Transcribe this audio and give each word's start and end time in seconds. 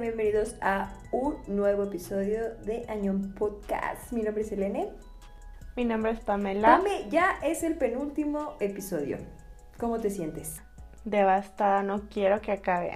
Bienvenidos 0.00 0.54
a 0.60 0.90
un 1.10 1.38
nuevo 1.48 1.82
episodio 1.82 2.54
de 2.64 2.86
Añón 2.88 3.34
Podcast. 3.34 4.12
Mi 4.12 4.22
nombre 4.22 4.44
es 4.44 4.52
Elene. 4.52 4.90
Mi 5.74 5.84
nombre 5.84 6.12
es 6.12 6.20
Pamela. 6.20 6.76
Pame, 6.76 7.08
ya 7.10 7.40
es 7.42 7.64
el 7.64 7.76
penúltimo 7.76 8.54
episodio. 8.60 9.18
¿Cómo 9.76 9.98
te 9.98 10.10
sientes? 10.10 10.62
Devastada, 11.04 11.82
no 11.82 12.08
quiero 12.08 12.40
que 12.40 12.52
acabe. 12.52 12.92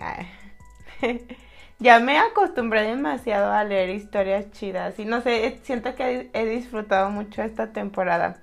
Ya 1.81 1.99
me 1.99 2.17
acostumbré 2.17 2.82
demasiado 2.82 3.50
a 3.50 3.64
leer 3.64 3.90
historias 3.90 4.53
chidas 4.53 4.96
y 5.00 5.04
no 5.04 5.21
sé, 5.21 5.59
siento 5.64 5.96
que 5.96 6.31
he 6.32 6.45
disfrutado 6.45 7.11
mucho 7.11 7.43
esta 7.43 7.73
temporada. 7.73 8.37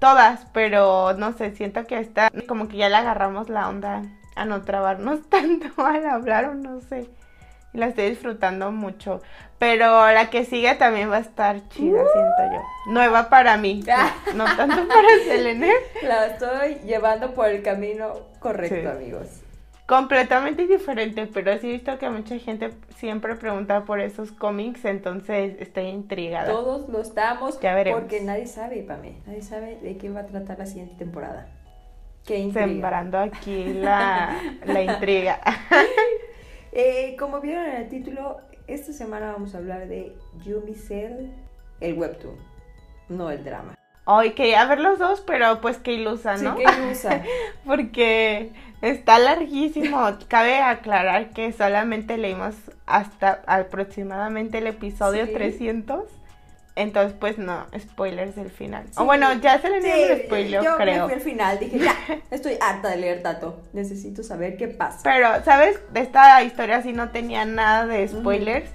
Todas, 0.00 0.44
pero 0.52 1.12
no 1.12 1.34
sé, 1.34 1.54
siento 1.54 1.86
que 1.86 2.00
esta 2.00 2.32
como 2.48 2.66
que 2.66 2.78
ya 2.78 2.88
le 2.88 2.96
agarramos 2.96 3.48
la 3.48 3.68
onda 3.68 4.02
a 4.34 4.44
no 4.44 4.62
trabarnos 4.62 5.22
tanto 5.28 5.68
al 5.86 6.04
hablar 6.04 6.46
o 6.46 6.54
no 6.54 6.80
sé 6.80 7.08
la 7.74 7.86
estoy 7.88 8.08
disfrutando 8.10 8.72
mucho. 8.72 9.20
Pero 9.58 10.10
la 10.12 10.30
que 10.30 10.44
sigue 10.44 10.74
también 10.74 11.10
va 11.10 11.16
a 11.16 11.20
estar 11.20 11.68
chida, 11.68 12.02
Uh. 12.02 12.06
siento 12.12 12.54
yo. 12.56 12.92
Nueva 12.92 13.28
para 13.28 13.56
mí, 13.56 13.82
no 14.34 14.44
tanto 14.56 14.88
para 14.88 15.08
Selene. 15.26 15.72
La 16.02 16.26
estoy 16.26 16.76
llevando 16.86 17.32
por 17.34 17.48
el 17.48 17.62
camino 17.62 18.14
correcto, 18.40 18.74
Sí. 18.80 18.86
amigos. 18.86 19.40
Completamente 19.86 20.66
diferente, 20.66 21.26
pero 21.26 21.58
sí 21.58 21.68
he 21.68 21.72
visto 21.72 21.98
que 21.98 22.08
mucha 22.08 22.38
gente 22.38 22.70
siempre 22.96 23.34
pregunta 23.36 23.84
por 23.84 24.00
esos 24.00 24.32
cómics, 24.32 24.82
entonces 24.86 25.56
estoy 25.60 25.84
intrigada. 25.88 26.50
Todos 26.50 26.88
lo 26.88 27.00
estamos 27.02 27.60
Ya 27.60 27.74
veremos. 27.74 28.00
porque 28.00 28.22
nadie 28.22 28.46
sabe, 28.46 28.82
Pame. 28.82 29.18
Nadie 29.26 29.42
sabe 29.42 29.76
de 29.82 29.98
qué 29.98 30.08
va 30.08 30.20
a 30.20 30.26
tratar 30.26 30.58
la 30.58 30.64
siguiente 30.66 30.94
temporada. 30.96 31.48
Qué 32.26 32.38
intriga. 32.38 32.66
Sembrando 32.66 33.18
aquí 33.18 33.74
la, 33.74 34.34
la 34.64 34.82
intriga. 34.82 35.38
Eh, 36.76 37.14
como 37.18 37.40
vieron 37.40 37.64
en 37.66 37.76
el 37.82 37.88
título, 37.88 38.38
esta 38.66 38.92
semana 38.92 39.32
vamos 39.32 39.54
a 39.54 39.58
hablar 39.58 39.86
de 39.86 40.12
Yumi 40.44 40.74
Cell, 40.74 41.28
el 41.80 41.94
webtoon, 41.96 42.36
no 43.08 43.30
el 43.30 43.44
drama. 43.44 43.74
Hoy 44.06 44.32
quería 44.32 44.66
ver 44.66 44.80
los 44.80 44.98
dos, 44.98 45.20
pero 45.22 45.60
pues 45.60 45.78
qué 45.78 45.92
ilusa, 45.92 46.36
Sí, 46.36 46.44
¿no? 46.44 46.56
¿qué 46.56 46.64
usa? 46.90 47.22
Porque 47.64 48.50
está 48.82 49.18
larguísimo. 49.18 49.98
Cabe 50.28 50.58
aclarar 50.58 51.30
que 51.30 51.52
solamente 51.52 52.18
leímos 52.18 52.54
hasta 52.86 53.42
aproximadamente 53.46 54.58
el 54.58 54.66
episodio 54.66 55.24
Sí. 55.26 55.32
300. 55.32 56.02
Entonces, 56.76 57.16
pues 57.18 57.38
no, 57.38 57.66
spoilers 57.78 58.34
del 58.34 58.50
final. 58.50 58.84
Sí. 58.86 58.94
O 58.96 59.04
bueno, 59.04 59.32
ya 59.34 59.60
se 59.60 59.70
le 59.70 59.80
dio 59.80 59.94
el 59.94 60.24
spoiler, 60.24 60.62
yo 60.62 60.76
me 60.76 60.84
creo. 60.84 61.04
fui 61.04 61.14
al 61.14 61.20
final, 61.20 61.58
dije, 61.60 61.78
ya, 61.78 61.96
estoy 62.32 62.58
harta 62.60 62.90
de 62.90 62.96
leer 62.96 63.22
tanto. 63.22 63.62
Necesito 63.72 64.24
saber 64.24 64.56
qué 64.56 64.66
pasa. 64.66 65.00
Pero, 65.04 65.28
¿sabes? 65.44 65.78
Esta 65.94 66.42
historia 66.42 66.82
sí 66.82 66.92
no 66.92 67.10
tenía 67.10 67.44
nada 67.44 67.86
de 67.86 68.08
spoilers. 68.08 68.68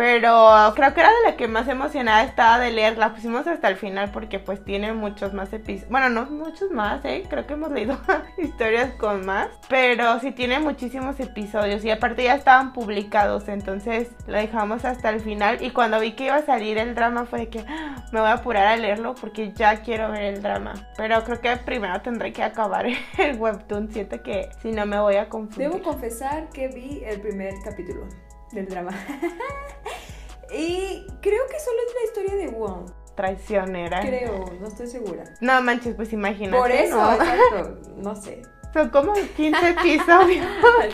Pero 0.00 0.72
creo 0.74 0.94
que 0.94 1.00
era 1.00 1.10
de 1.10 1.30
la 1.30 1.36
que 1.36 1.46
más 1.46 1.68
emocionada 1.68 2.22
estaba 2.24 2.58
de 2.58 2.72
leer. 2.72 2.96
La 2.96 3.12
pusimos 3.12 3.46
hasta 3.46 3.68
el 3.68 3.76
final 3.76 4.10
porque 4.10 4.38
pues 4.38 4.64
tiene 4.64 4.94
muchos 4.94 5.34
más 5.34 5.52
episodios. 5.52 5.90
Bueno, 5.90 6.08
no 6.08 6.24
muchos 6.24 6.70
más, 6.70 7.04
¿eh? 7.04 7.24
Creo 7.28 7.46
que 7.46 7.52
hemos 7.52 7.70
leído 7.70 7.98
historias 8.38 8.94
con 8.94 9.26
más. 9.26 9.48
Pero 9.68 10.18
sí 10.20 10.32
tiene 10.32 10.58
muchísimos 10.58 11.20
episodios. 11.20 11.84
Y 11.84 11.90
aparte 11.90 12.24
ya 12.24 12.34
estaban 12.34 12.72
publicados. 12.72 13.46
Entonces 13.48 14.08
lo 14.26 14.38
dejamos 14.38 14.86
hasta 14.86 15.10
el 15.10 15.20
final. 15.20 15.62
Y 15.62 15.70
cuando 15.70 16.00
vi 16.00 16.12
que 16.12 16.24
iba 16.24 16.36
a 16.36 16.46
salir 16.46 16.78
el 16.78 16.94
drama 16.94 17.26
fue 17.26 17.40
de 17.40 17.48
que 17.50 17.64
"Ah, 17.68 17.96
me 18.10 18.20
voy 18.20 18.30
a 18.30 18.34
apurar 18.34 18.68
a 18.68 18.76
leerlo 18.76 19.14
porque 19.14 19.52
ya 19.52 19.82
quiero 19.82 20.10
ver 20.10 20.22
el 20.22 20.40
drama. 20.40 20.72
Pero 20.96 21.22
creo 21.24 21.42
que 21.42 21.54
primero 21.58 22.00
tendré 22.00 22.32
que 22.32 22.42
acabar 22.42 22.86
el 23.18 23.36
webtoon. 23.38 23.92
Siento 23.92 24.22
que 24.22 24.48
si 24.62 24.72
no 24.72 24.86
me 24.86 24.98
voy 24.98 25.16
a 25.16 25.28
confundir. 25.28 25.68
Debo 25.70 25.82
confesar 25.82 26.48
que 26.48 26.68
vi 26.68 27.02
el 27.04 27.20
primer 27.20 27.52
capítulo 27.62 28.06
del 28.52 28.66
drama. 28.68 28.90
y 30.52 31.06
creo 31.20 31.42
que 31.48 31.60
solo 31.60 31.78
es 31.86 31.94
la 31.94 32.04
historia 32.06 32.34
de 32.46 32.48
Wong. 32.56 32.90
Traicionera. 33.14 34.00
Creo, 34.00 34.46
no 34.60 34.66
estoy 34.68 34.86
segura. 34.86 35.24
No 35.40 35.60
manches, 35.62 35.94
pues 35.94 36.12
imagínate. 36.12 36.56
Por 36.56 36.70
eso, 36.70 36.96
¿no? 36.96 37.12
exacto, 37.12 37.78
no 37.96 38.16
sé. 38.16 38.42
Son 38.72 38.88
como 38.90 39.12
15 39.36 39.68
episodios, 39.80 40.46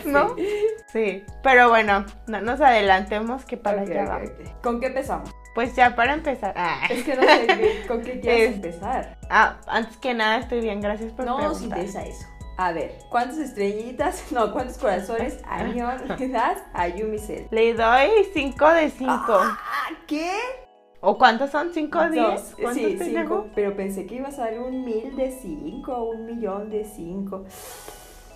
¿no? 0.05 0.35
Sí. 0.35 0.47
Sí. 0.91 1.23
Pero 1.43 1.69
bueno, 1.69 2.05
no 2.27 2.41
nos 2.41 2.59
adelantemos 2.59 3.45
que 3.45 3.55
para 3.55 3.83
Ok, 3.83 3.89
allá. 3.91 4.21
¿Con 4.61 4.79
qué 4.79 4.87
empezamos? 4.87 5.29
Pues 5.55 5.75
ya 5.75 5.95
para 5.95 6.13
empezar. 6.13 6.53
Ah, 6.57 6.81
Es 6.89 7.03
que 7.03 7.15
no 7.15 7.21
sé 7.23 7.83
con 7.87 8.01
qué 8.01 8.19
quieres 8.19 8.49
Es- 8.49 8.55
empezar. 8.55 9.17
ah, 9.29 9.57
antes 9.67 9.95
que 9.97 10.13
nada 10.13 10.37
estoy 10.39 10.59
bien, 10.61 10.81
gracias 10.81 11.13
por 11.13 11.25
No 11.25 11.39
nos 11.39 11.53
preguntar. 11.59 11.79
interesa 11.79 12.05
eso. 12.05 12.27
A 12.57 12.71
ver, 12.71 12.97
¿cuántas 13.09 13.37
estrellitas, 13.37 14.23
no, 14.31 14.51
cuántos 14.51 14.77
corazones 14.79 15.39
añón 15.47 15.95
le 16.19 16.27
das 16.29 16.57
a 16.73 16.87
Yumi 16.87 17.19
Cell? 17.19 17.45
Le 17.51 17.73
doy 17.75 18.09
5 18.33 18.69
de 18.73 18.89
5. 18.89 19.13
Ah, 19.29 19.57
¿Qué? 20.07 20.31
¿O 20.99 21.17
cuántos 21.19 21.51
son? 21.51 21.71
¿5 21.71 22.09
de 22.09 22.09
10? 22.09 22.25
Dos. 22.25 22.41
¿Cuántos 22.59 22.73
Sí, 22.73 22.99
cinco, 22.99 23.47
pero 23.53 23.75
pensé 23.75 24.07
que 24.07 24.15
iba 24.15 24.29
a 24.29 24.31
salir 24.31 24.59
un 24.59 24.83
mil 24.83 25.15
de 25.15 25.31
cinco, 25.31 26.03
un 26.05 26.25
millón 26.25 26.71
de 26.71 26.83
cinco. 26.83 27.45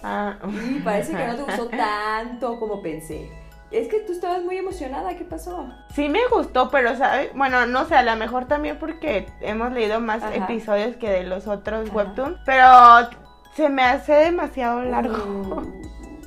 Ah. 0.03 0.37
Y 0.69 0.79
parece 0.79 1.15
que 1.15 1.25
no 1.25 1.35
te 1.35 1.41
gustó 1.41 1.67
tanto 1.69 2.59
como 2.59 2.81
pensé. 2.83 3.31
Es 3.71 3.87
que 3.87 4.01
tú 4.01 4.11
estabas 4.11 4.43
muy 4.43 4.57
emocionada, 4.57 5.15
¿qué 5.15 5.23
pasó? 5.23 5.69
Sí 5.95 6.09
me 6.09 6.19
gustó, 6.27 6.69
pero 6.69 6.95
¿sabes? 6.97 7.33
Bueno, 7.33 7.65
no 7.65 7.85
sé, 7.85 7.95
a 7.95 8.03
lo 8.03 8.15
mejor 8.17 8.45
también 8.45 8.77
porque 8.77 9.27
hemos 9.39 9.71
leído 9.71 9.99
más 9.99 10.21
Ajá. 10.21 10.35
episodios 10.35 10.97
que 10.97 11.09
de 11.09 11.23
los 11.23 11.47
otros 11.47 11.87
Ajá. 11.89 11.97
webtoons, 11.97 12.37
pero 12.45 13.09
se 13.55 13.69
me 13.69 13.83
hace 13.83 14.13
demasiado 14.13 14.81
largo. 14.83 15.17
Mm, 15.17 15.81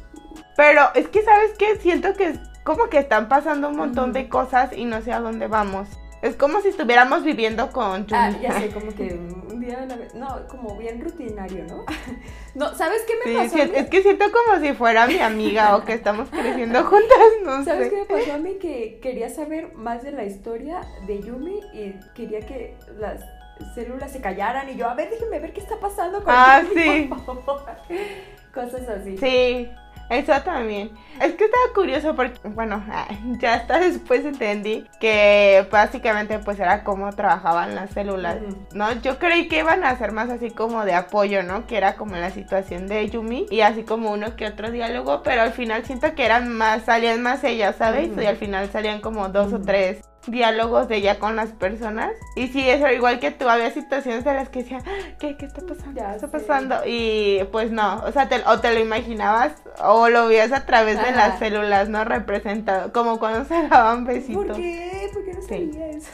Pero 0.57 0.83
es 0.95 1.09
que, 1.09 1.23
¿sabes 1.23 1.53
qué? 1.59 1.77
Siento 1.77 2.15
que 2.15 2.29
es 2.29 2.39
como 2.65 2.89
que 2.89 2.99
están 2.99 3.29
pasando 3.29 3.69
un 3.69 3.77
montón 3.77 4.13
de 4.13 4.29
cosas 4.29 4.71
y 4.77 4.85
no 4.85 5.03
sé 5.03 5.13
a 5.13 5.21
dónde 5.21 5.49
vamos. 5.49 5.89
Es 6.23 6.37
como 6.37 6.61
si 6.63 6.69
estuviéramos 6.69 7.23
viviendo 7.23 7.71
con 7.71 8.07
Ah, 8.13 8.31
Yumi. 8.31 8.43
ya 8.43 8.59
sé, 8.59 8.69
como 8.73 8.95
que 8.95 9.13
un 9.13 9.61
día 9.61 9.83
a 9.83 9.87
la 9.87 9.97
vez. 9.97 10.15
No, 10.15 10.47
como 10.49 10.79
bien 10.79 11.01
rutinario, 11.03 11.65
¿no? 11.65 11.85
No, 12.55 12.73
¿sabes 12.77 13.03
qué 13.07 13.15
me 13.17 13.33
Sí, 13.33 13.37
pasó? 13.37 13.57
sí, 13.57 13.61
a 13.63 13.65
mí? 13.67 13.73
es 13.75 13.91
que 13.91 14.03
siento 14.03 14.27
como 14.31 14.61
si 14.65 14.73
fuera 14.75 15.07
mi 15.09 15.19
amiga 15.19 15.77
o 15.77 15.85
que 15.85 15.93
estamos 15.93 16.29
creciendo 16.31 16.85
juntas, 16.85 17.19
no 17.45 17.65
¿Sabes 17.65 17.91
sé. 17.91 17.91
qué 17.91 18.01
me 18.15 18.21
pasó 18.21 18.35
a 18.35 18.39
mí? 18.39 18.55
Que 18.61 19.01
quería 19.03 19.29
saber 19.29 19.75
más 19.75 20.03
de 20.05 20.13
la 20.13 20.25
historia 20.25 20.81
de 21.09 21.21
Yumi 21.21 21.61
y 21.75 21.95
quería 22.15 22.41
que 22.47 22.77
las 22.97 23.21
células 23.75 24.11
se 24.13 24.21
callaran 24.21 24.69
y 24.69 24.77
yo, 24.77 24.89
a 24.89 24.95
ver, 24.95 25.11
déjenme 25.11 25.39
ver 25.41 25.53
qué 25.53 25.61
está 25.61 25.79
pasando 25.81 26.23
con 26.23 26.33
Ah, 26.35 26.63
Yumi, 26.63 26.83
sí. 26.83 27.11
por 27.25 27.45
favor. 27.45 27.65
Cosas 28.55 28.89
así. 28.89 29.19
Sí, 29.19 29.69
eso 30.11 30.33
también. 30.45 30.93
Es 31.21 31.33
que 31.35 31.45
estaba 31.47 31.65
curioso 31.75 32.15
porque, 32.15 32.39
bueno, 32.51 32.85
ah, 32.89 33.09
ya 33.41 33.55
hasta 33.55 33.79
después 33.81 34.25
entendí 34.25 34.87
que 35.01 35.67
básicamente 35.73 36.39
pues 36.39 36.61
era 36.61 36.85
cómo 36.85 37.11
trabajaban 37.13 37.75
las 37.75 37.91
células. 37.91 38.37
¿no? 38.73 38.93
Yo 39.01 39.19
creí 39.19 39.49
que 39.49 39.59
iban 39.61 39.83
a 39.83 39.97
ser 39.99 40.13
más 40.13 40.31
así 40.31 40.51
como 40.51 40.85
de 40.85 40.95
apoyo, 40.95 41.43
¿no? 41.43 41.67
Que 41.67 41.77
era 41.79 41.97
como 41.97 42.15
la 42.17 42.31
situación 42.31 42.87
de 42.87 43.09
Yumi 43.11 43.47
y 43.51 43.63
así 43.63 43.83
como 43.83 44.13
uno 44.13 44.37
que 44.37 44.47
otro 44.47 44.71
diálogo, 44.71 45.23
pero 45.25 45.43
al 45.43 45.53
final 45.53 45.85
siento 45.85 46.15
que 46.15 46.25
eran 46.25 46.53
más, 46.53 46.83
salían 46.85 47.23
más 47.23 47.43
ellas, 47.43 47.75
¿sabes? 47.77 48.11
Y 48.17 48.27
al 48.27 48.37
final 48.37 48.71
salían 48.71 49.01
como 49.01 49.29
dos 49.31 49.53
o 49.53 49.61
tres 49.61 50.05
diálogos 50.27 50.89
de 50.89 50.97
ella 50.97 51.19
con 51.19 51.37
las 51.37 51.51
personas. 51.51 52.11
Y 52.37 52.49
sí, 52.49 52.69
eso 52.69 52.89
igual 52.91 53.19
que 53.21 53.31
tú, 53.31 53.49
había 53.49 53.71
situaciones 53.71 54.25
en 54.27 54.37
las 54.37 54.49
que 54.49 54.61
decía, 54.63 54.79
¿qué, 55.19 55.37
qué 55.37 55.47
está 55.47 55.63
pasando? 55.67 56.01
Ya 56.01 56.11
¿Qué 56.11 56.15
está 56.17 56.27
sé. 56.27 56.39
pasando? 56.39 56.77
Y 56.87 57.41
pues 57.53 57.71
no, 57.71 58.03
o 58.05 58.13
sea, 58.13 58.29
te, 58.29 58.43
o 58.47 58.61
te 58.61 58.73
lo 58.75 58.81
imaginabas 58.81 59.53
o 59.83 60.09
lo 60.09 60.27
veías 60.29 60.53
a 60.53 60.67
través 60.67 61.01
de 61.03 61.13
las 61.13 61.39
células, 61.39 61.89
¿no? 61.89 62.05
Representado, 62.05 62.93
como 62.93 63.19
cuando 63.19 63.45
se 63.45 63.69
daban 63.69 64.05
besitos. 64.05 64.47
¿Por 64.47 64.57
qué? 64.57 65.11
¿Por 65.13 65.25
qué 65.25 65.33
no 65.35 65.43
Sí. 65.43 65.49
sabía 65.73 65.89
eso? 65.89 66.11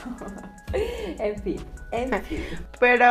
en 1.19 1.43
fin, 1.43 1.65
en 1.93 2.23
fin. 2.25 2.45
Pero 2.79 3.07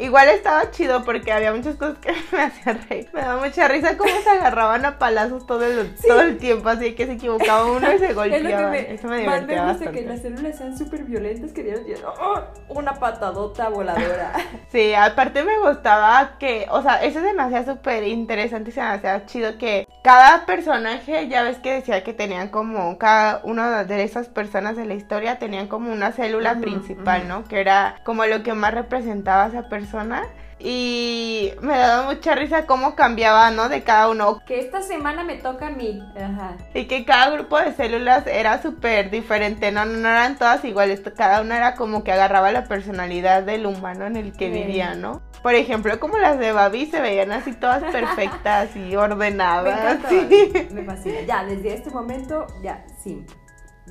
igual 0.00 0.28
estaba 0.28 0.70
chido 0.70 1.04
porque 1.04 1.32
había 1.32 1.52
muchas 1.52 1.76
cosas 1.76 1.98
que 1.98 2.12
me 2.32 2.42
hacían 2.42 2.80
reír. 2.88 3.08
Me 3.12 3.20
daba 3.20 3.44
mucha 3.44 3.68
risa 3.68 3.96
cómo 3.96 4.10
se 4.22 4.30
agarraban 4.30 4.84
a 4.84 4.98
palazos 4.98 5.46
todo 5.46 5.64
el, 5.64 5.94
Sí. 5.98 6.08
todo 6.08 6.20
el 6.22 6.38
tiempo, 6.38 6.68
así 6.68 6.94
que 6.94 7.06
se 7.06 7.12
equivocaba 7.12 7.66
uno 7.66 7.92
y 7.92 7.98
se 7.98 8.06
Es 8.10 8.14
golpeaban. 8.14 8.70
me, 8.70 8.94
Eso 8.94 9.08
me 9.08 9.18
divertía 9.18 9.62
bastante. 9.62 9.92
Las 10.08 10.22
células 10.22 10.56
sean 10.56 10.76
súper 10.76 11.04
violentas, 11.04 11.52
que 11.52 11.62
dieron 11.62 11.84
¡oh! 12.20 12.40
una 12.68 12.94
patadota 12.94 13.68
voladora. 13.68 14.32
Sí, 14.70 14.92
aparte 14.92 15.44
me 15.44 15.58
gustaba 15.60 16.36
que, 16.38 16.66
o 16.70 16.82
sea, 16.82 17.02
eso 17.02 17.20
me 17.20 17.42
hacía 17.42 17.64
súper 17.64 18.02
interesante 18.04 18.68
y 18.68 18.72
se 18.74 18.82
hacía 18.82 19.24
chido 19.24 19.56
que 19.56 19.88
cada 20.02 20.44
personaje, 20.44 21.26
ya 21.28 21.42
ves 21.42 21.56
que 21.58 21.72
decía 21.72 22.04
que 22.04 22.12
tenían 22.12 22.48
como, 22.48 22.98
cada 22.98 23.40
una 23.44 23.84
de 23.84 24.02
esas 24.02 24.28
personas 24.28 24.76
de 24.76 24.84
la 24.84 24.92
historia 24.92 25.38
tenían 25.38 25.68
como 25.68 25.90
una 25.90 26.12
célula 26.12 26.56
principal. 26.56 27.18
¿no? 27.26 27.44
Que 27.44 27.60
era 27.60 27.96
como 28.04 28.24
lo 28.26 28.42
que 28.42 28.54
más 28.54 28.74
representaba 28.74 29.44
a 29.44 29.48
esa 29.48 29.68
persona. 29.68 30.24
Y 30.60 31.52
me 31.60 31.76
daba 31.76 32.04
mucha 32.12 32.34
risa 32.34 32.66
cómo 32.66 32.94
cambiaba, 32.96 33.50
¿no? 33.50 33.68
De 33.68 33.82
cada 33.82 34.08
uno. 34.10 34.40
Que 34.46 34.60
esta 34.60 34.82
semana 34.82 35.22
me 35.24 35.36
toca 35.36 35.68
a 35.68 35.70
mí. 35.70 36.02
Ajá. 36.16 36.56
Y 36.74 36.86
que 36.86 37.04
cada 37.04 37.30
grupo 37.30 37.58
de 37.58 37.72
células 37.74 38.26
era 38.26 38.60
súper 38.60 39.10
diferente, 39.10 39.70
¿no? 39.72 39.84
No 39.84 40.08
eran 40.08 40.36
todas 40.38 40.64
iguales, 40.64 41.00
cada 41.16 41.40
una 41.42 41.56
era 41.56 41.74
como 41.76 42.02
que 42.04 42.12
agarraba 42.12 42.50
la 42.52 42.64
personalidad 42.64 43.42
del 43.44 43.66
humano 43.66 44.06
en 44.06 44.16
el 44.16 44.32
que 44.32 44.46
Sí. 44.52 44.62
vivía, 44.62 44.94
¿no? 44.94 45.22
Por 45.42 45.54
ejemplo, 45.54 46.00
como 46.00 46.18
las 46.18 46.38
de 46.38 46.50
Babi 46.52 46.86
se 46.86 47.00
veían 47.00 47.30
así 47.30 47.52
todas 47.52 47.82
perfectas 47.92 48.74
y 48.74 48.80
Me 48.80 48.96
ordenadas. 48.96 49.96
encanta. 50.00 50.08
sí. 50.08 50.68
Me 50.72 50.82
fascina. 50.84 51.20
Ya, 51.26 51.44
desde 51.44 51.74
este 51.74 51.90
momento, 51.90 52.46
ya, 52.62 52.84
sí. 53.02 53.24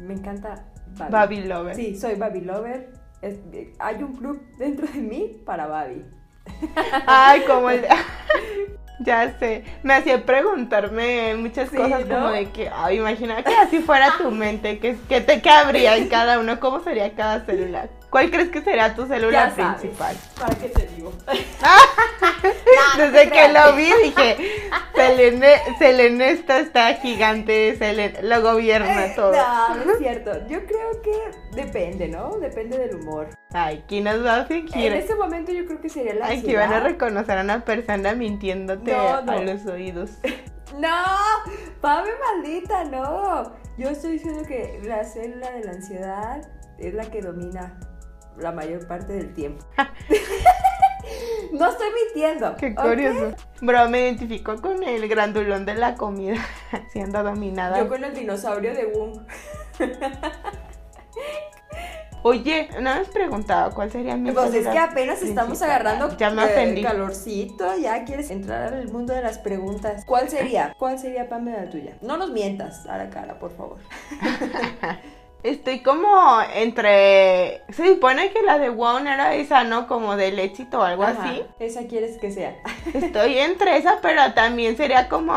Me 0.02 0.14
encanta 0.14 0.66
Babi. 0.98 1.12
Babi 1.12 1.44
Lover. 1.46 1.76
Sí, 1.76 1.96
soy 1.98 2.16
Babi 2.16 2.42
Lover. 2.42 2.90
Es- 3.22 3.40
hay 3.80 4.04
un 4.04 4.14
club 4.16 4.42
dentro 4.58 4.86
de 4.88 5.00
mí 5.00 5.42
para 5.46 5.68
Babi. 5.68 6.06
Ay, 7.06 7.42
como 7.42 7.70
el... 7.70 7.86
Ya 9.00 9.38
sé, 9.38 9.64
me 9.84 9.94
hacía 9.94 10.26
preguntarme 10.26 11.36
muchas 11.36 11.70
Sí, 11.70 11.78
cosas 11.78 12.06
¿no? 12.08 12.16
como 12.16 12.30
de 12.30 12.50
que, 12.50 12.70
ay, 12.74 12.98
imagina 12.98 13.44
que 13.44 13.56
así 13.56 13.78
fuera 13.80 14.18
tu 14.18 14.32
mente, 14.32 14.80
que, 14.80 14.98
que 15.08 15.22
te 15.22 15.40
cabría 15.40 15.96
en 15.98 16.08
cada 16.10 16.40
uno, 16.40 16.60
¿cómo 16.60 16.80
sería 16.80 17.14
cada 17.14 17.42
célula? 17.42 17.90
¿Cuál 18.10 18.32
crees 18.32 18.50
que 18.50 18.62
sería 18.62 18.96
tu 18.96 19.06
célula 19.06 19.50
Ya 19.50 19.56
sabes. 19.56 19.82
principal? 19.82 20.16
¿Para 20.40 20.56
qué 20.56 20.70
te 20.70 20.88
digo? 20.96 21.12
Desde 22.98 23.30
que 23.30 23.50
lo 23.50 23.76
vi 23.76 23.92
dije, 24.04 24.38
Selene, 24.96 25.56
Selene 25.78 26.32
está, 26.32 26.60
está 26.60 26.94
gigante, 26.96 27.76
Selene, 27.78 28.22
lo 28.24 28.42
gobierna 28.42 29.14
todo. 29.16 29.34
Eh, 29.34 29.38
No, 29.38 29.76
no 29.86 29.92
es 29.92 29.98
cierto. 30.00 30.32
Yo 30.48 30.66
creo 30.66 31.02
que 31.04 31.32
depende, 31.56 32.08
¿no? 32.08 32.38
Depende 32.40 32.78
del 32.78 32.96
humor. 32.96 33.28
Ay, 33.54 33.84
¿quién 33.88 34.06
nos 34.06 34.26
va 34.26 34.38
a 34.42 34.46
fingir? 34.46 34.92
En 34.94 35.00
ese 35.00 35.16
momento 35.16 35.52
yo 35.52 35.66
creo 35.66 35.82
que 35.82 35.90
sería 35.90 36.14
la 36.16 36.28
Ay, 36.28 36.42
que 36.44 36.56
van 36.56 36.72
a 36.74 36.80
reconocer 36.80 37.38
a 37.38 37.42
una 37.42 37.64
persona 37.66 38.14
mintiéndote 38.14 38.92
No, 38.92 39.22
no. 39.22 39.32
a 39.34 39.40
los 39.42 39.66
oídos. 39.66 40.12
No, 40.78 40.90
Pame 41.82 42.10
maldita, 42.36 42.84
no. 42.84 43.54
Yo 43.78 43.90
estoy 43.90 44.12
diciendo 44.12 44.44
que 44.48 44.80
la 44.84 45.04
célula 45.06 45.50
de 45.52 45.64
la 45.64 45.72
ansiedad 45.72 46.42
es 46.78 46.94
la 46.94 47.10
que 47.10 47.22
domina 47.22 47.80
la 48.40 48.52
mayor 48.52 48.88
parte 48.88 49.14
del 49.14 49.34
tiempo. 49.34 49.66
no 51.54 51.70
estoy 51.70 51.88
mintiendo. 52.04 52.56
Qué 52.58 52.76
curioso. 52.76 53.36
Bro, 53.62 53.90
me 53.90 54.02
identificó 54.02 54.62
con 54.62 54.84
el 54.84 55.08
grandulón 55.08 55.66
de 55.66 55.76
la 55.76 55.96
comida 55.96 56.38
siendo 56.92 57.24
dominada. 57.24 57.80
Yo 57.80 57.88
con 57.88 58.04
el 58.04 58.14
dinosaurio 58.14 58.74
de 58.74 58.86
Wong. 58.86 59.20
Oye, 62.24 62.68
no 62.74 62.82
me 62.82 62.90
has 62.90 63.08
preguntado 63.08 63.74
cuál 63.74 63.92
sería 63.92 64.18
mi 64.18 64.32
Pues 64.32 64.54
es 64.54 64.68
que 64.68 64.78
apenas 64.78 65.22
estamos 65.22 65.62
agarrando 65.62 66.18
Ya 66.18 66.30
me 66.30 66.44
ofendí. 66.44 66.82
calorcito, 66.82 67.78
ya 67.78 68.04
quieres 68.04 68.32
entrar 68.32 68.74
al 68.74 68.90
mundo 68.92 69.14
de 69.14 69.22
las 69.22 69.38
preguntas. 69.38 70.04
¿Cuál 70.06 70.28
sería? 70.28 70.76
¿Cuál 70.78 71.00
sería 71.00 71.30
Pame 71.30 71.54
la 71.54 71.70
tuya? 71.70 71.96
No 72.02 72.18
nos 72.18 72.32
mientas 72.32 72.86
a 72.88 72.98
la 72.98 73.10
cara, 73.10 73.40
por 73.40 73.56
favor. 73.56 73.78
Estoy 75.48 75.80
como 75.80 76.42
entre. 76.54 77.62
Se 77.70 77.88
supone 77.88 78.32
que 78.32 78.42
la 78.42 78.60
de 78.60 78.70
Won 78.70 79.08
era 79.08 79.34
esa, 79.36 79.64
¿no? 79.64 79.88
Como 79.88 80.18
del 80.18 80.40
éxito 80.40 80.80
o 80.80 80.84
algo 80.84 81.04
Ajá, 81.04 81.24
así. 81.24 81.44
Esa 81.60 81.88
quieres 81.88 82.18
que 82.18 82.32
sea. 82.32 82.56
Estoy 82.94 83.38
entre 83.40 83.78
esa, 83.78 84.00
pero 84.02 84.34
también 84.34 84.76
sería 84.76 85.08
como 85.08 85.34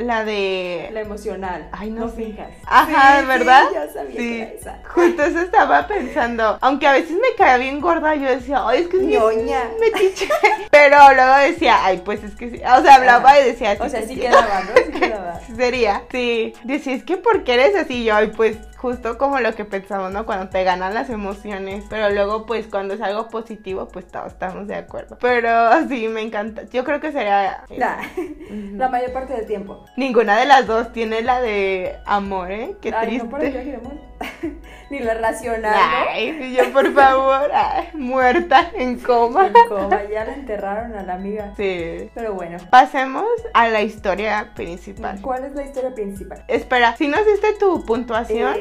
la 0.00 0.24
de. 0.24 0.88
La 0.92 1.00
emocional. 1.00 1.68
Ay, 1.72 1.90
no 1.90 2.06
no 2.06 2.08
sé. 2.08 2.16
fijas. 2.16 2.48
Ajá, 2.64 3.20
Sí, 3.20 3.26
¿verdad? 3.26 3.64
Sí, 3.68 3.74
ya 3.74 3.88
sabía 3.92 4.10
Sí. 4.10 4.16
que 4.16 4.42
era 4.42 4.50
esa. 4.52 4.78
Justo 4.88 5.22
eso 5.24 5.40
estaba 5.40 5.86
pensando. 5.86 6.58
Aunque 6.62 6.86
a 6.86 6.92
veces 6.92 7.12
me 7.12 7.34
caía 7.36 7.58
bien 7.58 7.80
gorda, 7.80 8.14
yo 8.14 8.28
decía, 8.28 8.62
ay, 8.66 8.82
es 8.82 8.88
que 8.88 8.96
es 8.96 9.02
Ñoña. 9.02 9.64
metiche. 9.80 10.28
Pero 10.70 10.96
luego 11.14 11.36
decía, 11.38 11.84
ay, 11.84 12.00
pues 12.04 12.24
es 12.24 12.34
que 12.36 12.50
sí. 12.50 12.56
O 12.56 12.82
sea, 12.82 12.94
hablaba 12.94 13.30
Ajá. 13.32 13.40
y 13.40 13.44
decía, 13.44 13.76
O 13.80 13.88
sea, 13.88 14.02
sí 14.02 14.16
quedaba, 14.16 14.62
¿no? 14.62 14.76
Sí 14.86 14.92
quedaba. 14.98 15.40
Sería, 15.56 16.02
sí. 16.10 16.54
Decía, 16.64 16.94
es 16.94 17.04
que 17.04 17.16
¿por 17.18 17.44
qué 17.44 17.54
eres 17.54 17.74
así? 17.76 18.04
Yo, 18.04 18.14
ay, 18.14 18.28
pues 18.28 18.56
justo 18.86 19.18
como 19.18 19.40
lo 19.40 19.52
que 19.56 19.64
pensamos, 19.64 20.12
¿no? 20.12 20.24
Cuando 20.26 20.48
te 20.48 20.62
ganan 20.62 20.94
las 20.94 21.10
emociones. 21.10 21.84
Pero 21.90 22.08
luego, 22.10 22.46
pues 22.46 22.68
cuando 22.68 22.94
es 22.94 23.00
algo 23.00 23.28
positivo, 23.28 23.88
pues 23.88 24.06
todos 24.06 24.28
estamos 24.28 24.68
de 24.68 24.76
acuerdo. 24.76 25.18
Pero 25.20 25.50
sí, 25.88 26.06
me 26.06 26.22
encanta. 26.22 26.62
Yo 26.72 26.84
creo 26.84 27.00
que 27.00 27.10
sería. 27.10 27.64
Ujú. 27.68 28.76
la 28.76 28.88
mayor 28.88 29.12
parte 29.12 29.34
del 29.34 29.46
tiempo. 29.46 29.84
Ninguna 29.96 30.38
de 30.38 30.46
las 30.46 30.68
dos 30.68 30.92
tiene 30.92 31.22
la 31.22 31.40
de 31.40 31.96
amor, 32.06 32.52
¿eh? 32.52 32.76
Qué 32.80 32.94
Ay, 32.94 33.08
triste. 33.08 33.24
no 33.24 33.30
por 33.30 33.42
el. 33.44 33.80
Ni 34.90 35.00
la 35.00 35.14
racional. 35.14 35.74
Ay, 35.74 36.54
yo 36.56 36.72
por 36.72 36.92
favor, 36.92 37.50
ay, 37.52 37.88
muerta 37.94 38.70
en 38.74 38.98
coma. 38.98 39.48
En 39.48 39.52
coma, 39.68 40.04
ya 40.04 40.24
la 40.24 40.34
enterraron 40.34 40.94
a 40.94 41.02
la 41.02 41.14
amiga. 41.14 41.52
Sí. 41.56 42.10
Pero 42.14 42.34
bueno. 42.34 42.58
Pasemos 42.70 43.26
a 43.52 43.68
la 43.68 43.82
historia 43.82 44.52
principal. 44.54 45.20
¿Cuál 45.20 45.44
es 45.44 45.54
la 45.54 45.64
historia 45.64 45.94
principal? 45.94 46.44
Espera, 46.48 46.96
si 46.96 47.08
nos 47.08 47.26
diste 47.26 47.54
tu 47.58 47.84
puntuación. 47.84 48.54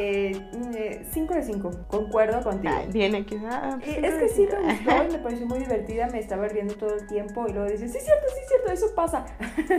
5 1.11 1.33
de 1.33 1.43
5. 1.43 1.71
Concuerdo 1.87 2.41
contigo. 2.43 2.73
Ay, 2.75 2.87
viene 2.91 3.25
quizá. 3.25 3.77
Y 3.85 4.05
es 4.05 4.15
que 4.15 4.29
sí 4.29 4.47
me 4.51 4.73
gustó 4.73 5.03
y 5.03 5.07
me 5.11 5.19
pareció 5.19 5.45
muy 5.45 5.59
divertida, 5.59 6.07
me 6.07 6.19
estaba 6.19 6.47
riendo 6.47 6.75
todo 6.75 6.95
el 6.95 7.07
tiempo 7.07 7.47
y 7.47 7.53
luego 7.53 7.69
dices, 7.69 7.91
sí, 7.91 7.99
cierto, 7.99 8.25
sí, 8.29 8.41
cierto, 8.47 8.71
eso 8.71 8.95
pasa. 8.95 9.25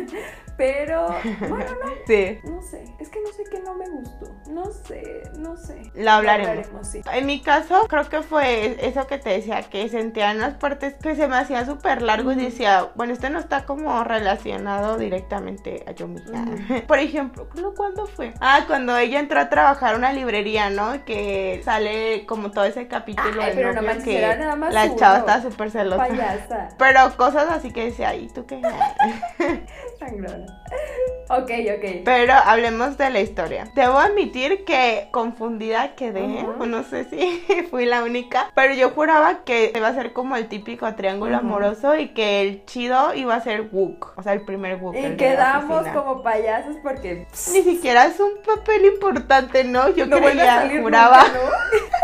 Pero, 0.56 1.08
bueno, 1.40 1.70
no, 1.82 1.90
Sí, 2.06 2.38
no 2.44 2.62
sé, 2.62 2.84
es 2.98 3.08
que 3.08 3.20
no 3.20 3.28
sé 3.28 3.44
qué 3.50 3.60
no 3.60 3.74
me 3.74 3.88
gustó, 3.90 4.34
no 4.50 4.70
sé, 4.70 5.22
no 5.38 5.56
sé. 5.56 5.65
Lo 5.94 6.10
hablaremos. 6.10 6.86
sí. 6.88 7.00
En 7.12 7.26
mi 7.26 7.40
caso, 7.40 7.86
creo 7.88 8.08
que 8.08 8.22
fue 8.22 8.76
eso 8.86 9.06
que 9.06 9.18
te 9.18 9.30
decía, 9.30 9.62
que 9.62 9.88
sentía 9.88 10.30
en 10.30 10.40
las 10.40 10.54
partes 10.54 10.94
que 10.94 11.14
se 11.16 11.28
me 11.28 11.36
hacía 11.36 11.64
súper 11.66 12.02
largo 12.02 12.32
y 12.32 12.36
decía, 12.36 12.88
bueno, 12.94 13.12
este 13.12 13.30
no 13.30 13.38
está 13.38 13.64
como 13.64 14.02
relacionado 14.04 14.96
directamente 14.98 15.84
a 15.86 15.92
Yumi. 15.92 16.20
Ujú. 16.20 16.82
Por 16.86 16.98
ejemplo, 16.98 17.48
¿cu- 17.48 17.74
¿cuándo 17.76 18.06
fue? 18.06 18.32
Ah, 18.40 18.60
cuando 18.66 18.96
ella 18.96 19.20
entró 19.20 19.40
a 19.40 19.48
trabajar 19.48 19.94
a 19.94 19.96
una 19.96 20.12
librería, 20.12 20.70
¿no? 20.70 21.04
Que 21.04 21.60
sale 21.64 22.24
como 22.26 22.50
todo 22.50 22.64
ese 22.64 22.88
capítulo 22.88 23.42
Ay, 23.42 23.52
pero 23.54 23.72
no 23.72 23.82
manches, 23.82 24.04
que 24.04 24.18
era 24.18 24.36
nada 24.36 24.56
más 24.56 24.72
la 24.74 24.84
uno. 24.84 24.96
chava 24.96 25.18
estaba 25.18 25.42
súper 25.42 25.70
celosa. 25.70 25.96
Payasa, 26.08 26.68
Pero 26.78 27.16
cosas 27.16 27.48
así 27.50 27.72
que 27.72 27.86
decía, 27.86 28.14
¿y 28.14 28.28
tú 28.28 28.46
qué? 28.46 28.60
sangrona. 29.98 30.46
Ok, 31.28 31.50
ok. 31.76 32.02
Pero 32.04 32.34
hablemos 32.34 32.96
de 32.98 33.10
la 33.10 33.20
historia. 33.20 33.68
Debo 33.74 33.98
admitir 33.98 34.64
que 34.64 35.08
confundida 35.10 35.96
quedé, 35.96 36.46
o 36.60 36.66
no 36.66 36.84
sé 36.84 37.04
si 37.04 37.44
fui 37.70 37.84
la 37.84 38.04
única, 38.04 38.52
pero 38.54 38.74
yo 38.74 38.90
juraba 38.90 39.42
que 39.42 39.72
iba 39.74 39.88
a 39.88 39.94
ser 39.94 40.12
como 40.12 40.36
el 40.36 40.48
típico 40.48 40.94
triángulo 40.94 41.36
amoroso 41.36 41.96
y 41.96 42.10
que 42.10 42.42
el 42.42 42.64
chido 42.66 43.12
iba 43.14 43.34
a 43.34 43.40
ser 43.40 43.70
Wook, 43.72 44.12
o 44.16 44.22
sea, 44.22 44.34
el 44.34 44.42
primer 44.42 44.76
Wook. 44.80 44.94
Y 44.94 45.16
quedamos 45.16 45.88
como 45.88 46.22
payasos 46.22 46.76
porque 46.80 47.26
Ni 47.52 47.62
siquiera 47.62 48.06
es 48.06 48.20
un 48.20 48.34
papel 48.46 48.84
importante, 48.84 49.64
¿no? 49.64 49.88
Yo 49.88 50.06
no 50.06 50.18
creía, 50.18 50.70
juraba. 50.80 51.24
nunca, 51.24 51.32
¿no? 51.32 51.96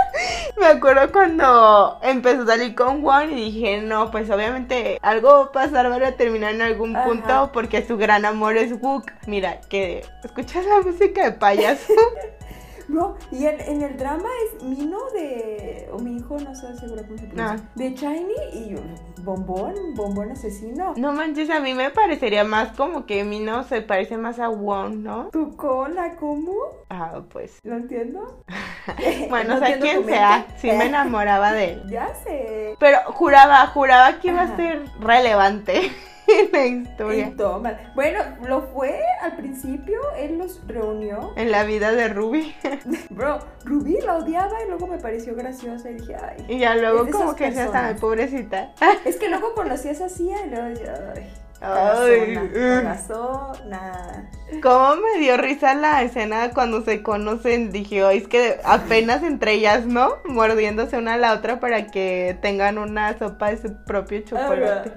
Me 0.61 0.67
acuerdo 0.67 1.11
cuando 1.11 1.99
empezó 2.03 2.43
a 2.43 2.47
salir 2.47 2.75
con 2.75 3.03
Juan 3.03 3.33
y 3.33 3.51
dije, 3.51 3.81
no, 3.81 4.11
pues 4.11 4.31
obviamente 4.31 4.99
algo 5.03 5.29
va 5.29 5.43
a 5.45 5.53
pasar, 5.53 5.89
van 5.89 6.05
a 6.05 6.13
terminar 6.13 6.55
en 6.55 6.63
algún 6.63 6.95
Ajá. 6.95 7.05
punto 7.07 7.51
porque 7.53 7.82
su 7.87 7.97
gran 7.97 8.25
amor 8.25 8.57
es 8.57 8.73
Wook. 8.81 9.11
Mira, 9.27 9.61
que 9.63 10.05
escuchas 10.25 10.65
la 10.67 10.81
música 10.81 11.25
de 11.25 11.33
payaso. 11.33 11.93
No, 12.89 13.17
y 13.31 13.47
en, 13.47 13.61
en 13.61 13.83
el 13.83 13.97
drama 13.97 14.29
es 14.47 14.63
Mino 14.63 14.99
de. 15.15 15.89
O 15.93 15.99
mi 15.99 16.17
hijo, 16.17 16.39
no 16.39 16.55
sé 16.55 16.77
seguro 16.77 17.03
cómo 17.07 17.19
se 17.19 17.27
pronuncia. 17.27 17.67
Ah. 17.67 17.73
De 17.75 17.95
Shiny 17.95 18.35
y 18.53 18.77
Bombón, 19.23 19.95
Bombón 19.95 20.31
asesino. 20.33 20.93
No 20.97 21.13
manches, 21.13 21.49
a 21.49 21.61
mí 21.61 21.73
me 21.73 21.91
parecería 21.91 22.45
más 22.45 22.73
como 22.77 23.07
que 23.07 23.25
Mino 23.25 23.65
se 23.65 23.81
parece 23.81 24.19
más 24.19 24.39
a 24.39 24.51
Won, 24.51 25.03
¿no? 25.03 25.29
¿Tu 25.31 25.57
cola 25.57 26.17
cómo? 26.17 26.53
Ah, 26.91 27.23
pues. 27.31 27.59
¿Lo 27.63 27.77
entiendo? 27.77 28.45
Bueno, 29.31 29.51
No 29.53 29.57
o 29.57 29.59
sea, 29.59 29.79
quien 29.79 30.05
sea, 30.05 30.47
sí 30.57 30.67
me 30.67 30.87
enamoraba 30.87 31.53
de 31.53 31.73
él. 31.73 31.83
Ya 31.89 32.13
sé. 32.25 32.75
Pero 32.79 32.99
juraba, 33.07 33.67
juraba 33.69 34.19
que 34.19 34.29
iba 34.29 34.43
a 34.43 34.57
ser 34.57 34.83
relevante 35.01 35.93
en 36.41 36.53
la 36.53 36.67
historia. 36.67 37.29
Y 37.29 37.31
toma. 37.33 37.79
Bueno, 37.95 38.21
lo 38.47 38.63
fue 38.63 39.01
al 39.21 39.37
principio, 39.37 40.01
él 40.17 40.39
los 40.39 40.61
reunió. 40.67 41.33
En 41.37 41.51
la 41.51 41.65
vida 41.65 41.93
de 41.93 42.09
Ruby. 42.09 42.55
Bro, 43.11 43.39
Rubí 43.65 43.99
la 44.01 44.17
odiaba 44.17 44.63
y 44.65 44.69
luego 44.69 44.87
me 44.87 44.99
pareció 44.99 45.35
graciosa 45.35 45.91
y 45.91 45.95
dije, 45.95 46.17
ay. 46.17 46.45
Y 46.49 46.59
ya 46.59 46.75
luego 46.75 47.11
como 47.11 47.35
que 47.35 47.51
se 47.51 47.57
personas. 47.57 47.83
sabe, 47.83 48.01
pobrecita. 48.01 48.73
Es 49.05 49.17
que 49.17 49.29
luego 49.29 49.55
conocías 49.55 50.01
así 50.01 50.31
y 50.31 50.51
luego 50.51 50.67
ay. 51.15 51.33
Ay, 51.61 52.35
Corazón, 52.53 53.69
nada. 53.69 54.29
¿Cómo 54.61 54.97
me 54.97 55.19
dio 55.21 55.37
risa 55.37 55.75
la 55.75 56.03
escena 56.03 56.51
cuando 56.53 56.83
se 56.83 57.03
conocen? 57.03 57.71
Dije, 57.73 58.03
"Ay, 58.05 58.19
es 58.19 58.29
que 58.29 58.59
apenas 58.65 59.23
entre 59.23 59.53
ellas, 59.53 59.87
¿no? 59.87 60.15
Mordiéndose 60.25 60.97
una 60.99 61.15
a 61.15 61.17
la 61.17 61.33
otra 61.35 61.61
para 61.61 61.87
que 61.87 62.37
tengan 62.43 62.79
una 62.79 63.17
sopa 63.19 63.51
de 63.51 63.57
su 63.59 63.85
propio 63.85 64.21
chocolate. 64.23 64.93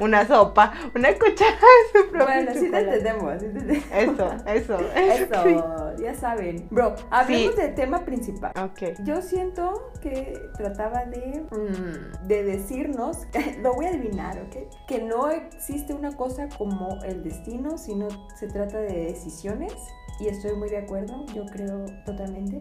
Una 0.00 0.26
sopa, 0.26 0.72
una 0.94 1.12
cuchara 1.14 1.50
de 1.52 2.00
su 2.00 2.10
propio 2.10 2.26
Bueno, 2.26 2.52
sí 2.52 2.60
te 2.60 2.66
chocolate. 2.66 2.96
entendemos. 2.98 3.32
sí 3.34 3.38
te 3.38 3.46
entendemos. 3.46 3.84
Eso, 3.92 4.36
eso. 4.46 4.78
Eso, 4.96 5.94
ya 6.02 6.14
saben. 6.14 6.66
Bro, 6.70 6.94
hablemos 7.10 7.54
Sí. 7.54 7.60
del 7.60 7.74
tema 7.74 8.04
principal. 8.04 8.52
Ok. 8.62 8.94
Yo 9.04 9.20
siento 9.22 9.90
que 10.00 10.38
trataba 10.56 11.04
de, 11.06 11.42
mm, 11.50 12.26
de 12.26 12.42
decirnos, 12.44 13.18
lo 13.62 13.74
voy 13.74 13.86
a 13.86 13.88
adivinar, 13.90 14.38
¿ok? 14.38 14.86
Que 14.86 15.00
no 15.02 15.28
existe 15.30 15.92
una 15.94 16.16
cosa 16.16 16.48
como 16.56 16.98
el 17.04 17.22
destino, 17.22 17.78
sino 17.78 18.08
se 18.38 18.46
trata 18.48 18.77
de 18.80 19.04
decisiones. 19.06 19.72
Y 20.20 20.26
estoy 20.26 20.56
muy 20.56 20.68
de 20.68 20.78
acuerdo, 20.78 21.24
yo 21.34 21.46
creo 21.46 21.86
totalmente. 22.04 22.60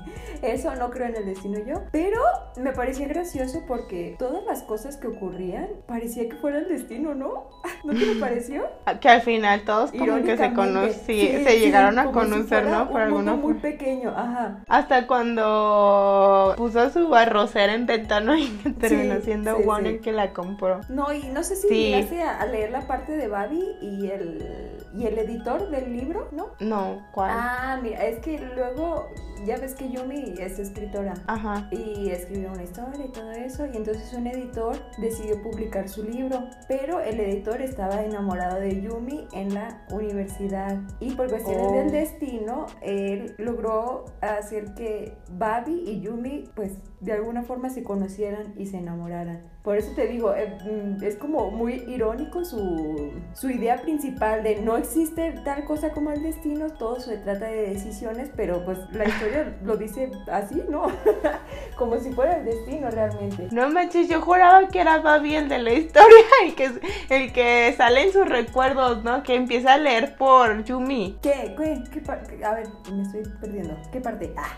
Eso 0.42 0.74
no 0.76 0.90
creo 0.90 1.08
en 1.08 1.16
el 1.16 1.24
destino 1.26 1.58
yo. 1.64 1.82
Pero 1.90 2.20
me 2.56 2.72
parecía 2.72 3.08
gracioso 3.08 3.62
porque 3.66 4.16
todas 4.18 4.44
las 4.44 4.62
cosas 4.62 4.96
que 4.96 5.06
ocurrían 5.08 5.68
parecía 5.86 6.28
que 6.28 6.36
fuera 6.36 6.58
el 6.58 6.68
destino, 6.68 7.14
¿no? 7.14 7.48
¿No 7.84 7.92
te 7.94 8.14
lo 8.14 8.20
pareció? 8.20 8.64
Que 9.00 9.08
al 9.08 9.22
final 9.22 9.62
todos 9.62 9.90
como 9.92 10.22
que 10.22 10.36
se 10.36 10.52
conocen, 10.52 10.92
Sí, 11.06 11.28
se 11.28 11.50
sí, 11.50 11.60
llegaron 11.60 11.98
a 11.98 12.06
si 12.06 12.12
conocer, 12.12 12.66
¿no? 12.66 12.88
Por 12.88 12.96
un 12.96 13.02
alguna 13.02 13.34
muy 13.34 13.54
pequeño, 13.54 14.10
ajá. 14.10 14.64
Hasta 14.68 15.06
cuando 15.06 16.54
puso 16.56 16.90
su 16.90 17.14
arrocera 17.14 17.74
en 17.74 17.86
ventano 17.86 18.36
y 18.36 18.48
terminó 18.80 19.20
siendo 19.20 19.56
Warner 19.58 20.00
que 20.00 20.12
la 20.12 20.32
compró. 20.32 20.80
No, 20.88 21.12
y 21.12 21.22
no 21.28 21.42
sé 21.42 21.56
si 21.56 21.68
llegaste 21.68 22.22
a, 22.22 22.40
a 22.40 22.46
leer 22.46 22.70
la 22.70 22.86
parte 22.86 23.16
de 23.16 23.28
Babi 23.28 23.64
y 23.80 24.06
el, 24.08 24.76
y 24.94 25.06
el 25.06 25.18
editor 25.18 25.70
del 25.70 25.92
libro, 25.92 26.28
¿no? 26.32 26.48
No, 26.60 26.97
¿cuál? 27.12 27.30
Ah, 27.32 27.78
mira, 27.82 28.04
es 28.06 28.18
que 28.20 28.38
luego, 28.38 29.08
ya 29.44 29.56
ves 29.58 29.74
que 29.74 29.88
Yumi 29.90 30.34
es 30.38 30.58
escritora. 30.58 31.14
Ajá. 31.26 31.68
Y 31.70 32.10
escribió 32.10 32.52
una 32.52 32.62
historia 32.64 33.04
y 33.04 33.08
todo 33.08 33.30
eso, 33.32 33.66
y 33.66 33.76
entonces 33.76 34.12
un 34.12 34.26
editor 34.26 34.76
decidió 34.98 35.42
publicar 35.42 35.88
su 35.88 36.02
libro, 36.04 36.48
pero 36.68 37.00
el 37.00 37.18
editor 37.20 37.60
estaba 37.62 38.02
enamorado 38.04 38.60
de 38.60 38.80
Yumi 38.80 39.26
en 39.32 39.54
la 39.54 39.84
universidad. 39.90 40.78
Y 41.00 41.12
por 41.14 41.28
cuestiones 41.28 41.66
Oh. 41.68 41.74
del 41.74 41.90
destino, 41.90 42.66
él 42.82 43.34
logró 43.38 44.04
hacer 44.20 44.74
que 44.74 45.16
Babi 45.32 45.82
y 45.86 46.00
Yumi, 46.00 46.44
pues 46.54 46.72
de 47.00 47.12
alguna 47.12 47.42
forma 47.42 47.70
se 47.70 47.82
conocieran 47.82 48.54
y 48.56 48.66
se 48.66 48.78
enamoraran. 48.78 49.42
Por 49.62 49.76
eso 49.76 49.92
te 49.94 50.06
digo, 50.06 50.34
eh, 50.34 50.56
mm, 50.64 51.02
es 51.04 51.16
como 51.16 51.50
muy 51.50 51.74
irónico 51.88 52.44
su, 52.44 53.12
su 53.34 53.50
idea 53.50 53.76
principal 53.82 54.42
de 54.42 54.56
no 54.62 54.76
existe 54.76 55.32
tal 55.44 55.64
cosa 55.64 55.90
como 55.90 56.10
el 56.10 56.22
destino, 56.22 56.70
todo 56.70 56.98
se 57.00 57.18
trata 57.18 57.46
de 57.46 57.70
decisiones, 57.70 58.30
pero 58.34 58.64
pues 58.64 58.78
la 58.92 59.04
historia 59.08 59.56
lo 59.62 59.76
dice 59.76 60.10
así, 60.32 60.62
¿no? 60.68 60.86
como 61.76 61.98
si 61.98 62.10
fuera 62.12 62.38
el 62.38 62.44
destino 62.46 62.90
realmente. 62.90 63.48
No 63.52 63.68
manches, 63.68 64.08
yo 64.08 64.20
juraba 64.20 64.66
que 64.68 64.80
era 64.80 64.98
Babi 64.98 65.34
el 65.36 65.48
de 65.48 65.58
la 65.58 65.72
historia, 65.74 66.18
el 66.44 66.54
que, 66.54 66.70
el 67.10 67.32
que 67.32 67.74
sale 67.76 68.04
en 68.04 68.12
sus 68.12 68.26
recuerdos, 68.28 69.04
¿no? 69.04 69.22
Que 69.22 69.34
empieza 69.34 69.74
a 69.74 69.78
leer 69.78 70.16
por 70.16 70.64
Yumi. 70.64 71.18
¿Qué? 71.22 71.54
¿Qué? 71.56 71.82
¿Qué 71.92 72.00
par- 72.00 72.22
A 72.44 72.54
ver, 72.54 72.68
me 72.92 73.02
estoy 73.02 73.22
perdiendo. 73.40 73.76
¿Qué 73.92 74.00
parte? 74.00 74.32
Ah, 74.36 74.48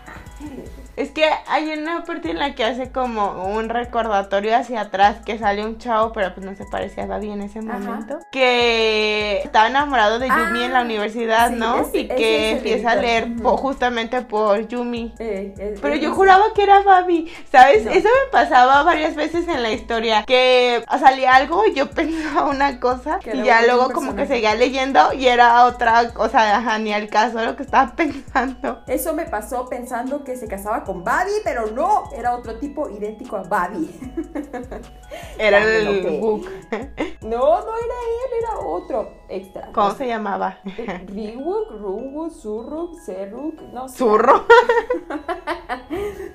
Es 0.95 1.11
que 1.11 1.25
hay 1.47 1.69
una 1.77 2.03
parte 2.03 2.30
en 2.31 2.39
la 2.39 2.55
que 2.55 2.63
hace 2.65 2.91
como 2.91 3.45
un 3.53 3.69
recordatorio 3.69 4.55
hacia 4.55 4.81
atrás 4.81 5.17
que 5.25 5.37
sale 5.37 5.65
un 5.65 5.77
chavo, 5.77 6.11
pero 6.13 6.33
pues 6.33 6.45
no 6.45 6.55
se 6.55 6.65
parecía 6.65 7.03
a 7.03 7.07
Babi 7.07 7.31
en 7.31 7.41
ese 7.41 7.59
Ajá. 7.59 7.77
momento. 7.79 8.19
Que 8.31 9.41
estaba 9.43 9.67
enamorado 9.67 10.19
de 10.19 10.27
Yumi 10.27 10.61
Ah, 10.61 10.65
en 10.65 10.73
la 10.73 10.81
universidad, 10.81 11.49
sí, 11.49 11.55
¿no? 11.55 11.81
ese- 11.81 11.97
y 11.99 12.07
que 12.07 12.51
es 12.51 12.57
empieza 12.57 12.91
a 12.91 12.95
leer 12.95 13.35
po- 13.41 13.57
justamente 13.57 14.21
por 14.21 14.67
Yumi. 14.67 15.13
eh, 15.19 15.53
eh, 15.57 15.75
Pero 15.81 15.93
eh, 15.95 15.99
yo 15.99 16.09
es- 16.09 16.15
juraba 16.15 16.43
que 16.55 16.63
era 16.63 16.81
Babi, 16.81 17.31
¿sabes? 17.51 17.85
No. 17.85 17.91
Eso 17.91 18.07
me 18.07 18.31
pasaba 18.31 18.83
varias 18.83 19.15
veces 19.15 19.47
en 19.47 19.61
la 19.63 19.71
historia, 19.71 20.23
que 20.25 20.83
salía 20.99 21.35
algo 21.35 21.65
y 21.67 21.73
yo 21.73 21.89
pensaba 21.91 22.49
una 22.49 22.79
cosa 22.79 23.19
Que 23.19 23.35
y 23.35 23.43
ya 23.43 23.61
luego 23.63 23.91
como 23.91 24.15
que 24.15 24.25
seguía 24.25 24.55
leyendo 24.55 25.13
y 25.13 25.27
era 25.27 25.65
otra 25.65 26.09
cosa, 26.13 26.57
ajá, 26.57 26.77
ni 26.79 26.93
al 26.93 27.07
caso 27.09 27.43
lo 27.43 27.55
que 27.55 27.63
estaba 27.63 27.91
pensando. 27.95 28.81
Eso 28.87 29.13
me 29.13 29.25
pasó 29.25 29.67
pensando 29.69 30.23
que 30.23 30.35
se 30.37 30.47
casaba 30.47 30.83
con 30.83 31.03
Babi, 31.03 31.31
pero 31.43 31.67
no, 31.71 32.03
era 32.21 32.35
otro 32.35 32.55
tipo 32.55 32.89
idéntico 32.89 33.35
a 33.35 33.43
Babi. 33.43 33.89
Era 35.37 35.63
el 35.63 35.87
enojé. 35.87 36.19
book. 36.19 36.45
No, 37.21 37.37
no 37.39 37.77
era 37.77 37.97
él, 38.09 38.31
era 38.39 38.59
otro 38.59 39.11
extra. 39.27 39.71
¿Cómo 39.73 39.91
se 39.91 40.07
llamaba? 40.07 40.59
Eh, 40.65 41.05
Riwuk, 41.07 41.71
Ruwuk, 41.71 42.31
Surruk, 42.31 42.95
Seruk, 42.99 43.61
no 43.73 43.87
sé. 43.89 43.97
Zurro. 43.97 44.45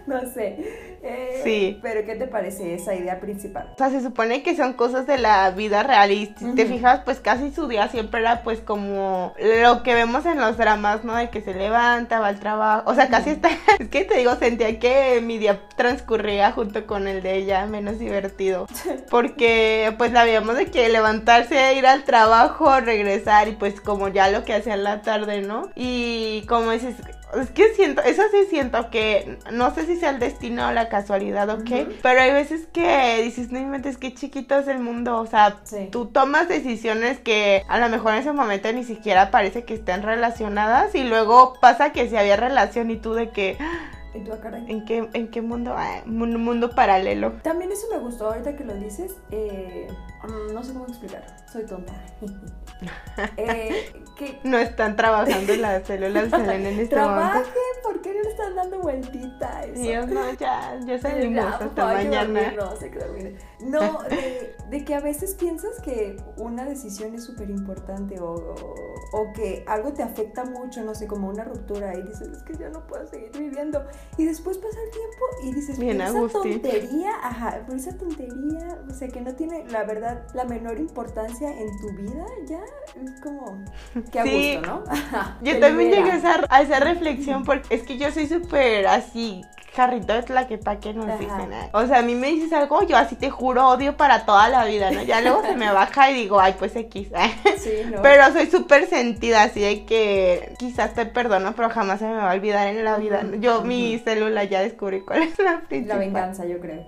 No 0.06 0.20
sé. 0.32 0.95
Eh, 1.06 1.40
Sí. 1.44 1.78
Pero 1.80 2.04
¿qué 2.04 2.16
te 2.16 2.26
parece 2.26 2.74
esa 2.74 2.94
idea 2.94 3.20
principal? 3.20 3.70
O 3.74 3.78
sea, 3.78 3.90
se 3.90 4.00
supone 4.00 4.42
que 4.42 4.56
son 4.56 4.72
cosas 4.72 5.06
de 5.06 5.18
la 5.18 5.50
vida 5.50 5.82
real 5.84 6.10
y 6.10 6.34
si 6.36 6.54
te 6.54 6.66
fijas, 6.66 7.02
pues 7.04 7.20
casi 7.20 7.52
su 7.52 7.68
día 7.68 7.88
siempre 7.88 8.20
era 8.20 8.42
pues 8.42 8.60
como 8.60 9.32
lo 9.62 9.82
que 9.84 9.94
vemos 9.94 10.26
en 10.26 10.40
los 10.40 10.56
dramas, 10.56 11.04
¿no? 11.04 11.14
De 11.14 11.30
que 11.30 11.42
se 11.42 11.54
levanta, 11.54 12.18
va 12.18 12.28
al 12.28 12.40
trabajo, 12.40 12.90
o 12.90 12.94
sea, 12.94 13.08
casi 13.08 13.30
está, 13.30 13.50
es 13.78 13.88
que 13.88 14.04
te 14.04 14.18
digo, 14.18 14.34
sentía 14.36 14.78
que 14.80 15.20
mi 15.22 15.38
día 15.38 15.60
transcurría 15.76 16.50
junto 16.52 16.86
con 16.86 17.06
el 17.06 17.22
de 17.22 17.36
ella, 17.36 17.66
menos 17.66 17.98
divertido, 17.98 18.66
porque 19.10 19.94
pues 19.98 20.12
la 20.12 20.24
veíamos 20.24 20.56
de 20.56 20.66
que 20.66 20.88
levantarse, 20.88 21.74
ir 21.74 21.86
al 21.86 22.04
trabajo, 22.04 22.80
regresar 22.80 23.48
y 23.48 23.52
pues 23.52 23.80
como 23.80 24.08
ya 24.08 24.30
lo 24.30 24.44
que 24.44 24.54
hacía 24.54 24.74
en 24.74 24.84
la 24.84 25.02
tarde, 25.02 25.42
¿no? 25.42 25.70
Y 25.74 26.44
como 26.48 26.72
dices, 26.72 26.96
es 27.34 27.50
que 27.50 27.74
siento, 27.74 28.02
eso 28.02 28.22
sí 28.30 28.46
siento 28.48 28.88
que 28.90 29.38
no 29.52 29.74
sé 29.74 29.84
si 29.86 29.96
sea 29.96 30.10
el 30.10 30.18
destino 30.20 30.68
o 30.68 30.72
la 30.72 30.88
casualidad 30.88 31.48
o 31.50 31.64
qué, 31.64 31.82
Ujú. 31.82 31.92
pero 32.02 32.20
hay 32.20 32.32
veces 32.32 32.66
que 32.72 33.20
dices, 33.22 33.50
no 33.50 33.58
inventes, 33.58 33.96
qué 33.98 34.14
chiquito 34.14 34.58
es 34.58 34.68
el 34.68 34.78
mundo, 34.78 35.18
o 35.18 35.26
sea, 35.26 35.56
Sí. 35.64 35.88
tú 35.90 36.06
tomas 36.06 36.48
decisiones 36.48 37.18
que 37.18 37.62
a 37.68 37.78
lo 37.78 37.88
mejor 37.88 38.12
en 38.14 38.20
ese 38.20 38.32
momento 38.32 38.72
ni 38.72 38.84
siquiera 38.84 39.30
parece 39.30 39.64
que 39.64 39.74
estén 39.74 40.02
relacionadas 40.02 40.94
y 40.94 41.04
luego 41.04 41.54
pasa 41.60 41.92
que 41.92 42.08
si 42.08 42.16
había 42.16 42.36
relación 42.36 42.90
y 42.90 42.96
tú 42.96 43.14
de 43.14 43.30
que, 43.30 43.56
"Ah, 43.60 43.90
¿Y 44.14 44.20
tú, 44.24 44.32
ah, 44.32 44.40
caray? 44.40 44.64
¿en 44.68 44.84
qué, 44.86 45.08
en 45.12 45.28
qué 45.28 45.42
mundo? 45.42 45.74
Ah, 45.76 46.00
mun- 46.06 46.40
mundo 46.42 46.70
paralelo. 46.70 47.32
También 47.42 47.70
eso 47.70 47.86
me 47.92 47.98
gustó 47.98 48.28
ahorita 48.28 48.56
que 48.56 48.64
lo 48.64 48.74
dices. 48.74 49.14
eh, 49.30 49.88
mm, 50.22 50.54
no 50.54 50.62
sé 50.64 50.72
cómo 50.72 50.86
explicar. 50.86 51.26
Soy 51.52 51.66
tonta. 51.66 51.92
eh, 53.36 53.92
que 54.16 54.40
No 54.44 54.58
están 54.58 54.96
trabajando 54.96 55.54
las 55.56 55.86
células 55.86 56.24
de 56.30 56.30
Selena 56.30 56.68
en 56.68 56.80
este 56.80 56.94
trabajen, 56.94 57.42
momento. 57.42 57.58
¿por 57.82 58.00
qué 58.02 58.14
no 58.14 58.22
le 58.22 58.30
están 58.30 58.54
dando 58.56 58.80
vueltita 58.80 59.58
a 59.58 59.64
eso? 59.64 59.80
Dios, 59.80 60.06
no, 60.08 60.32
ya, 60.34 60.78
ya 60.84 60.98
salimos 61.00 61.44
hasta 61.60 61.84
mañana. 61.84 62.40
dormir, 62.40 62.56
no, 62.56 62.76
dormir. 62.98 63.38
No, 63.66 64.02
de, 64.08 64.56
de 64.70 64.84
que 64.84 64.94
a 64.94 65.00
veces 65.00 65.34
piensas 65.34 65.80
que 65.82 66.16
una 66.36 66.64
decisión 66.64 67.14
es 67.14 67.24
súper 67.24 67.50
importante 67.50 68.20
o, 68.20 68.32
o- 68.34 68.96
o 69.12 69.32
que 69.32 69.64
algo 69.66 69.92
te 69.92 70.02
afecta 70.02 70.44
mucho, 70.44 70.82
no 70.82 70.94
sé, 70.94 71.06
como 71.06 71.28
una 71.28 71.44
ruptura 71.44 71.96
y 71.96 72.02
dices, 72.02 72.28
es 72.28 72.42
que 72.42 72.54
ya 72.56 72.68
no 72.68 72.86
puedo 72.86 73.06
seguir 73.06 73.30
viviendo. 73.38 73.84
Y 74.18 74.24
después 74.24 74.58
pasa 74.58 74.76
el 74.84 74.90
tiempo 74.90 75.24
y 75.44 75.54
dices, 75.54 75.78
Bien, 75.78 76.00
esa 76.00 76.18
Agustín. 76.18 76.60
tontería, 76.60 77.10
ajá, 77.22 77.60
por 77.66 77.76
esa 77.76 77.96
tontería, 77.96 78.78
o 78.88 78.92
sea, 78.92 79.08
que 79.08 79.20
no 79.20 79.34
tiene, 79.34 79.64
la 79.70 79.84
verdad, 79.84 80.26
la 80.34 80.44
menor 80.44 80.78
importancia 80.78 81.48
en 81.58 81.68
tu 81.80 81.90
vida, 81.92 82.24
ya 82.46 82.60
es 83.02 83.20
como, 83.20 83.64
que 84.10 84.20
a 84.20 84.24
Sí. 84.24 84.54
gusto, 84.56 84.66
¿no? 84.66 84.84
Ajá, 84.88 85.38
Yo 85.42 85.58
también 85.60 85.90
libera. 85.90 85.96
llegué 86.04 86.10
a 86.12 86.16
esa, 86.16 86.46
a 86.48 86.62
esa 86.62 86.80
reflexión 86.80 87.44
porque 87.44 87.74
es 87.74 87.82
que 87.84 87.96
yo 87.98 88.10
soy 88.10 88.26
súper 88.26 88.86
así, 88.88 89.42
jarrito 89.74 90.14
de 90.14 90.22
tlaquepaque 90.22 90.90
Ajá. 90.98 91.16
dicen. 91.18 91.52
¿eh? 91.52 91.70
O 91.74 91.86
sea, 91.86 91.98
a 91.98 92.02
mí 92.02 92.14
me 92.14 92.28
dices 92.28 92.52
algo, 92.52 92.82
yo 92.84 92.96
así 92.96 93.14
te 93.14 93.30
juro 93.30 93.55
odio 93.58 93.96
para 93.96 94.26
toda 94.26 94.48
la 94.48 94.64
vida, 94.64 94.90
¿no? 94.90 95.02
Ya 95.02 95.20
luego 95.20 95.42
se 95.42 95.54
me 95.56 95.70
baja 95.72 96.10
y 96.10 96.14
digo, 96.14 96.40
ay, 96.40 96.54
pues 96.58 96.74
X. 96.76 97.08
Sí, 97.58 97.70
¿no? 97.90 98.02
Pero 98.02 98.30
soy 98.32 98.46
súper 98.50 98.88
sentida, 98.88 99.42
así 99.44 99.60
de 99.60 99.84
que 99.84 100.54
quizás 100.58 100.94
te 100.94 101.06
perdono, 101.06 101.54
pero 101.54 101.70
jamás 101.70 101.98
se 102.00 102.06
me 102.06 102.14
va 102.14 102.30
a 102.30 102.34
olvidar 102.34 102.66
en 102.68 102.84
la 102.84 102.96
vida. 102.96 103.22
Yo, 103.38 103.62
mi 103.62 103.98
célula, 103.98 104.44
ya 104.44 104.60
descubrí 104.60 105.00
cuál 105.00 105.22
es 105.22 105.38
la 105.38 105.52
La 105.52 105.60
principal. 105.60 105.98
venganza, 105.98 106.44
yo 106.46 106.58
creo. 106.60 106.84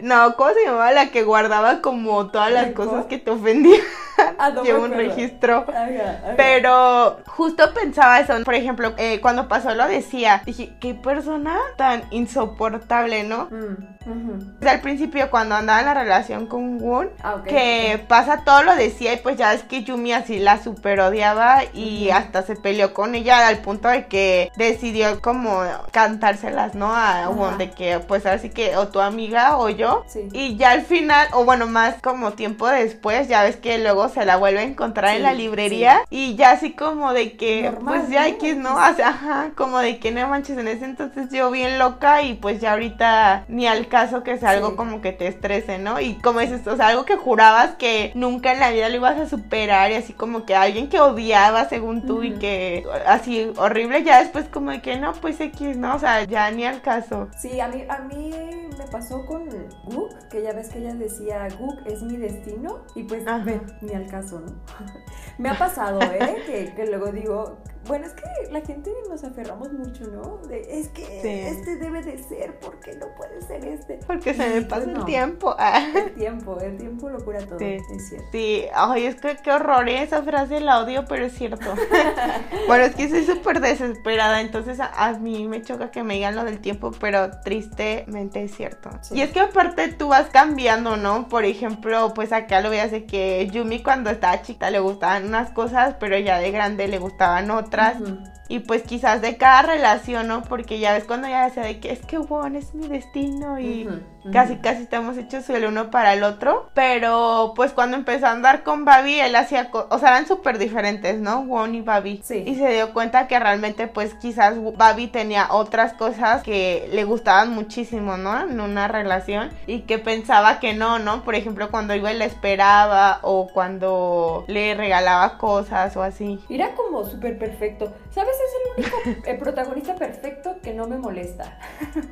No, 0.00 0.34
¿cómo 0.36 0.50
se 0.54 0.64
llamaba 0.64 0.92
la 0.92 1.10
que 1.10 1.22
guardaba 1.22 1.80
como 1.82 2.28
todas 2.30 2.50
las 2.52 2.72
cosas 2.72 3.06
que 3.06 3.18
te 3.18 3.30
ofendían? 3.30 3.80
Ah, 4.38 4.50
no 4.50 4.62
Llevo 4.64 4.84
un 4.84 4.92
registro. 4.92 5.64
Ajá, 5.68 5.84
ajá. 5.84 6.34
Pero 6.36 7.18
justo 7.26 7.72
pensaba 7.72 8.20
eso, 8.20 8.34
por 8.44 8.54
ejemplo, 8.54 8.92
eh, 8.98 9.20
cuando 9.20 9.48
pasó 9.48 9.74
lo 9.74 9.86
decía, 9.88 10.42
dije, 10.44 10.74
qué 10.80 10.94
persona 10.94 11.58
tan 11.76 12.02
insoportable, 12.10 13.24
¿no? 13.24 13.48
Mm. 13.50 14.66
al 14.66 14.80
principio 14.80 15.30
cuando 15.30 15.54
andaba 15.56 15.80
en 15.80 15.86
la 15.86 15.94
relación 15.94 16.46
con 16.46 16.80
Woon, 16.80 17.10
Ah, 17.22 17.42
que 17.44 18.04
pasa 18.08 18.42
todo 18.44 18.62
lo 18.62 18.76
decía 18.76 19.14
y 19.14 19.16
pues 19.16 19.36
ya 19.36 19.52
es 19.52 19.62
que 19.64 19.82
Yumi 19.82 20.12
así 20.12 20.38
la 20.38 20.62
super 20.62 21.00
odiaba 21.00 21.62
y 21.72 22.10
hasta 22.10 22.42
se 22.42 22.54
peleó 22.56 22.94
con 22.94 23.14
ella 23.14 23.48
al 23.48 23.58
punto 23.58 23.88
de 23.88 24.06
que 24.06 24.50
decidió 24.56 25.20
como 25.20 25.60
cantárselas, 25.90 26.74
¿no? 26.74 26.94
A 26.94 27.22
Ajá. 27.22 27.30
Woon, 27.30 27.58
de 27.58 27.70
que 27.70 27.98
pues 28.00 28.26
así 28.26 28.50
que 28.50 28.76
o 28.76 28.88
tu 28.88 29.00
amiga 29.00 29.56
o 29.58 29.68
yo. 29.70 30.04
Sí. 30.06 30.28
Y 30.32 30.56
ya 30.56 30.70
al 30.72 30.82
final, 30.82 31.26
o 31.32 31.44
bueno, 31.44 31.66
más 31.66 31.96
como 32.02 32.32
tiempo 32.34 32.68
después, 32.68 33.28
ya 33.28 33.42
ves 33.42 33.56
que 33.56 33.78
luego 33.78 34.05
se 34.08 34.24
la 34.24 34.36
vuelve 34.36 34.60
a 34.60 34.64
encontrar 34.64 35.16
en 35.16 35.22
la 35.22 35.32
librería 35.32 36.00
y 36.10 36.34
ya 36.36 36.50
así 36.52 36.72
como 36.72 37.12
de 37.12 37.36
que, 37.36 37.62
Normal, 37.70 38.00
pues 38.00 38.10
ya. 38.10 38.28
X, 38.28 38.56
¿no? 38.56 38.74
O 38.74 38.94
sea, 38.94 39.08
ajá, 39.08 39.50
como 39.56 39.78
de 39.78 39.98
que 39.98 40.10
no 40.12 40.26
manches, 40.28 40.58
en 40.58 40.68
ese 40.68 40.84
entonces 40.84 41.28
yo 41.30 41.50
bien 41.50 41.78
loca 41.78 42.22
y 42.22 42.34
pues 42.34 42.60
ya 42.60 42.72
ahorita 42.72 43.44
ni 43.48 43.66
al 43.66 43.88
caso 43.88 44.22
que 44.22 44.38
sea 44.38 44.50
algo 44.50 44.70
Sí. 44.70 44.76
como 44.76 45.00
que 45.00 45.12
te 45.12 45.26
estrese, 45.28 45.78
¿no? 45.78 46.00
Y 46.00 46.14
como 46.14 46.40
dices, 46.40 46.66
o 46.66 46.76
sea, 46.76 46.88
algo 46.88 47.04
que 47.04 47.16
jurabas 47.16 47.72
que 47.76 48.12
nunca 48.14 48.52
en 48.52 48.60
la 48.60 48.70
vida 48.70 48.88
lo 48.88 48.96
ibas 48.96 49.18
a 49.18 49.28
superar 49.28 49.90
y 49.90 49.94
así 49.94 50.12
como 50.12 50.44
que 50.44 50.54
alguien 50.54 50.88
que 50.88 51.00
odiaba 51.00 51.68
según 51.68 52.06
tú 52.06 52.22
y 52.22 52.32
que 52.38 52.84
así 53.06 53.52
horrible, 53.56 54.02
ya 54.02 54.20
después 54.20 54.46
como 54.48 54.70
de 54.70 54.80
que 54.82 54.96
no, 54.96 55.12
pues 55.14 55.40
X, 55.40 55.76
¿no? 55.76 55.94
O 55.94 55.98
sea, 55.98 56.24
ya 56.24 56.50
ni 56.50 56.64
al 56.64 56.80
caso. 56.82 57.28
Sí, 57.38 57.60
a 57.60 57.68
mí, 57.68 57.84
a 57.88 57.98
mí 57.98 58.30
me 58.78 58.84
pasó 58.90 59.24
con 59.26 59.48
Gook, 59.84 60.28
que 60.30 60.42
ya 60.42 60.52
ves 60.52 60.68
que 60.68 60.78
ella 60.78 60.94
decía, 60.94 61.48
Gook 61.58 61.86
es 61.86 62.02
mi 62.02 62.16
destino, 62.16 62.80
y 62.94 63.02
pues 63.04 63.24
ve, 63.44 63.60
ni 63.80 63.92
al 63.96 64.06
caso, 64.06 64.40
¿no? 64.40 64.52
me 65.38 65.48
ha 65.48 65.58
pasado, 65.58 66.00
¿eh? 66.02 66.42
que, 66.46 66.74
que 66.74 66.86
luego 66.86 67.12
digo, 67.12 67.58
bueno, 67.86 68.06
es 68.06 68.12
que 68.12 68.22
la 68.52 68.60
gente 68.60 68.90
nos 69.08 69.22
aferramos 69.24 69.72
mucho, 69.72 70.04
¿no? 70.08 70.38
De, 70.48 70.60
es 70.80 70.88
que 70.88 71.04
Sí. 71.22 71.28
este 71.28 71.76
debe 71.76 72.02
de 72.02 72.18
ser, 72.22 72.58
¿por 72.58 72.78
qué 72.80 72.94
no 72.96 73.06
puede 73.16 73.40
ser 73.42 73.64
este? 73.64 73.98
Porque 74.06 74.34
se 74.34 74.48
me 74.48 74.62
pasa 74.62 74.90
el 74.90 75.04
tiempo. 75.04 75.54
Ah. 75.58 75.82
El 75.94 76.14
tiempo, 76.14 76.60
el 76.60 76.76
tiempo 76.76 77.08
lo 77.08 77.24
cura 77.24 77.40
todo, 77.40 77.58
Sí. 77.58 77.78
es 77.94 78.08
cierto. 78.08 78.28
Sí, 78.32 78.64
ay, 78.74 79.06
es 79.06 79.16
que 79.16 79.36
qué 79.42 79.52
horror, 79.52 79.88
¿eh? 79.88 80.02
esa 80.02 80.22
frase 80.22 80.60
la 80.60 80.80
odio, 80.80 81.04
pero 81.08 81.26
es 81.26 81.32
cierto. 81.34 81.74
bueno, 82.66 82.84
es 82.84 82.94
que 82.94 83.08
soy 83.08 83.24
súper 83.24 83.60
desesperada, 83.60 84.40
entonces 84.40 84.80
a, 84.80 84.86
a 84.86 85.12
mí 85.18 85.46
me 85.48 85.62
choca 85.62 85.90
que 85.90 86.02
me 86.02 86.14
digan 86.14 86.36
lo 86.36 86.44
del 86.44 86.60
tiempo, 86.60 86.92
pero 87.00 87.30
tristemente 87.44 88.42
es 88.44 88.54
cierto. 88.54 88.90
Sí. 89.02 89.16
Y 89.16 89.22
es 89.22 89.30
que 89.30 89.40
aparte 89.40 89.88
tú 89.88 90.08
vas 90.08 90.28
cambiando, 90.30 90.96
¿no? 90.96 91.28
Por 91.28 91.44
ejemplo, 91.44 92.12
pues 92.14 92.32
acá 92.32 92.60
lo 92.60 92.70
veas 92.70 92.90
de 92.90 93.04
que 93.06 93.46
Yumi 93.52 93.82
cuando 93.82 94.10
estaba 94.10 94.40
chiquita 94.42 94.70
le 94.70 94.78
gustaban 94.80 95.26
unas 95.26 95.50
cosas, 95.50 95.96
pero 95.98 96.18
ya 96.18 96.38
de 96.38 96.50
grande 96.50 96.88
le 96.88 96.98
gustaban 96.98 97.50
otras. 97.50 97.75
atrás. 97.76 98.00
Uhum. 98.00 98.35
Y 98.48 98.60
pues 98.60 98.82
quizás 98.82 99.20
de 99.22 99.36
cada 99.36 99.62
relación, 99.62 100.28
¿no? 100.28 100.42
Porque 100.42 100.78
ya 100.78 100.92
ves 100.92 101.04
cuando 101.04 101.28
ya 101.28 101.44
decía 101.44 101.62
de 101.62 101.80
que 101.80 101.90
es 101.90 102.00
que 102.00 102.18
Won 102.18 102.56
es 102.56 102.74
mi 102.74 102.86
destino 102.88 103.58
y 103.58 103.88
casi 104.32 104.56
casi 104.56 104.82
estamos 104.82 105.16
hechos 105.16 105.48
el 105.50 105.66
uno 105.66 105.90
para 105.90 106.12
el 106.12 106.22
otro. 106.22 106.70
Pero 106.74 107.52
pues 107.56 107.72
cuando 107.72 107.96
empezó 107.96 108.26
a 108.26 108.32
andar 108.32 108.62
con 108.62 108.84
Babi, 108.84 109.20
él 109.20 109.34
hacía 109.34 109.70
cosas, 109.70 109.88
o 109.90 109.98
sea, 109.98 110.10
eran 110.10 110.26
súper 110.26 110.58
diferentes, 110.58 111.18
¿no? 111.18 111.40
Won 111.40 111.74
y 111.74 111.80
Babi. 111.80 112.20
Sí. 112.24 112.44
Y 112.46 112.54
se 112.56 112.68
dio 112.72 112.92
cuenta 112.92 113.26
que 113.26 113.38
realmente 113.38 113.88
pues 113.88 114.14
quizás 114.14 114.54
Babi 114.76 115.08
tenía 115.08 115.48
otras 115.50 115.94
cosas 115.94 116.42
que 116.42 116.88
le 116.92 117.04
gustaban 117.04 117.50
muchísimo, 117.50 118.16
¿no? 118.16 118.40
En 118.40 118.60
una 118.60 118.86
relación 118.88 119.50
y 119.66 119.80
que 119.80 119.98
pensaba 119.98 120.60
que 120.60 120.74
no, 120.74 120.98
¿no? 120.98 121.22
Por 121.24 121.34
ejemplo, 121.34 121.70
cuando 121.70 121.94
iba 121.94 122.12
y 122.12 122.18
la 122.18 122.24
esperaba 122.26 123.18
o 123.22 123.48
cuando 123.52 124.44
le 124.46 124.74
regalaba 124.74 125.38
cosas 125.38 125.96
o 125.96 126.02
así. 126.02 126.38
Era 126.48 126.74
como 126.74 127.04
súper 127.04 127.38
perfecto. 127.38 127.92
¿Sabes? 128.10 128.35
Es 128.36 128.52
el 128.84 128.84
único 129.06 129.26
eh, 129.26 129.34
protagonista 129.34 129.94
perfecto 129.96 130.56
que 130.62 130.74
no 130.74 130.86
me 130.86 130.98
molesta. 130.98 131.58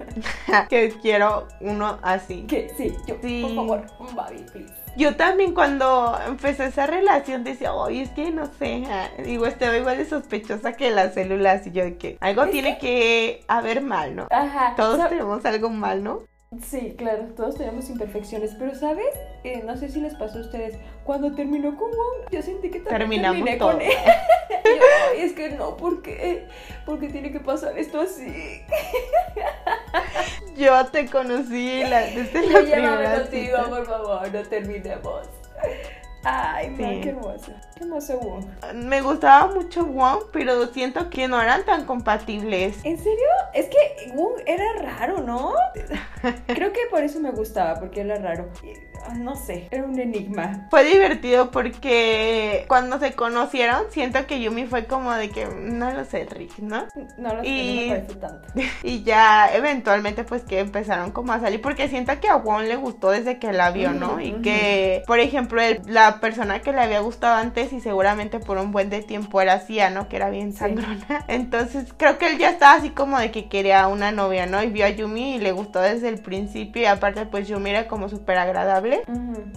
que 0.68 0.90
quiero 1.02 1.48
uno 1.60 1.98
así. 2.02 2.42
Que 2.46 2.70
sí, 2.76 2.96
yo, 3.06 3.16
Sí. 3.22 3.42
por 3.42 3.54
favor, 3.54 3.86
un 3.98 4.14
Babi, 4.16 4.38
please. 4.52 4.72
Yo 4.96 5.16
también 5.16 5.54
cuando 5.54 6.16
empecé 6.26 6.66
esa 6.66 6.86
relación 6.86 7.42
decía, 7.42 7.74
oye, 7.74 8.02
es 8.02 8.10
que 8.10 8.30
no 8.30 8.46
sé, 8.58 8.84
ah", 8.88 9.08
digo, 9.24 9.44
estaba 9.46 9.76
igual 9.76 9.98
de 9.98 10.04
sospechosa 10.04 10.74
que 10.74 10.90
las 10.92 11.14
células 11.14 11.66
y 11.66 11.72
yo 11.72 11.82
de 11.82 11.96
que 11.96 12.16
algo 12.20 12.46
tiene 12.46 12.78
que 12.78 13.44
haber 13.48 13.80
mal, 13.82 14.14
¿no? 14.14 14.28
Ajá. 14.30 14.74
Todos 14.76 15.08
tenemos 15.08 15.44
algo 15.44 15.68
mal, 15.68 16.04
¿no? 16.04 16.22
Sí, 16.62 16.94
claro, 16.96 17.24
todos 17.36 17.56
tenemos 17.56 17.88
imperfecciones, 17.90 18.54
pero 18.58 18.74
¿sabes? 18.74 19.06
Eh, 19.44 19.62
no 19.64 19.76
sé 19.76 19.88
si 19.88 20.00
les 20.00 20.14
pasó 20.14 20.38
a 20.38 20.42
ustedes. 20.42 20.76
Cuando 21.04 21.34
terminó 21.34 21.76
con 21.76 21.90
Wong, 21.90 22.30
yo 22.30 22.42
sentí 22.42 22.70
que 22.70 22.80
también 22.80 22.98
Terminamos 22.98 23.36
terminé 23.38 23.56
todo. 23.58 23.72
con 23.72 23.80
él. 23.82 23.90
Y 24.64 24.68
yo, 24.78 24.84
"Ay, 25.12 25.20
es 25.20 25.32
que 25.34 25.50
no, 25.50 25.76
¿por 25.76 26.00
qué? 26.02 26.46
Porque 26.86 27.08
tiene 27.08 27.30
que 27.32 27.40
pasar 27.40 27.76
esto 27.78 28.00
así. 28.00 28.62
Yo 30.56 30.86
te 30.86 31.06
conocí 31.06 31.82
la, 31.84 32.00
desde 32.02 32.46
la 32.46 32.60
yo 32.60 32.66
llévame 32.66 32.96
primera 32.96 33.20
contigo, 33.22 33.56
cita. 33.58 33.68
por 33.68 33.86
favor, 33.86 34.32
no 34.32 34.42
terminemos. 34.44 35.28
Ay, 36.24 36.70
no, 36.70 36.76
Sí. 36.76 37.00
qué 37.02 37.08
hermoso. 37.10 37.52
Qué 37.76 37.84
hermoso 37.84 38.18
Wong. 38.18 38.44
Me 38.74 39.00
gustaba 39.02 39.52
mucho 39.54 39.84
Wong, 39.84 40.24
pero 40.32 40.66
siento 40.68 41.10
que 41.10 41.28
no 41.28 41.40
eran 41.40 41.64
tan 41.64 41.84
compatibles. 41.84 42.78
¿En 42.84 42.96
serio? 42.96 43.28
Es 43.52 43.66
que 43.66 44.12
Wong 44.14 44.40
era 44.46 44.64
raro, 44.80 45.18
¿no? 45.20 45.52
Creo 46.46 46.72
que 46.72 46.80
por 46.90 47.02
eso 47.02 47.20
me 47.20 47.30
gustaba, 47.30 47.78
porque 47.78 48.00
era 48.00 48.16
raro. 48.16 48.48
No 49.12 49.36
sé, 49.36 49.68
era 49.70 49.84
un 49.84 49.98
enigma. 49.98 50.66
Fue 50.70 50.84
divertido 50.84 51.50
porque 51.50 52.64
cuando 52.68 52.98
se 52.98 53.12
conocieron, 53.12 53.82
siento 53.90 54.26
que 54.26 54.40
Yumi 54.40 54.64
fue 54.66 54.86
como 54.86 55.12
de 55.12 55.30
que 55.30 55.46
no 55.46 55.90
lo 55.92 56.04
sé, 56.04 56.26
Rick, 56.30 56.58
¿no? 56.58 56.84
No 57.18 57.34
lo 57.34 57.42
sé, 57.42 57.48
Y- 57.48 57.74
no 57.76 57.82
me 57.82 57.88
parece 58.00 58.14
tanto. 58.20 58.48
Y 58.82 59.02
ya 59.02 59.50
eventualmente 59.54 60.24
pues 60.24 60.42
que 60.42 60.60
empezaron 60.60 61.10
como 61.12 61.32
a 61.32 61.40
salir 61.40 61.60
porque 61.60 61.88
siento 61.88 62.18
que 62.20 62.28
a 62.28 62.36
Won 62.36 62.68
le 62.68 62.76
gustó 62.76 63.10
desde 63.10 63.38
que 63.38 63.52
la 63.52 63.70
vio, 63.70 63.92
¿no? 63.92 64.20
Y 64.20 64.32
que, 64.42 65.02
por 65.06 65.18
ejemplo, 65.20 65.60
el- 65.60 65.80
la 65.86 66.20
persona 66.20 66.60
que 66.60 66.72
le 66.72 66.80
había 66.80 67.00
gustado 67.00 67.36
antes 67.36 67.72
y 67.72 67.80
seguramente 67.80 68.38
por 68.40 68.58
un 68.58 68.72
buen 68.72 68.90
de 68.90 69.02
tiempo 69.02 69.40
era 69.40 69.60
Sia, 69.60 69.90
¿no? 69.90 70.08
Que 70.08 70.16
era 70.16 70.30
bien 70.30 70.52
Sí. 70.52 70.58
sangrona. 70.58 71.24
Entonces 71.28 71.92
creo 71.96 72.18
que 72.18 72.26
él 72.28 72.38
ya 72.38 72.50
estaba 72.50 72.74
así 72.74 72.90
como 72.90 73.18
de 73.18 73.30
que 73.30 73.48
quería 73.48 73.86
una 73.88 74.12
novia, 74.12 74.46
¿no? 74.46 74.62
Y 74.62 74.68
vio 74.68 74.84
a 74.86 74.90
Yumi 74.90 75.36
y 75.36 75.38
le 75.38 75.52
gustó 75.52 75.80
desde 75.80 76.08
el 76.08 76.18
principio 76.18 76.82
y 76.82 76.86
aparte 76.86 77.26
pues 77.26 77.48
Yumi 77.48 77.70
era 77.70 77.86
como 77.88 78.08
súper 78.08 78.38
agradable. 78.38 78.93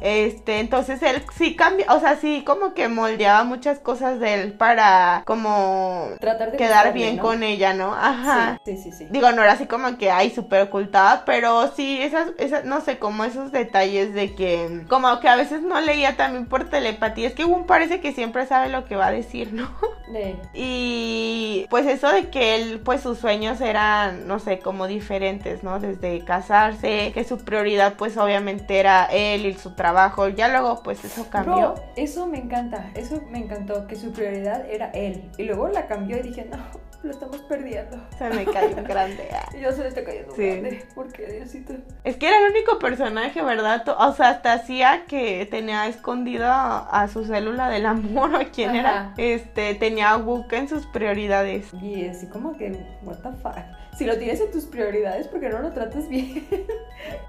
Este, 0.02 0.60
entonces 0.60 1.02
él 1.04 1.23
sí 1.36 1.56
cambia, 1.56 1.91
o 1.93 2.00
sea, 2.00 2.17
sí 2.17 2.43
como 2.45 2.73
que 2.73 2.88
moldeaba 2.88 3.43
muchas 3.43 3.80
cosas 3.80 4.19
de 4.19 4.34
él 4.36 4.54
para 4.54 5.23
como 5.26 6.10
Tratar 6.19 6.52
de 6.52 6.58
quedar 6.58 6.93
bien 6.93 7.17
¿no? 7.17 7.23
con 7.23 7.43
ella, 7.43 7.73
¿no? 7.73 7.93
Ajá. 7.93 8.60
Sí, 8.65 8.78
sí, 8.78 8.91
sí. 8.91 8.97
sí. 8.97 9.08
Digo, 9.10 9.32
no 9.32 9.43
era 9.43 9.54
así 9.54 9.65
como 9.65 9.97
que 9.97 10.12
ay 10.12 10.32
súper 10.32 10.63
ocultada, 10.63 11.23
pero 11.26 11.71
sí, 11.76 12.02
esas, 12.02 12.30
esas, 12.38 12.65
no 12.65 12.82
sé, 12.82 13.00
como 13.00 13.23
esos 13.23 13.52
detalles 13.52 14.13
de 14.13 14.36
que, 14.36 14.86
como 14.88 15.19
que 15.19 15.30
a 15.30 15.36
veces 15.36 15.62
no 15.62 15.80
leía 15.82 16.15
también 16.15 16.45
por 16.45 16.69
telepatía. 16.69 17.28
Es 17.28 17.34
que 17.34 17.43
Gun 17.43 17.65
parece 17.65 18.00
que 18.02 18.12
siempre 18.12 18.45
sabe 18.45 18.69
lo 18.69 18.86
que 18.86 18.95
va 18.95 19.08
a 19.08 19.12
decir, 19.12 19.54
¿no? 19.54 19.69
De- 20.12 20.36
Y 20.54 21.65
pues 21.70 21.86
eso 21.86 22.10
de 22.12 22.30
que 22.30 22.56
él, 22.56 22.80
pues 22.80 23.02
sus 23.02 23.17
sueños 23.17 23.60
eran, 23.62 24.28
no 24.28 24.39
sé, 24.39 24.60
como 24.60 24.88
diferentes, 24.88 25.63
¿no? 25.63 25.80
Desde 25.80 26.24
casarse, 26.24 27.12
que 27.13 27.24
su 27.24 27.38
prioridad, 27.39 27.96
pues 27.98 28.17
obviamente 28.17 28.80
era 28.80 29.06
él 29.06 29.46
y 29.46 29.54
su 29.54 29.72
trabajo. 29.76 30.30
Ya 30.30 30.48
luego, 30.48 30.82
pues 30.84 31.04
eso 31.04 31.28
cambió. 31.30 31.74
Bro, 31.74 31.76
eso 31.96 32.28
me 32.28 32.38
encanta, 32.39 32.89
eso 32.96 33.22
me 33.30 33.39
encantó, 33.39 33.86
que 33.88 33.96
su 33.96 34.12
prioridad 34.12 34.70
era 34.70 34.89
él. 34.91 35.30
Y 35.38 35.43
luego 35.43 35.67
la 35.67 35.88
cambió 35.88 36.17
y 36.17 36.22
dije, 36.22 36.48
no, 36.50 36.58
lo 37.03 37.12
estamos 37.12 37.38
perdiendo. 37.43 37.97
Se 38.17 38.29
me 38.29 38.45
cayó 38.45 38.75
un 38.75 38.83
grande. 38.83 39.27
ah. 39.33 39.49
Y 39.55 39.62
yo 39.62 39.71
se 39.71 39.83
le 39.83 39.89
está 39.89 40.03
cayendo 40.03 40.33
Sí. 40.36 40.45
grande. 40.47 40.86
¿Por 40.95 41.12
qué, 41.12 41.25
Diosito? 41.27 41.73
Es 42.03 42.17
que 42.17 42.27
era 42.27 42.38
el 42.45 42.51
único 42.51 42.79
personaje, 42.79 43.41
¿verdad? 43.41 43.83
O 43.99 44.13
sea, 44.13 44.29
hasta 44.29 44.53
hacía 44.53 45.05
que 45.07 45.45
tenía 45.49 45.88
escondido 45.88 46.45
a, 46.47 47.07
su 47.12 47.25
célula 47.25 47.69
del 47.69 47.86
amor, 47.86 48.33
¿o 48.36 48.39
quién 48.53 48.75
era? 48.75 49.13
Este, 49.17 49.75
tenía 49.75 50.12
a 50.12 50.17
Wook 50.17 50.51
en 50.53 50.67
sus 50.67 50.86
prioridades. 50.88 51.73
Y 51.81 52.07
así 52.07 52.27
como 52.27 52.57
que, 52.57 52.71
what 53.03 53.17
the 53.17 53.29
fuck. 53.41 53.55
Si 53.97 54.05
lo 54.05 54.17
tienes 54.17 54.39
en 54.41 54.51
tus 54.51 54.65
prioridades, 54.65 55.27
¿por 55.27 55.39
qué 55.39 55.49
no 55.49 55.60
lo 55.60 55.71
tratas 55.71 56.07
bien? 56.07 56.45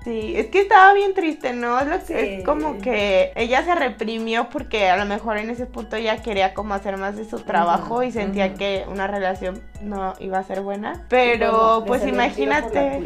Sí, 0.03 0.33
es 0.37 0.47
que 0.47 0.61
estaba 0.63 0.95
bien 0.95 1.13
triste, 1.13 1.53
¿no? 1.53 1.79
Es, 1.81 2.05
Sí. 2.05 2.43
como 2.43 2.79
que 2.79 3.33
ella 3.37 3.63
se 3.65 3.75
reprimió 3.75 4.49
porque 4.49 4.89
a 4.89 4.97
lo 4.97 5.05
mejor 5.05 5.37
en 5.37 5.51
ese 5.51 5.67
punto 5.67 5.97
ella 5.97 6.23
quería 6.23 6.55
como 6.55 6.73
hacer 6.73 6.97
más 6.97 7.17
de 7.17 7.27
su 7.27 7.41
trabajo 7.41 8.03
y 8.03 8.11
sentía 8.11 8.55
que 8.55 8.87
una 8.89 9.07
relación 9.07 9.63
no 9.83 10.15
iba 10.21 10.39
a 10.39 10.45
ser 10.45 10.63
buena. 10.63 11.05
Pero 11.11 11.81
bueno, 11.81 11.85
pues 11.87 12.07
imagínate. 12.07 12.99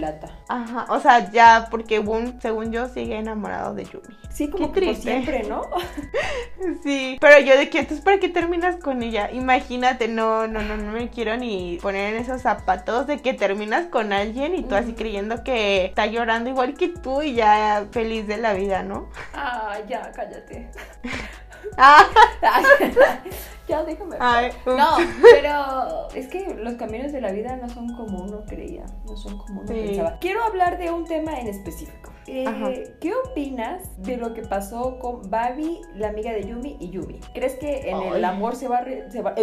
Ajá, 0.48 0.86
o 0.90 1.00
sea, 1.00 1.30
ya 1.32 1.66
porque 1.70 1.98
Boon, 1.98 2.38
según 2.40 2.70
yo, 2.70 2.86
sigue 2.88 3.16
enamorado 3.16 3.74
de 3.74 3.84
Yumi. 3.84 4.16
Sí, 4.30 4.48
como 4.48 4.72
Qué 4.72 4.80
que 4.80 4.86
por 4.86 4.94
triste. 4.94 5.10
siempre, 5.10 5.42
¿no? 5.48 5.62
Sí, 6.84 7.18
pero 7.20 7.40
yo 7.40 7.56
de 7.58 7.68
que 7.68 7.80
entonces 7.80 8.04
para 8.04 8.18
qué 8.20 8.28
terminas 8.28 8.76
con 8.76 9.02
ella? 9.02 9.30
Imagínate, 9.32 10.06
no, 10.06 10.46
no, 10.46 10.62
no, 10.62 10.76
no 10.76 10.92
me 10.92 11.10
quiero 11.10 11.36
ni 11.36 11.78
poner 11.82 12.14
en 12.14 12.22
esos 12.22 12.42
zapatos 12.42 13.06
de 13.08 13.18
que 13.18 13.34
terminas 13.34 13.51
con 13.90 14.12
alguien 14.12 14.54
y 14.54 14.62
tú 14.62 14.74
así 14.74 14.92
creyendo 14.94 15.42
que 15.44 15.84
está 15.84 16.06
llorando 16.06 16.50
igual 16.50 16.74
que 16.74 16.88
tú 16.88 17.22
y 17.22 17.34
ya 17.34 17.86
feliz 17.90 18.26
de 18.26 18.36
la 18.36 18.54
vida, 18.54 18.82
¿no? 18.82 19.10
Ah, 19.34 19.78
ya, 19.88 20.10
cállate. 20.12 20.70
Ah, 21.76 22.04
ya 23.68 23.82
déjame. 23.84 24.16
ay. 24.20 24.50
No, 24.66 24.96
pero 25.30 26.08
es 26.14 26.28
que 26.28 26.54
los 26.54 26.74
caminos 26.74 27.12
de 27.12 27.20
la 27.20 27.30
vida 27.32 27.56
no 27.56 27.68
son 27.68 27.94
como 27.96 28.22
uno 28.24 28.44
creía, 28.46 28.84
no 29.06 29.16
son 29.16 29.38
como 29.38 29.60
uno 29.62 29.68
Sí. 29.72 29.74
pensaba. 29.86 30.18
Quiero 30.20 30.42
hablar 30.44 30.78
de 30.78 30.90
un 30.90 31.04
tema 31.06 31.38
en 31.40 31.46
específico. 31.48 32.10
Eh. 32.28 32.94
¿Qué 33.00 33.12
opinas 33.14 33.82
de 34.00 34.16
lo 34.16 34.32
que 34.32 34.42
pasó 34.42 34.98
con 35.00 35.28
Babi, 35.28 35.80
la 35.96 36.08
amiga 36.08 36.30
de 36.32 36.44
Yumi 36.46 36.76
y 36.78 36.90
Yumi? 36.90 37.18
¿Crees 37.34 37.54
que 37.56 37.90
en 37.90 38.00
el 38.00 38.24
amor 38.24 38.54
se 38.54 38.68
va 38.68 38.78
a... 38.78 38.80
re- 38.82 39.10
se 39.10 39.22
va... 39.22 39.34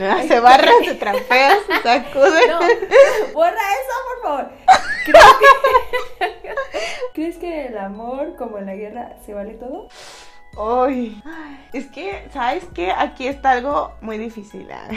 Ah, 0.00 0.22
Se 0.26 0.40
barra, 0.40 0.70
se 0.84 0.94
trapea, 0.96 1.54
se 1.66 1.82
sacude. 1.82 2.40
No, 2.48 2.58
borra 3.32 3.52
eso, 3.52 3.94
por 4.08 4.22
favor. 4.22 4.52
¿Crees 5.04 5.24
que... 5.38 6.28
¿Crees 7.14 7.36
que 7.38 7.66
en 7.66 7.72
el 7.72 7.78
amor, 7.78 8.34
como 8.36 8.58
en 8.58 8.66
la 8.66 8.74
guerra, 8.74 9.16
se 9.24 9.32
vale 9.34 9.54
todo? 9.54 9.88
Ay, 10.56 11.22
es 11.72 11.86
que, 11.86 12.28
¿sabes 12.32 12.64
qué? 12.74 12.92
Aquí 12.92 13.26
está 13.26 13.52
algo 13.52 13.92
muy 14.00 14.18
difícil. 14.18 14.68
ah. 14.70 14.88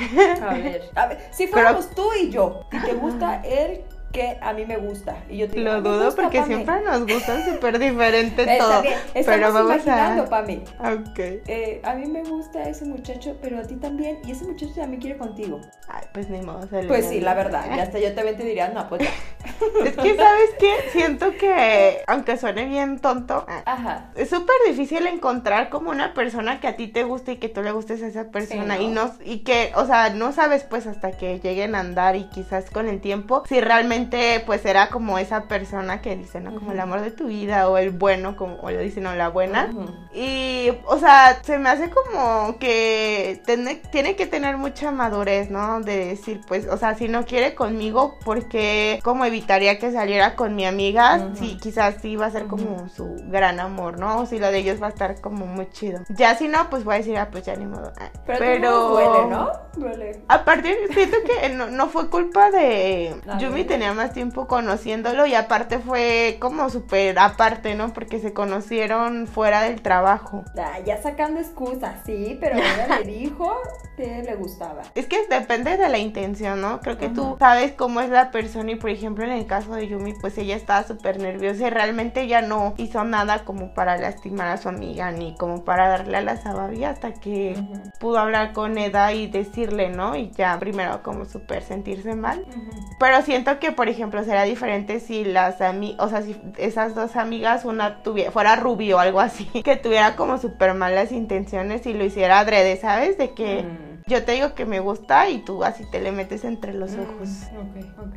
A 0.50 0.54
ver, 0.54 0.90
a 0.96 1.08
ver, 1.08 1.30
si 1.32 1.48
fuéramos 1.48 1.90
tú 1.92 2.10
y 2.22 2.30
yo, 2.30 2.66
si 2.72 2.80
te 2.82 2.94
gusta 2.94 3.42
él, 3.44 3.84
que 4.16 4.38
a 4.42 4.54
mí 4.54 4.66
me 4.66 4.78
gusta. 4.78 5.18
Y 5.30 5.38
yo 5.38 5.50
te 5.50 5.58
digo, 5.60 5.72
Lo 5.74 5.82
"Me 5.82 5.90
dudo 5.90 6.06
gusta, 6.06 6.22
porque 6.24 6.40
Pame". 6.42 6.56
siempre 6.56 6.82
nos 6.82 7.02
gustan 7.06 7.46
súper 7.54 7.78
diferentes 7.80 8.48
Está 8.48 8.64
todo. 8.64 8.82
bien, 8.82 8.98
Pero 9.14 9.54
vamos 9.54 9.74
imaginando, 9.76 10.24
a... 10.24 10.30
Pame. 10.30 10.64
Ok. 10.80 11.20
Eh, 11.20 11.82
a 11.84 11.94
mí 11.96 12.08
me 12.08 12.24
gusta 12.24 12.64
ese 12.64 12.86
muchacho, 12.86 13.36
pero 13.42 13.60
a 13.60 13.64
ti 13.64 13.76
también. 13.76 14.20
Y 14.26 14.32
ese 14.32 14.46
muchacho 14.46 14.72
también 14.76 15.02
quiere 15.02 15.18
contigo. 15.18 15.60
Ay, 15.88 16.04
pues 16.14 16.30
ni 16.30 16.42
modo. 16.42 16.68
se 16.68 16.84
Pues 16.84 17.06
sí, 17.08 17.20
la 17.22 17.34
verdad. 17.34 17.66
Y 17.76 17.80
hasta 17.80 18.00
yo 18.00 18.14
también 18.16 18.38
te 18.38 18.44
diría, 18.44 18.70
no, 18.70 18.88
pues 18.90 19.02
ya. 19.04 19.10
Es 19.86 19.96
que, 19.96 20.16
¿sabes 20.16 20.50
qué? 20.60 20.74
Siento 20.92 21.32
que, 21.38 22.02
aunque 22.08 22.36
suene 22.38 22.66
bien 22.66 23.00
tonto, 23.00 23.46
ah, 23.48 23.62
Ajá. 23.66 24.12
es 24.16 24.30
súper 24.30 24.56
difícil 24.68 25.06
encontrar 25.08 25.70
como 25.70 25.92
una 25.92 26.14
persona 26.14 26.60
que 26.60 26.68
a 26.68 26.76
ti 26.76 26.88
te 26.88 27.04
guste 27.04 27.34
y 27.34 27.38
que 27.38 27.48
tú 27.50 27.62
le 27.62 27.72
gustes 27.72 28.02
a 28.04 28.08
esa 28.08 28.32
persona 28.32 28.78
Sí, 28.78 28.84
y 28.84 28.88
¿no? 28.88 29.06
no 29.06 29.14
y 29.24 29.40
que, 29.40 29.72
o 29.76 29.86
sea, 29.86 30.10
no 30.10 30.32
sabes 30.34 30.64
pues 30.64 30.88
hasta 30.88 31.12
que 31.12 31.40
lleguen 31.40 31.76
a 31.76 31.80
andar 31.80 32.16
y 32.16 32.26
quizás 32.26 32.70
con 32.70 32.88
el 32.90 33.02
tiempo 33.02 33.44
si 33.48 33.62
realmente 33.62 34.05
pues 34.46 34.66
era 34.66 34.90
como 34.90 35.18
esa 35.18 35.44
persona 35.44 36.02
que 36.02 36.16
dicen, 36.16 36.46
¿no? 36.46 36.56
Como 36.56 36.72
el 36.72 36.80
amor 36.80 37.02
de 37.02 37.12
tu 37.12 37.28
vida 37.28 37.70
o 37.70 37.78
el 37.78 37.92
bueno, 37.92 38.36
como 38.36 38.56
o 38.58 38.72
lo 38.72 38.80
dicen, 38.80 39.04
no, 39.04 39.16
la 39.16 39.30
buena. 39.30 39.70
Y, 40.14 40.72
o 40.86 40.98
sea, 40.98 41.40
se 41.44 41.58
me 41.58 41.70
hace 41.70 41.90
como 41.90 42.58
que 42.60 43.42
tiene, 43.46 43.76
tiene 43.92 44.16
que 44.16 44.26
tener 44.26 44.58
mucha 44.58 44.92
madurez, 44.92 45.50
¿no? 45.50 45.82
De 45.82 46.06
decir, 46.08 46.42
pues, 46.48 46.68
o 46.68 46.78
sea, 46.78 46.96
si 46.96 47.08
no 47.08 47.26
quiere 47.26 47.56
conmigo, 47.56 48.18
porque 48.24 49.00
como 49.04 49.26
evitaría 49.26 49.78
que 49.80 49.92
saliera 49.92 50.36
con 50.36 50.56
mi 50.56 50.66
amiga, 50.66 51.18
Ujú. 51.18 51.36
sí, 51.38 51.58
quizás 51.62 51.96
sí 52.02 52.16
va 52.16 52.28
a 52.28 52.32
ser 52.32 52.48
como 52.48 52.88
su 52.90 53.16
gran 53.28 53.60
amor, 53.60 54.00
¿no? 54.00 54.20
O 54.22 54.26
si 54.26 54.40
lo 54.40 54.52
de 54.52 54.60
ellos 54.60 54.82
va 54.82 54.88
a 54.88 54.90
estar 54.90 55.22
como 55.22 55.46
muy 55.46 55.70
chido. 55.70 56.02
Ya 56.10 56.36
si 56.36 56.48
no, 56.48 56.70
pues 56.70 56.84
voy 56.84 56.96
a 56.96 56.98
decir, 57.00 57.18
ah, 57.18 57.30
pues 57.32 57.46
ya 57.46 57.56
ni 57.56 57.66
modo. 57.66 57.92
Ah, 58.00 58.10
Pero, 58.26 58.40
pero... 58.40 58.90
duele, 58.90 59.26
¿no? 59.30 59.52
Duele. 59.76 60.24
Aparte, 60.28 60.76
siento 60.94 61.18
que 61.26 61.50
no, 61.50 61.68
no 61.68 61.88
fue 61.88 62.10
culpa 62.10 62.52
de... 62.52 63.16
Yumi 63.40 63.64
ver. 63.64 63.68
Tenía 63.86 64.04
más 64.04 64.14
tiempo 64.14 64.48
conociéndolo 64.48 65.28
y 65.28 65.36
aparte 65.36 65.78
fue 65.78 66.38
como 66.40 66.70
súper 66.70 67.20
aparte, 67.20 67.76
¿no? 67.76 67.94
Porque 67.94 68.20
se 68.20 68.34
conocieron 68.34 69.28
fuera 69.28 69.62
del 69.62 69.82
trabajo. 69.82 70.44
Ah, 70.58 70.80
ya 70.84 71.02
sacando 71.02 71.40
excusas, 71.40 72.00
sí, 72.04 72.38
pero 72.40 72.56
ella 72.58 73.00
le 73.00 73.06
dijo 73.20 73.56
que 73.96 74.24
le 74.24 74.36
gustaba. 74.36 74.82
Es 74.96 75.06
que 75.06 75.28
depende 75.28 75.78
de 75.78 75.88
la 75.88 76.00
intención, 76.00 76.62
¿no? 76.62 76.80
Creo 76.82 76.98
que 76.98 77.10
tú 77.10 77.36
sabes 77.40 77.74
cómo 77.74 78.02
es 78.02 78.10
la 78.10 78.32
persona 78.32 78.72
y 78.72 78.76
por 78.76 78.90
ejemplo 78.90 79.24
en 79.24 79.32
el 79.32 79.46
caso 79.46 79.76
de 79.76 79.88
Yumi 79.88 80.14
pues 80.14 80.38
ella 80.38 80.56
estaba 80.56 80.84
súper 80.84 81.20
nerviosa 81.20 81.68
y 81.68 81.70
realmente 81.70 82.22
ella 82.22 82.42
no 82.42 82.74
hizo 82.78 83.04
nada 83.04 83.46
como 83.46 83.74
para 83.74 83.98
lastimar 83.98 84.48
a 84.48 84.58
su 84.58 84.70
amiga 84.70 85.12
ni 85.12 85.36
como 85.36 85.64
para 85.64 85.88
darle 85.88 86.18
a 86.18 86.22
la 86.22 86.38
sabavia 86.38 86.90
hasta 86.90 87.14
que 87.14 87.56
pudo 88.00 88.18
hablar 88.18 88.54
con 88.54 88.78
Eda 88.78 89.14
y 89.14 89.28
decirle, 89.28 89.90
¿no? 89.90 90.16
Y 90.16 90.32
ya 90.32 90.58
primero 90.60 91.04
como 91.04 91.26
súper 91.26 91.62
sentirse 91.62 92.16
mal. 92.16 92.46
Ujú. 92.48 92.96
Pero 93.00 93.22
siento 93.22 93.60
que, 93.60 93.72
por 93.76 93.90
ejemplo, 93.90 94.24
sería 94.24 94.44
diferente 94.44 95.00
si 95.00 95.24
las 95.26 95.62
amigas, 95.62 96.06
o 96.06 96.10
sea, 96.10 96.22
si 96.22 96.36
esas 96.58 96.96
dos 96.96 97.16
amigas, 97.16 97.66
una 97.66 98.02
tuviera, 98.04 98.32
fuera 98.32 98.56
rubio 98.56 98.98
o 98.98 99.00
algo 99.00 99.20
así, 99.20 99.46
que 99.64 99.76
tuviera 99.76 100.16
como 100.16 100.38
súper 100.38 100.74
malas 100.74 101.12
intenciones 101.12 101.86
y 101.86 101.94
lo 101.94 102.04
hiciera 102.06 102.40
adrede, 102.40 102.78
¿sabes? 102.78 103.18
De 103.18 103.34
que 103.34 103.64
Mm. 103.64 104.02
yo 104.10 104.24
te 104.24 104.34
digo 104.34 104.54
que 104.56 104.66
me 104.66 104.80
gusta 104.80 105.30
y 105.30 105.40
tú 105.40 105.64
así 105.64 105.84
te 105.92 106.00
le 106.02 106.12
metes 106.12 106.44
entre 106.46 106.74
los 106.74 106.98
ojos. 106.98 107.30
Mm, 107.52 107.58
Ok, 107.60 108.16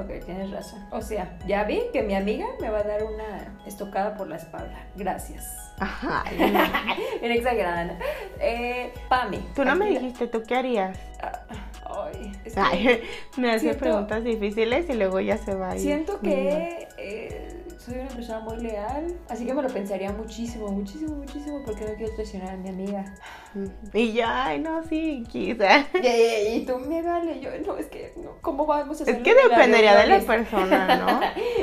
ok. 0.00 0.24
Tienes 0.24 0.50
razón. 0.50 0.84
O 0.90 1.00
sea, 1.02 1.38
ya 1.46 1.64
vi 1.64 1.82
que 1.92 2.02
mi 2.02 2.14
amiga 2.14 2.46
me 2.60 2.70
va 2.70 2.78
a 2.78 2.82
dar 2.84 3.04
una 3.04 3.56
estocada 3.66 4.16
por 4.16 4.28
la 4.28 4.36
espalda. 4.36 4.84
Gracias. 4.96 5.44
Ajá. 5.78 6.24
Bien 7.20 7.32
exagerada. 7.32 7.84
¿no? 7.84 7.92
Eh, 8.40 8.92
Pame. 9.08 9.40
Tú 9.54 9.64
no 9.64 9.76
me 9.76 9.86
dijiste, 9.90 10.26
¿tú 10.26 10.42
qué 10.46 10.56
harías? 10.56 10.98
Ah, 11.22 11.42
Ay, 11.88 12.32
es 12.44 12.54
que 12.54 12.60
Ay, 12.60 13.02
me 13.36 13.50
hace 13.50 13.60
siento- 13.60 13.78
preguntas 13.80 14.24
difíciles 14.24 14.88
y 14.90 14.94
luego 14.94 15.20
ya 15.20 15.38
se 15.38 15.54
va. 15.54 15.70
a 15.70 15.74
ir. 15.76 15.80
siento 15.80 16.20
que 16.20 16.88
eh, 16.98 17.45
soy 17.86 18.00
una 18.00 18.08
persona 18.10 18.40
muy 18.40 18.56
leal. 18.58 19.14
Así 19.28 19.46
que 19.46 19.54
me 19.54 19.62
lo 19.62 19.68
pensaría 19.68 20.12
muchísimo, 20.12 20.68
muchísimo, 20.68 21.16
muchísimo. 21.16 21.62
Porque 21.64 21.84
no 21.84 21.94
quiero 21.94 22.12
traicionar 22.14 22.50
a 22.50 22.56
mi 22.56 22.68
amiga. 22.68 23.04
Y 23.94 24.12
ya, 24.12 24.46
ay, 24.46 24.58
no, 24.60 24.82
sí, 24.84 25.24
quizá. 25.28 25.86
Y, 26.02 26.06
y- 26.06 26.56
y 26.56 26.66
tú 26.66 26.78
me 26.78 27.00
vale. 27.02 27.40
Yo, 27.40 27.50
no, 27.66 27.76
es 27.78 27.86
que, 27.86 28.12
no, 28.16 28.32
¿cómo 28.42 28.66
vamos 28.66 29.00
a 29.00 29.04
hacer 29.04 29.16
Es 29.16 29.22
que 29.22 29.34
dependería 29.34 29.96
de 29.96 30.06
la 30.08 30.20
persona, 30.20 30.96
¿no? 30.96 31.20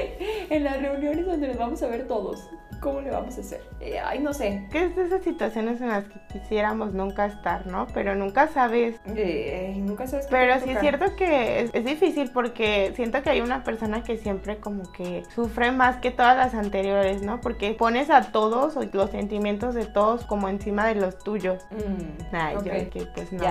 en 0.49 0.63
las 0.63 0.81
reuniones 0.81 1.25
donde 1.25 1.47
nos 1.49 1.57
vamos 1.57 1.83
a 1.83 1.87
ver 1.87 2.07
todos. 2.07 2.49
¿Cómo 2.81 2.99
le 2.99 3.11
vamos 3.11 3.37
a 3.37 3.39
hacer? 3.39 3.61
Eh, 3.79 3.97
ay, 4.03 4.19
no 4.19 4.33
sé. 4.33 4.67
Que 4.69 4.83
es 4.85 4.95
de 4.97 5.05
esas 5.05 5.23
situaciones 5.23 5.79
en 5.79 5.87
las 5.87 6.03
que 6.03 6.19
quisiéramos 6.33 6.91
nunca 6.91 7.27
estar, 7.27 7.65
¿no? 7.65 7.87
Pero 7.93 8.13
nunca 8.13 8.49
sabes 8.49 8.99
Eh, 9.05 9.73
nunca 9.77 10.05
sabes 10.05 10.27
Pero 10.29 10.59
sí 10.59 10.69
es 10.71 10.79
cierto 10.81 11.15
que 11.15 11.61
es, 11.61 11.69
es 11.73 11.85
difícil 11.85 12.29
porque 12.31 12.91
siento 12.97 13.23
que 13.23 13.29
hay 13.29 13.39
una 13.39 13.63
persona 13.63 14.03
que 14.03 14.17
siempre 14.17 14.57
como 14.57 14.91
que 14.91 15.23
sufre 15.33 15.71
más 15.71 15.97
que 16.01 16.11
todas 16.13 16.37
las 16.37 16.53
anteriores, 16.53 17.21
¿no? 17.21 17.41
Porque 17.41 17.73
pones 17.73 18.09
a 18.09 18.31
todos 18.31 18.75
los 18.93 19.09
sentimientos 19.11 19.75
de 19.75 19.85
todos 19.85 20.25
como 20.25 20.47
encima 20.49 20.87
de 20.87 20.95
los 20.95 21.19
tuyos. 21.19 21.63
Mm, 21.71 22.33
Ay, 22.35 22.55
ok. 22.55 22.63
yo 22.65 22.89
que 22.89 23.05
pues 23.13 23.31
no. 23.33 23.43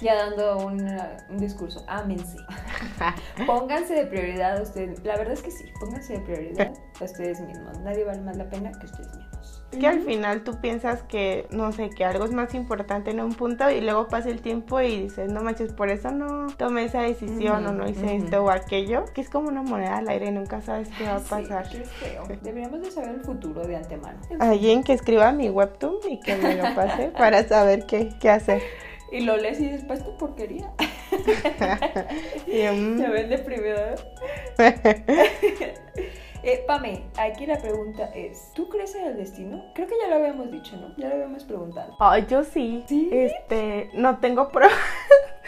Ya, 0.00 0.14
dando 0.14 0.58
una- 0.66 1.16
un 1.28 1.38
discurso, 1.38 1.84
ámense. 1.88 2.36
Pónganse 3.46 3.94
de 3.94 4.06
prioridad 4.06 4.58
a 4.58 4.62
ustedes. 4.62 5.02
La 5.04 5.16
verdad 5.16 5.34
es 5.34 5.42
que 5.42 5.50
sí, 5.50 5.64
pónganse 5.80 6.14
de 6.14 6.20
prioridad 6.20 6.72
a 7.00 7.04
ustedes 7.04 7.40
mismos. 7.40 7.78
Nadie 7.80 8.04
vale 8.04 8.20
más 8.22 8.36
la 8.36 8.48
pena 8.48 8.70
que 8.72 8.86
ustedes 8.86 9.08
mismos. 9.08 9.23
Es 9.74 9.80
que 9.80 9.86
al 9.88 10.00
final 10.02 10.44
tú 10.44 10.60
piensas 10.60 11.02
que, 11.02 11.46
no 11.50 11.72
sé, 11.72 11.90
que 11.90 12.04
algo 12.04 12.24
es 12.24 12.30
más 12.32 12.54
importante 12.54 13.10
en 13.10 13.20
un 13.20 13.34
punto 13.34 13.68
y 13.70 13.80
luego 13.80 14.06
pasa 14.08 14.28
el 14.28 14.40
tiempo 14.40 14.80
y 14.80 15.02
dices, 15.02 15.32
no 15.32 15.42
manches, 15.42 15.72
por 15.72 15.88
eso 15.88 16.10
no 16.12 16.46
tomé 16.56 16.84
esa 16.84 17.02
decisión 17.02 17.66
o 17.66 17.72
no 17.72 17.88
hice 17.88 18.04
ujú. 18.04 18.24
esto 18.24 18.44
o 18.44 18.50
aquello. 18.50 19.04
Que 19.14 19.20
es 19.20 19.28
como 19.28 19.48
una 19.48 19.62
moneda 19.62 19.98
al 19.98 20.08
aire, 20.08 20.30
nunca 20.30 20.60
sabes 20.60 20.88
qué 20.96 21.04
va 21.04 21.16
a 21.16 21.20
Sí, 21.20 21.26
pasar. 21.28 21.66
Deberíamos 22.42 22.80
de 22.82 22.90
saber 22.90 23.10
el 23.16 23.20
futuro 23.22 23.66
de 23.66 23.76
antemano. 23.76 24.18
Alguien 24.38 24.84
que 24.84 24.92
escriba 24.92 25.32
mi 25.32 25.50
webtoon 25.50 25.96
y 26.08 26.20
que 26.20 26.36
me 26.36 26.54
lo 26.54 26.74
pase 26.74 27.08
para 27.18 27.42
saber 27.48 27.84
qué, 27.86 28.10
qué 28.20 28.30
hacer. 28.30 28.62
Y 29.10 29.20
lo 29.20 29.36
lees 29.36 29.60
y 29.60 29.68
después 29.68 30.04
tu 30.04 30.16
porquería. 30.16 30.70
Mm, 32.46 32.98
Se 32.98 33.08
ven 33.08 33.28
deprimido. 33.28 33.76
Eh, 36.46 36.62
Pame, 36.66 37.04
aquí 37.16 37.46
la 37.46 37.56
pregunta 37.56 38.10
es, 38.14 38.52
¿tú 38.54 38.68
crees 38.68 38.94
en 38.94 39.06
el 39.06 39.16
destino? 39.16 39.64
Creo 39.74 39.88
que 39.88 39.94
ya 39.98 40.08
lo 40.08 40.16
habíamos 40.16 40.50
dicho, 40.50 40.76
¿no? 40.76 40.94
Ya 40.98 41.08
lo 41.08 41.14
habíamos 41.14 41.42
preguntado. 41.44 41.96
Ay, 41.98 42.26
yo 42.28 42.44
sí. 42.44 42.84
¿Sí? 42.86 43.08
Este, 43.10 43.88
no 43.94 44.18
tengo 44.18 44.50
pruebas, 44.50 44.76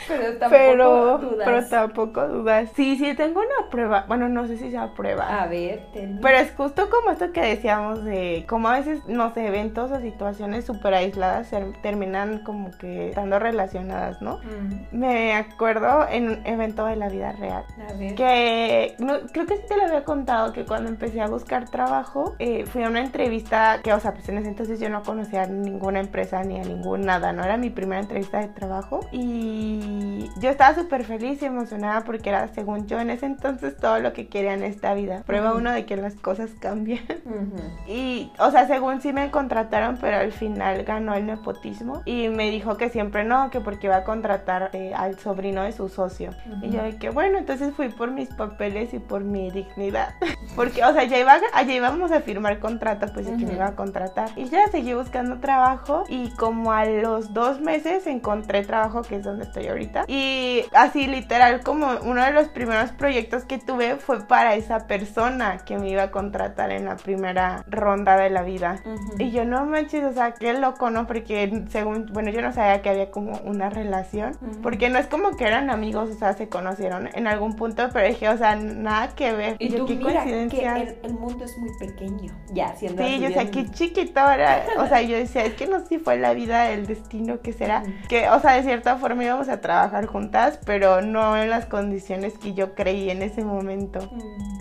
Pero 0.09 0.37
tampoco 0.39 0.51
pero, 0.51 1.19
dudas. 1.19 1.43
pero 1.45 1.67
tampoco 1.69 2.29
dudas. 2.29 2.69
Sí, 2.77 2.97
sí, 2.97 3.15
tengo 3.15 3.41
una 3.41 3.71
prueba. 3.71 4.05
Bueno, 4.09 4.29
no 4.29 4.47
sé 4.47 4.57
si 4.59 4.71
sea 4.71 4.93
prueba. 4.95 5.43
A 5.43 5.47
ver, 5.47 5.87
termina. 5.93 6.21
Pero 6.23 6.39
es 6.39 6.53
justo 6.57 6.89
como 6.91 7.11
esto 7.11 7.33
que 7.33 7.41
decíamos 7.41 8.05
de 8.05 8.45
cómo 8.49 8.69
a 8.69 8.79
veces, 8.79 9.01
no 9.07 9.33
sé, 9.33 9.47
eventos 9.47 9.91
o 9.91 10.01
situaciones 10.01 10.65
súper 10.67 10.95
aisladas 10.95 11.51
terminan 11.83 12.41
como 12.41 12.71
que 12.79 13.09
estando 13.09 13.39
relacionadas, 13.39 14.21
¿no? 14.23 14.39
Mm, 14.39 14.99
Me 14.99 15.35
acuerdo 15.35 16.07
en 16.11 16.29
un 16.29 16.47
evento 16.47 16.85
de 16.87 16.97
la 16.97 17.09
vida 17.09 17.33
real. 17.33 17.65
a 17.89 17.93
ver. 17.95 18.15
Que 18.15 18.95
no, 18.99 19.15
creo 19.33 19.47
que 19.47 19.57
sí 19.57 19.63
te 19.69 19.77
lo 19.77 19.85
había 19.85 20.05
contado 20.05 20.53
que 20.53 20.65
cuando 20.65 20.89
empecé 20.89 21.21
a 21.21 21.27
buscar 21.29 21.69
trabajo 21.71 22.35
eh, 22.39 22.65
fui 22.67 22.83
a 22.83 22.89
una 22.89 23.01
entrevista 23.01 23.81
que, 23.83 23.93
o 23.93 24.01
sea, 24.01 24.13
pues 24.13 24.29
en 24.29 24.39
ese 24.39 24.49
entonces 24.49 24.81
yo 24.81 24.89
no 24.89 25.03
conocía 25.03 25.43
a 25.43 25.47
ninguna 25.47 26.01
empresa 26.01 26.43
ni 26.45 26.59
a 26.61 26.65
ningún 26.65 27.03
nada, 27.03 27.33
no 27.33 27.45
era 27.45 27.57
mi 27.57 27.71
primera 27.71 28.01
entrevista 28.01 28.39
de 28.41 28.49
trabajo 28.49 29.01
y 29.13 29.86
y 29.87 30.31
yo 30.41 30.51
estaba 30.51 30.75
súper 30.75 31.05
feliz 31.05 31.41
y 31.43 31.45
emocionada 31.45 32.03
porque 32.03 32.31
era, 32.31 32.49
según 32.49 32.87
yo, 32.87 32.99
en 32.99 33.11
ese 33.11 33.27
entonces 33.27 33.77
todo 33.77 34.01
lo 34.01 34.13
que 34.13 34.29
quería 34.29 34.55
en 34.55 34.65
esta 34.65 34.95
vida. 34.95 35.23
Prueba 35.25 35.55
uno 35.55 35.71
de 35.71 35.87
que 35.87 35.97
las 35.97 36.15
cosas 36.15 36.51
cambian. 36.61 37.01
Y, 37.87 38.33
o 38.39 38.51
sea, 38.51 38.67
según 38.67 39.01
sí 39.01 39.13
me 39.13 39.31
contrataron, 39.31 39.99
pero 40.01 40.17
al 40.17 40.33
final 40.33 40.83
ganó 40.85 41.15
el 41.15 41.27
nepotismo 41.27 42.03
y 42.05 42.29
me 42.29 42.51
dijo 42.51 42.77
que 42.77 42.89
siempre 42.89 43.25
no, 43.25 43.51
que 43.51 43.61
porque 43.61 43.87
iba 43.87 43.97
a 43.97 44.05
contratar 44.05 44.71
eh, 44.73 44.93
al 44.95 45.19
sobrino 45.19 45.63
de 45.63 45.73
su 45.73 45.89
socio. 45.89 46.31
Y 46.63 46.71
yo 46.71 46.83
de 46.83 46.97
que, 46.97 47.11
bueno, 47.11 47.39
entonces 47.39 47.75
fui 47.75 47.89
por 47.89 48.11
mis 48.11 48.29
papeles 48.31 48.93
y 48.93 48.99
por 48.99 49.23
mi 49.23 49.51
dignidad. 49.51 50.15
porque, 50.57 50.85
o 50.85 50.93
sea, 50.93 51.05
ya, 51.05 51.19
iba, 51.19 51.39
ya 51.39 51.73
íbamos 51.73 52.11
a 52.11 52.21
firmar 52.21 52.59
contrato, 52.59 53.07
pues 53.13 53.27
que 53.27 53.47
me 53.47 53.55
iba 53.55 53.69
a 53.69 53.77
contratar. 53.77 54.31
Y 54.37 54.47
ya 54.49 54.67
seguí 54.69 54.95
buscando 54.95 55.39
trabajo 55.39 56.05
y 56.09 56.31
como 56.31 56.73
a 56.73 56.85
los 56.87 57.33
dos 57.33 57.61
meses 57.61 58.07
encontré 58.07 58.65
trabajo, 58.65 59.03
que 59.03 59.17
es 59.17 59.25
donde 59.25 59.45
estoy 59.45 59.69
ahorita. 59.69 59.76
Y 60.09 60.65
así 60.73 61.07
literal, 61.07 61.63
como 61.63 61.89
uno 62.03 62.25
de 62.25 62.33
los 62.33 62.49
primeros 62.49 62.91
proyectos 62.93 63.45
que 63.45 63.59
tuve 63.59 63.97
fue 63.97 64.27
para 64.27 64.55
esa 64.55 64.87
persona 64.87 65.59
que 65.65 65.79
me 65.79 65.91
iba 65.91 66.05
a 66.05 66.11
contratar 66.11 66.71
en 66.71 66.85
la 66.85 66.97
primera 66.97 67.65
ronda 67.69 68.17
de 68.17 68.31
la 68.31 68.43
vida. 68.43 68.81
Y 69.19 69.31
yo 69.31 69.45
no 69.45 69.65
manches, 69.67 70.05
o 70.05 70.13
sea, 70.13 70.33
qué 70.33 70.53
loco, 70.55 70.91
¿no? 70.91 71.07
Porque 71.07 71.65
según, 71.71 72.07
bueno, 72.13 72.31
yo 72.31 72.43
no 72.43 72.53
sabía 72.53 72.83
que 72.83 72.91
había 72.91 73.11
como 73.11 73.39
una 73.45 73.71
relación, 73.71 74.37
porque 74.63 74.89
no 74.89 74.99
es 74.99 75.07
como 75.07 75.37
que 75.37 75.45
eran 75.45 75.71
amigos, 75.71 76.11
o 76.11 76.15
sea, 76.15 76.33
se 76.35 76.49
conocieron 76.49 77.09
en 77.15 77.27
algún 77.27 77.57
punto, 77.57 77.89
pero 77.93 78.07
dije, 78.09 78.29
o 78.29 78.37
sea, 78.37 78.57
nada 78.57 79.15
que 79.15 79.33
ver. 79.33 79.57
Y, 79.59 79.71
tú, 79.71 79.87
qué 79.87 80.01
coincidencia. 80.01 80.75
Que 80.75 80.99
el, 81.03 81.15
mundo 81.15 81.45
es 81.45 81.57
muy 81.59 81.71
pequeño, 81.79 82.33
ya, 82.53 82.75
siendo 82.77 83.03
Sí, 83.03 83.21
yo, 83.21 83.29
o 83.29 83.33
sea, 83.33 83.51
qué 83.51 83.67
chiquito 83.71 84.21
era, 84.29 84.65
o 84.79 84.87
sea, 84.87 85.03
yo 85.03 85.17
decía, 85.17 85.45
es 85.45 85.55
que 85.55 85.67
no 85.67 85.81
sé 85.81 85.87
si 85.87 85.99
fue 85.99 86.19
la 86.19 86.33
vida, 86.33 86.71
el 86.71 86.87
destino, 86.87 87.41
que 87.41 87.53
será, 87.53 87.83
que, 88.09 88.29
o 88.29 88.41
sea, 88.41 88.53
de 88.53 88.63
cierta 88.63 88.97
forma 88.97 89.25
íbamos 89.25 89.49
a 89.49 89.61
trabajar 89.67 90.07
juntas, 90.07 90.61
pero 90.65 91.03
no 91.03 91.37
en 91.37 91.51
las 91.51 91.67
condiciones 91.67 92.39
que 92.39 92.55
yo 92.55 92.77
creí 92.77 93.11
en 93.11 93.23
ese 93.23 93.45
momento. 93.45 93.99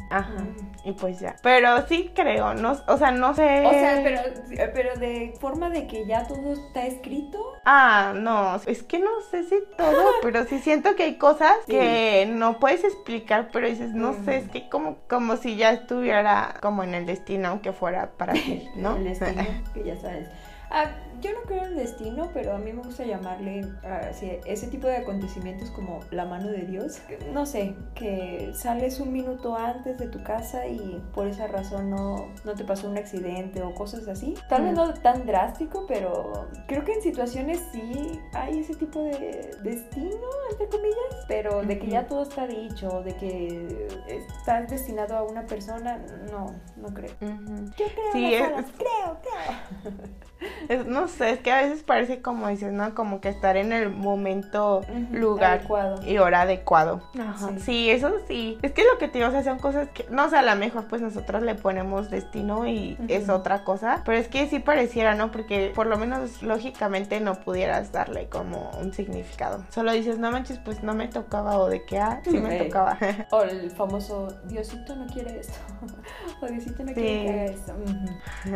Ajá. 0.10 0.44
Y 0.84 0.94
pues 0.94 1.20
ya. 1.20 1.36
Pero 1.44 1.88
sí 1.88 2.12
creo, 2.16 2.56
no, 2.56 2.76
o 2.88 2.98
sea, 2.98 3.12
no 3.12 3.36
sé. 3.36 3.66
O 3.66 3.70
sea, 3.72 4.02
pero, 4.04 4.22
pero 4.74 4.96
de 5.00 5.34
forma 5.40 5.70
de 5.70 5.86
que 5.86 6.06
ya 6.08 6.28
todo 6.28 6.54
está 6.54 6.86
escrito. 6.88 7.40
Ah, 7.66 8.14
no, 8.16 8.56
es 8.66 8.82
que 8.84 9.00
no 9.00 9.22
sé 9.30 9.44
si 9.44 9.56
todo, 9.78 10.04
pero 10.24 10.46
sí 10.46 10.60
siento 10.60 10.96
que 10.96 11.04
hay 11.04 11.18
cosas 11.18 11.54
que 11.68 12.28
no 12.32 12.60
puedes 12.60 12.84
explicar, 12.84 13.50
pero 13.52 13.68
dices, 13.68 13.94
no 13.94 14.14
sé, 14.26 14.38
es 14.38 14.50
que 14.50 14.70
como, 14.70 14.98
como 15.08 15.38
si 15.38 15.56
ya 15.56 15.72
estuviera 15.72 16.56
como 16.62 16.84
en 16.84 16.96
el 16.96 17.06
destino, 17.06 17.50
aunque 17.50 17.72
fuera 17.72 18.12
para 18.18 18.34
ti, 18.34 18.68
¿no? 18.76 18.96
el 18.96 19.04
destino, 19.04 19.44
que 19.74 19.84
ya 19.84 19.98
sabes. 19.98 20.28
Ah, 20.78 20.92
yo 21.22 21.32
no 21.32 21.44
creo 21.44 21.64
en 21.64 21.70
el 21.70 21.76
destino, 21.78 22.30
pero 22.34 22.54
a 22.54 22.58
mí 22.58 22.74
me 22.74 22.84
gusta 22.84 23.06
llamarle 23.06 23.66
a 23.86 24.10
ese 24.10 24.68
tipo 24.68 24.88
de 24.88 24.98
acontecimientos 24.98 25.72
como 25.72 26.02
la 26.12 26.26
mano 26.26 26.50
de 26.50 26.64
Dios. 26.66 27.00
No 27.32 27.46
sé, 27.46 27.78
que 27.96 28.52
sales 28.54 29.00
un 29.00 29.14
minuto 29.14 29.56
antes 29.56 29.98
de 29.98 30.08
tu 30.08 30.22
casa 30.22 30.68
y 30.68 31.02
por 31.14 31.28
esa 31.28 31.48
razón 31.48 31.90
no, 31.90 32.28
no 32.44 32.56
te 32.56 32.66
pasó 32.66 32.90
un 32.90 32.98
accidente 32.98 33.62
o 33.62 33.74
cosas 33.74 34.06
así. 34.10 34.36
Tal 34.50 34.64
vez 34.64 34.74
mm. 34.74 34.76
no 34.76 34.94
tan 34.96 35.26
drástico, 35.26 35.86
pero 35.88 36.50
creo 36.68 36.84
que 36.84 36.92
en 36.92 37.02
situaciones 37.02 37.62
sí 37.72 38.20
hay 38.34 38.60
ese 38.60 38.76
tipo 38.76 39.02
de 39.02 39.58
destino, 39.64 40.28
entre 40.52 40.68
comillas, 40.68 41.26
pero 41.30 41.64
de 41.64 41.80
que 41.80 41.88
ya 41.88 42.06
todo 42.06 42.24
está 42.24 42.48
dicho, 42.48 43.02
de 43.02 43.16
que 43.16 43.88
estás 44.10 44.70
destinado 44.70 45.16
a 45.16 45.24
una 45.24 45.46
persona, 45.46 46.02
no, 46.30 46.54
no 46.76 46.94
creo. 46.94 47.16
Yo 47.22 47.86
creo, 47.86 48.12
sí, 48.12 48.36
creo, 48.78 49.18
creo. 49.22 49.94
no 50.86 51.06
no 51.06 51.10
sé, 51.12 51.30
es 51.30 51.40
que 51.40 51.52
a 51.52 51.62
veces 51.62 51.84
parece 51.84 52.22
como 52.22 52.48
dices, 52.48 52.74
¿no? 52.74 52.96
Como 52.96 53.22
que 53.22 53.30
estar 53.30 53.58
en 53.58 53.72
el 53.74 53.92
momento, 53.92 54.82
lugar 55.12 55.62
y 56.04 56.18
hora 56.18 56.42
adecuado. 56.42 57.02
Ajá. 57.20 57.52
Sí. 57.60 57.92
eso 57.92 58.12
sí. 58.28 58.58
Es 58.64 58.72
que 58.72 58.84
lo 58.84 58.98
que 58.98 59.08
te 59.08 59.20
digo, 59.20 59.30
o 59.30 59.32
sea, 59.32 59.44
son 59.44 59.60
cosas 59.60 59.90
que, 59.90 60.08
no 60.10 60.30
sé, 60.30 60.38
a 60.38 60.42
lo 60.42 60.56
mejor 60.56 60.86
pues 60.86 61.02
nosotros 61.02 61.44
le 61.44 61.54
ponemos 61.54 62.10
destino 62.10 62.68
y 62.68 62.98
es 63.08 63.30
otra 63.30 63.64
cosa, 63.64 64.02
pero 64.04 64.18
es 64.18 64.28
que 64.28 64.48
sí 64.48 64.60
pareciera, 64.60 65.14
¿no? 65.16 65.32
Porque 65.32 65.72
por 65.76 65.86
lo 65.86 65.98
menos 65.98 66.42
lógicamente 66.42 67.20
no 67.20 67.36
pudieras 67.36 67.92
darle 67.92 68.28
como 68.28 68.72
un 68.82 68.94
significado. 68.94 69.64
Solo 69.70 69.92
dices, 69.92 70.18
no 70.18 70.32
manches, 70.32 70.58
pues 70.58 70.82
no 70.82 70.96
me 70.96 71.08
tocaba 71.08 71.60
o 71.60 71.70
de 71.70 71.86
que, 71.86 72.00
ah, 72.00 72.22
sí 72.24 72.40
me 72.40 72.58
tocaba. 72.58 72.98
o 73.32 73.44
el 73.44 73.70
famoso, 73.70 74.30
Diosito 74.46 74.96
no 74.96 75.06
quiere 75.08 75.40
esto. 75.40 75.60
o 76.42 76.48
Diosito 76.48 76.84
no 76.84 76.94
quiere 76.94 77.24
que 77.24 77.30
haga 77.30 77.46
esto. 77.46 77.74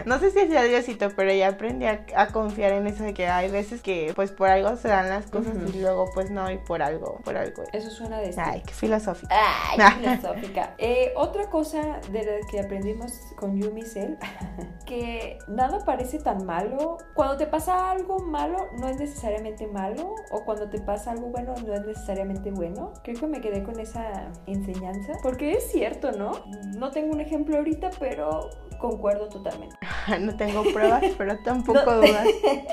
No 0.06 0.18
sé 0.20 0.32
si 0.32 0.48
sea 0.48 0.64
Diosito, 0.64 1.10
pero 1.16 1.32
ya 1.32 1.50
aprendí 1.50 1.79
a, 1.86 2.06
a 2.16 2.28
confiar 2.28 2.74
en 2.74 2.88
eso 2.88 3.04
de 3.04 3.14
que 3.14 3.28
hay 3.28 3.50
veces 3.50 3.82
que 3.82 4.14
pues 4.16 4.32
por 4.32 4.50
algo 4.50 4.76
se 4.76 4.88
dan 4.88 5.10
las 5.10 5.28
cosas 5.28 5.54
y 5.74 5.80
luego 5.80 6.10
pues 6.14 6.32
no 6.32 6.50
y 6.52 6.58
por 6.58 6.82
algo, 6.82 7.20
por 7.24 7.38
algo. 7.38 7.64
Eso 7.74 7.90
suena 7.90 8.20
de 8.20 8.34
Ay, 8.38 8.62
qué 8.66 8.74
filosófica. 8.74 9.36
Ay, 9.36 9.80
filosófica. 9.98 10.76
Eh, 10.78 11.14
otra 11.16 11.50
cosa 11.50 12.00
de 12.12 12.24
la 12.24 12.48
que 12.50 12.60
aprendimos 12.60 13.14
con 13.36 13.60
Yumi 13.60 13.84
Cell, 13.84 14.16
que 14.86 15.38
nada 15.48 15.84
parece 15.86 16.20
tan 16.20 16.46
malo. 16.46 16.98
Cuando 17.14 17.38
te 17.38 17.48
pasa 17.48 17.92
algo 17.92 18.20
malo, 18.20 18.68
no 18.80 18.88
es 18.88 18.98
necesariamente 18.98 19.68
malo, 19.68 20.16
o 20.32 20.44
cuando 20.46 20.70
te 20.70 20.80
pasa 20.80 21.12
algo 21.12 21.28
bueno, 21.28 21.54
no 21.66 21.74
es 21.74 21.86
necesariamente 21.86 22.52
bueno. 22.52 22.94
Creo 23.04 23.20
que 23.20 23.28
me 23.28 23.42
quedé 23.42 23.64
con 23.64 23.80
esa 23.80 24.32
enseñanza, 24.46 25.14
porque 25.22 25.54
es 25.54 25.72
cierto, 25.72 26.12
¿no? 26.12 26.32
No 26.78 26.92
tengo 26.92 27.14
un 27.14 27.22
ejemplo 27.22 27.58
ahorita, 27.58 27.92
pero 28.00 28.50
concuerdo 28.80 29.28
totalmente. 29.30 29.76
no 30.20 30.36
tengo 30.36 30.64
pruebas, 30.64 31.04
pero 31.18 31.38
tampoco 31.40 31.96
dudas. 31.96 32.28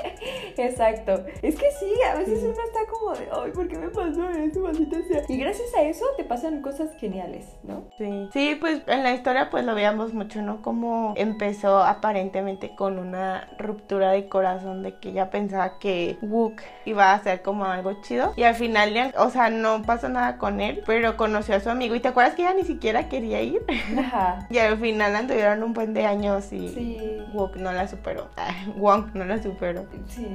Exacto. 0.57 1.23
Es 1.41 1.55
que 1.55 1.71
sí, 1.79 1.91
a 2.09 2.17
veces 2.17 2.41
uno 2.43 2.51
está 2.51 2.79
como 2.89 3.13
de, 3.13 3.27
ay, 3.31 3.51
¿por 3.51 3.67
qué 3.67 3.77
me 3.77 3.89
pasó 3.89 4.29
eso, 4.29 4.61
maldita 4.61 4.97
sea? 5.07 5.23
Y 5.27 5.37
gracias 5.37 5.73
a 5.75 5.83
eso 5.83 6.05
te 6.15 6.23
pasan 6.23 6.61
cosas 6.61 6.89
geniales, 6.97 7.45
¿no? 7.63 7.85
Sí. 7.97 8.29
Sí, 8.33 8.57
pues 8.59 8.81
en 8.87 9.03
la 9.03 9.13
historia 9.13 9.49
pues 9.49 9.63
lo 9.65 9.75
veíamos 9.75 10.13
mucho, 10.13 10.41
¿no? 10.41 10.61
Como 10.61 11.13
empezó 11.15 11.83
aparentemente 11.83 12.75
con 12.75 12.97
una 12.97 13.49
ruptura 13.57 14.11
de 14.11 14.27
corazón 14.27 14.83
de 14.83 14.95
que 14.99 15.09
ella 15.09 15.29
pensaba 15.29 15.77
que 15.79 16.17
Wook 16.21 16.61
iba 16.85 17.13
a 17.13 17.23
ser 17.23 17.41
como 17.41 17.65
algo 17.65 18.01
chido 18.01 18.33
y 18.35 18.43
al 18.43 18.55
final, 18.55 19.13
o 19.17 19.29
sea, 19.29 19.49
no 19.49 19.83
pasó 19.83 20.09
nada 20.09 20.37
con 20.37 20.61
él, 20.61 20.83
pero 20.85 21.17
conoció 21.17 21.55
a 21.55 21.59
su 21.59 21.69
amigo 21.69 21.95
y 21.95 21.99
te 21.99 22.07
acuerdas 22.07 22.35
que 22.35 22.43
ella 22.43 22.53
ni 22.53 22.63
siquiera 22.63 23.09
quería 23.09 23.41
ir. 23.41 23.61
Ajá. 23.97 24.47
y 24.49 24.57
al 24.57 24.77
final 24.77 25.15
anduvieron 25.15 25.63
un 25.63 25.73
buen 25.73 25.93
de 25.93 26.05
años 26.05 26.51
y 26.51 26.69
sí. 26.69 27.21
Wook 27.33 27.55
no 27.57 27.71
la 27.71 27.87
superó. 27.87 28.29
Wong 28.77 29.13
no 29.13 29.25
la 29.25 29.41
superó. 29.41 29.85
Sí, 30.07 30.27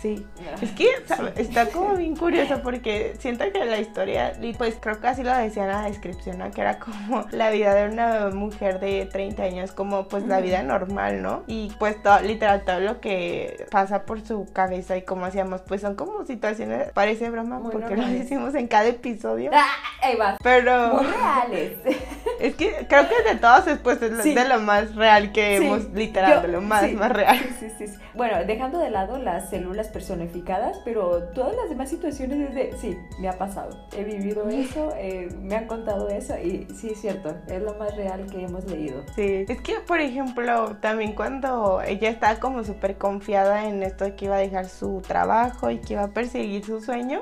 Sí, 0.00 0.26
es 0.62 0.70
que 0.72 0.88
está 1.36 1.66
como 1.66 1.94
bien 1.96 2.16
curioso 2.16 2.62
porque 2.62 3.14
siento 3.18 3.44
que 3.52 3.64
la 3.64 3.78
historia, 3.78 4.32
y 4.40 4.54
pues 4.54 4.76
creo 4.80 5.00
que 5.00 5.08
así 5.08 5.22
lo 5.22 5.34
decía 5.36 5.64
en 5.64 5.68
la 5.68 5.82
descripción, 5.82 6.38
¿no? 6.38 6.50
que 6.50 6.60
era 6.60 6.78
como 6.78 7.26
la 7.32 7.50
vida 7.50 7.74
de 7.74 7.88
una 7.88 8.30
mujer 8.30 8.80
de 8.80 9.06
30 9.06 9.42
años, 9.42 9.72
como 9.72 10.08
pues 10.08 10.24
la 10.26 10.40
vida 10.40 10.62
normal, 10.62 11.22
¿no? 11.22 11.42
Y 11.46 11.72
pues 11.78 12.02
todo, 12.02 12.20
literal 12.20 12.64
todo 12.64 12.80
lo 12.80 13.00
que 13.00 13.66
pasa 13.70 14.04
por 14.04 14.24
su 14.24 14.46
cabeza 14.52 14.96
y 14.96 15.02
como 15.02 15.26
hacíamos, 15.26 15.62
pues 15.62 15.80
son 15.80 15.96
como 15.96 16.24
situaciones, 16.24 16.90
parece 16.92 17.28
broma 17.28 17.60
porque 17.70 17.96
lo 17.96 18.06
decimos 18.06 18.54
en 18.54 18.68
cada 18.68 18.86
episodio. 18.86 19.50
Ah, 19.52 19.66
ahí 20.02 20.16
va. 20.16 20.36
Pero... 20.42 20.94
Muy 20.94 21.06
reales. 21.06 21.78
Es 22.38 22.54
que 22.54 22.86
creo 22.88 23.08
que 23.08 23.28
de 23.28 23.36
todos 23.40 23.66
es 23.66 23.78
pues 23.78 23.98
de 23.98 24.48
lo 24.48 24.60
más 24.60 24.94
real 24.94 25.32
que 25.32 25.56
hemos, 25.56 25.90
literal, 25.90 26.42
de 26.42 26.46
lo 26.46 26.60
más, 26.60 26.88
más 26.92 27.10
real. 27.10 27.36
Sí, 27.58 27.68
sí, 27.76 27.88
sí. 27.88 27.94
Bueno, 28.14 28.44
dejando 28.44 28.78
de 28.78 28.90
lado 28.90 29.18
las 29.18 29.52
células 29.58 29.88
personificadas, 29.88 30.80
pero 30.84 31.22
todas 31.34 31.54
las 31.56 31.68
demás 31.68 31.90
situaciones 31.90 32.50
es 32.50 32.54
de, 32.54 32.76
sí, 32.78 32.98
me 33.18 33.28
ha 33.28 33.38
pasado, 33.38 33.70
he 33.96 34.04
vivido 34.04 34.48
eso, 34.48 34.92
eh, 34.96 35.28
me 35.40 35.56
han 35.56 35.66
contado 35.66 36.08
eso 36.08 36.34
y 36.38 36.66
sí 36.74 36.90
es 36.90 37.00
cierto, 37.00 37.34
es 37.48 37.62
lo 37.62 37.74
más 37.74 37.96
real 37.96 38.26
que 38.30 38.44
hemos 38.44 38.64
leído. 38.64 39.02
Sí, 39.14 39.44
es 39.48 39.60
que 39.60 39.80
por 39.80 40.00
ejemplo, 40.00 40.76
también 40.80 41.14
cuando 41.14 41.80
ella 41.82 42.10
estaba 42.10 42.38
como 42.38 42.64
súper 42.64 42.96
confiada 42.96 43.66
en 43.66 43.82
esto 43.82 44.04
de 44.04 44.14
que 44.14 44.26
iba 44.26 44.36
a 44.36 44.40
dejar 44.40 44.68
su 44.68 45.02
trabajo 45.06 45.70
y 45.70 45.78
que 45.78 45.94
iba 45.94 46.04
a 46.04 46.08
perseguir 46.08 46.64
su 46.64 46.80
sueño 46.80 47.20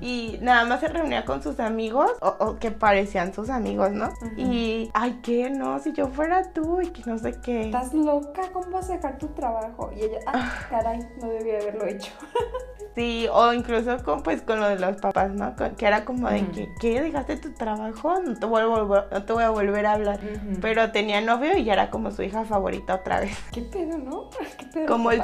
y 0.00 0.38
nada 0.40 0.64
más 0.64 0.80
se 0.80 0.88
reunía 0.88 1.24
con 1.24 1.42
sus 1.42 1.60
amigos 1.60 2.10
o, 2.20 2.56
que 2.56 2.70
parecían 2.70 3.34
sus 3.34 3.50
amigos, 3.50 3.92
¿no? 3.92 4.12
Y, 4.36 4.90
ay, 4.94 5.18
¿qué? 5.22 5.50
No, 5.50 5.78
si 5.78 5.92
yo 5.92 6.08
fuera 6.08 6.52
tú 6.52 6.80
y 6.80 6.88
que 6.88 7.02
no 7.06 7.18
sé 7.18 7.34
qué. 7.40 7.66
Estás 7.66 7.92
loca, 7.92 8.42
¿cómo 8.52 8.70
vas 8.70 8.88
a 8.90 8.94
dejar 8.94 9.18
tu 9.18 9.28
trabajo? 9.28 9.90
Y 9.96 10.02
ella, 10.02 10.18
ah, 10.26 10.52
caray, 10.70 11.00
no 11.20 11.28
debía 11.28 11.58
haberlo 11.74 11.86
hecho. 11.86 12.12
Sí, 12.94 13.26
o 13.32 13.52
incluso 13.52 14.04
con, 14.04 14.22
pues 14.22 14.42
con 14.42 14.60
lo 14.60 14.68
de 14.68 14.78
los 14.78 14.96
papás, 14.98 15.32
¿no? 15.32 15.54
Que 15.76 15.86
era 15.86 16.04
como 16.04 16.28
de 16.28 16.46
que, 16.46 16.68
¿qué? 16.80 17.02
¿Dejaste 17.02 17.36
tu 17.38 17.52
trabajo? 17.52 18.20
No 18.20 18.38
te, 18.38 18.46
vuelvo, 18.46 19.02
no 19.10 19.22
te 19.24 19.32
voy 19.32 19.42
a 19.42 19.50
volver 19.50 19.84
a 19.86 19.94
hablar. 19.94 20.20
Pero 20.60 20.92
tenía 20.92 21.20
novio 21.20 21.56
y 21.56 21.64
ya 21.64 21.72
era 21.72 21.90
como 21.90 22.12
su 22.12 22.22
hija 22.22 22.44
favorita 22.44 22.94
otra 22.94 23.18
vez. 23.18 23.36
¿Qué 23.50 23.62
pedo, 23.62 23.98
no? 23.98 24.30
¿Qué 24.58 24.66
pedo? 24.66 24.86
Como 24.86 25.10
el 25.10 25.22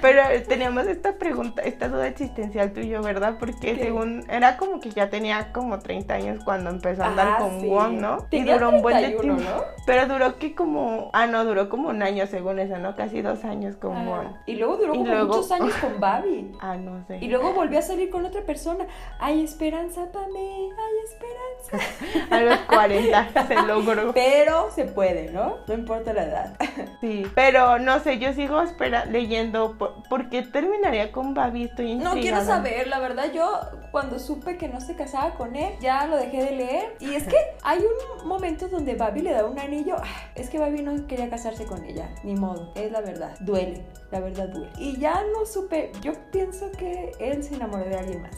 Pero 0.00 0.22
teníamos 0.48 0.86
esta 0.86 1.18
pregunta, 1.18 1.60
esta 1.60 1.88
duda 1.88 2.06
existencial 2.06 2.72
tuyo, 2.72 3.02
¿verdad? 3.02 3.36
Porque 3.38 3.76
según, 3.76 4.24
era 4.30 4.56
como 4.56 4.80
que 4.80 4.90
ya 4.90 5.10
tenía 5.10 5.52
como 5.52 5.80
30 5.80 6.14
años 6.14 6.44
cuando 6.44 6.70
empezó 6.70 7.02
a 7.02 7.08
andar 7.08 7.28
ah, 7.32 7.38
con 7.38 7.68
Wong, 7.68 8.00
¿no? 8.00 8.26
y 8.30 8.44
duró 8.44 8.70
un 8.70 8.80
buen 8.80 8.96
tiempo. 8.98 9.24
¿no? 9.24 9.64
Pero 9.84 10.06
duró 10.06 10.38
que 10.38 10.54
como, 10.54 11.10
ah, 11.12 11.26
no, 11.26 11.44
duró 11.44 11.68
como 11.68 11.90
un 11.90 12.02
año 12.02 12.26
según 12.26 12.58
eso, 12.58 12.78
¿no? 12.78 12.96
Casi 12.96 13.20
dos 13.20 13.44
años 13.44 13.76
con 13.76 14.06
Wong. 14.06 14.28
Y 14.46 14.56
luego 14.56 14.78
duró 14.78 14.94
como 14.94 15.04
muchos 15.04 15.52
años 15.52 15.57
con 15.58 16.00
Babi. 16.00 16.52
Ah, 16.60 16.76
no 16.76 17.04
sé. 17.06 17.18
Y 17.20 17.28
luego 17.28 17.52
volvió 17.52 17.78
a 17.78 17.82
salir 17.82 18.10
con 18.10 18.24
otra 18.24 18.42
persona. 18.42 18.86
Hay 19.18 19.42
esperanza 19.42 20.10
para 20.12 20.26
mí, 20.28 20.70
hay 20.70 20.94
esperanza. 21.04 22.28
a 22.34 22.40
los 22.40 22.58
40 22.60 23.46
se 23.46 23.54
logró. 23.62 24.12
Pero 24.14 24.70
se 24.74 24.84
puede, 24.84 25.30
¿no? 25.30 25.56
No 25.66 25.74
importa 25.74 26.12
la 26.12 26.24
edad. 26.24 26.56
Sí, 27.00 27.24
pero 27.34 27.78
no 27.78 28.00
sé, 28.00 28.18
yo 28.18 28.32
sigo 28.32 28.60
espera 28.60 29.04
leyendo 29.04 29.76
por, 29.78 30.28
qué 30.30 30.42
terminaría 30.42 31.12
con 31.12 31.32
Babi, 31.32 31.64
estoy 31.64 31.94
No 31.94 32.14
quiero 32.14 32.42
saber, 32.42 32.88
la 32.88 32.98
verdad 32.98 33.30
yo 33.32 33.60
cuando 33.92 34.18
supe 34.18 34.56
que 34.56 34.68
no 34.68 34.80
se 34.80 34.96
casaba 34.96 35.34
con 35.34 35.54
él, 35.54 35.74
ya 35.80 36.06
lo 36.06 36.16
dejé 36.16 36.42
de 36.42 36.50
leer. 36.52 36.96
Y 36.98 37.14
es 37.14 37.24
que 37.24 37.36
hay 37.62 37.80
un 37.80 38.28
momento 38.28 38.68
donde 38.68 38.94
Babi 38.94 39.22
le 39.22 39.32
da 39.32 39.44
un 39.44 39.58
anillo. 39.58 39.96
Ah, 39.98 40.30
es 40.34 40.50
que 40.50 40.58
Babi 40.58 40.82
no 40.82 41.06
quería 41.06 41.30
casarse 41.30 41.66
con 41.66 41.84
ella, 41.84 42.08
ni 42.24 42.34
modo, 42.34 42.72
es 42.74 42.90
la 42.90 43.00
verdad. 43.00 43.36
Duele, 43.40 43.84
la 44.10 44.20
verdad 44.20 44.48
duele. 44.48 44.70
Y 44.78 44.98
ya 44.98 45.22
no 45.32 45.46
supe, 45.52 45.92
yo 46.00 46.12
pienso 46.30 46.70
que 46.72 47.12
él 47.18 47.42
se 47.42 47.54
enamoró 47.54 47.84
de 47.84 47.96
alguien 47.96 48.22
más. 48.22 48.36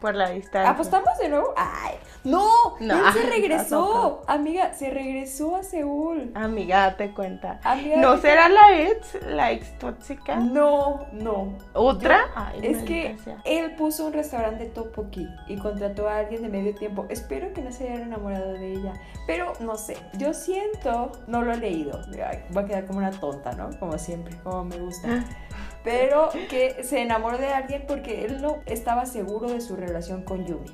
Por 0.00 0.14
la 0.14 0.30
distancia. 0.30 0.70
¿Apostamos 0.70 1.18
de 1.18 1.28
nuevo? 1.28 1.54
¡Ay! 1.56 1.96
¡No! 2.24 2.76
no 2.80 3.08
él 3.08 3.12
se 3.12 3.22
regresó. 3.30 4.22
Amiga, 4.26 4.74
se 4.74 4.90
regresó 4.90 5.56
a 5.56 5.62
Seúl. 5.62 6.30
Amiga, 6.34 6.86
date 6.86 7.12
cuenta. 7.12 7.60
¿No 7.96 8.18
será 8.18 8.48
la 8.48 8.80
ex, 8.80 9.18
la 9.26 9.52
ex 9.52 9.78
tóxica? 9.78 10.36
No, 10.36 11.06
no. 11.12 11.56
¿Otra? 11.72 12.52
es 12.62 12.82
que 12.82 13.16
él 13.44 13.74
puso 13.76 14.06
un 14.06 14.12
restaurante 14.12 14.66
topoki 14.66 15.28
y 15.48 15.56
contrató 15.56 16.08
a 16.08 16.18
alguien 16.18 16.42
de 16.42 16.48
medio 16.48 16.74
tiempo. 16.74 17.06
Espero 17.08 17.52
que 17.52 17.62
no 17.62 17.72
se 17.72 17.88
haya 17.90 18.02
enamorado 18.02 18.52
de 18.52 18.72
ella. 18.72 18.92
Pero 19.26 19.52
no 19.60 19.76
sé, 19.76 19.96
yo 20.14 20.34
siento, 20.34 21.12
no 21.26 21.42
lo 21.42 21.52
he 21.52 21.56
leído. 21.56 22.00
Voy 22.50 22.62
a 22.64 22.66
quedar 22.66 22.86
como 22.86 22.98
una 22.98 23.10
tonta, 23.10 23.52
¿no? 23.52 23.70
Como 23.78 23.98
siempre, 23.98 24.36
como 24.42 24.64
me 24.64 24.78
gusta. 24.78 25.24
Pero 25.84 26.30
que 26.48 26.82
se 26.84 27.02
enamoró 27.02 27.38
de 27.38 27.48
alguien 27.48 27.84
porque 27.86 28.24
él 28.24 28.40
no 28.40 28.60
estaba 28.66 29.06
seguro 29.06 29.48
de 29.48 29.60
su 29.60 29.76
relación 29.76 30.22
con 30.22 30.46
Yumi. 30.46 30.70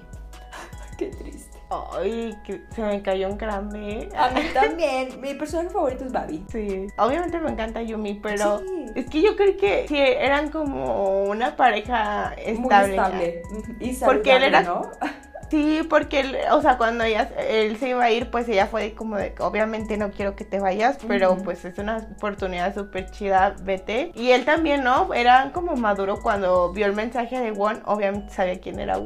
Qué 0.99 1.07
triste. 1.07 1.59
Ay, 1.71 2.35
que 2.44 2.62
se 2.75 2.83
me 2.83 3.03
cayó 3.03 3.29
un 3.29 3.37
grande. 3.37 4.09
A 4.16 4.31
mí 4.31 4.40
también. 4.55 5.21
Mi 5.21 5.35
personaje 5.35 5.68
favorito 5.68 6.07
es 6.07 6.12
Babi. 6.12 6.44
Sí. 6.51 6.87
Obviamente 6.97 7.38
me 7.40 7.51
encanta 7.51 7.83
Yumi, 7.83 8.14
pero 8.14 8.62
es 8.94 9.05
que 9.07 9.21
yo 9.21 9.37
creo 9.37 9.57
que 9.57 9.87
sí, 9.87 9.99
eran 9.99 10.51
como 10.51 11.25
una 11.25 11.57
pareja 11.57 12.33
estable. 12.38 12.59
Muy 12.59 12.90
estable. 12.90 13.42
Y 13.81 13.94
saludable, 13.94 14.18
Porque 14.18 14.37
él 14.37 14.42
era, 14.44 14.62
¿no? 14.62 14.83
Sí, 15.50 15.87
porque, 15.88 16.20
él, 16.20 16.37
o 16.52 16.61
sea, 16.61 16.76
cuando 16.76 17.04
ella, 17.04 17.30
él 17.48 17.76
se 17.78 17.90
iba 17.90 18.04
a 18.04 18.11
ir, 18.11 18.30
pues 18.30 18.48
ella 18.48 18.66
fue 18.66 18.94
como 18.94 19.16
de, 19.16 19.34
obviamente 19.40 19.96
no 19.96 20.11
quiero 20.11 20.37
que 20.37 20.44
te 20.44 20.61
vayas, 20.61 20.98
pero 21.06 21.37
pues 21.38 21.64
es 21.64 21.78
una 21.78 22.08
oportunidad 22.16 22.74
súper 22.74 23.11
chida, 23.11 23.54
vete. 23.62 24.12
Y 24.14 24.30
él 24.30 24.44
también, 24.44 24.84
¿no? 24.84 25.12
Era 25.14 25.50
como 25.52 25.76
maduro 25.76 26.20
cuando 26.20 26.72
vio 26.72 26.87
el 26.87 26.92
mensaje 26.92 27.40
de 27.40 27.52
Won, 27.52 27.82
obviamente 27.87 28.32
sabía 28.32 28.61
quién 28.61 28.78
era 28.78 28.98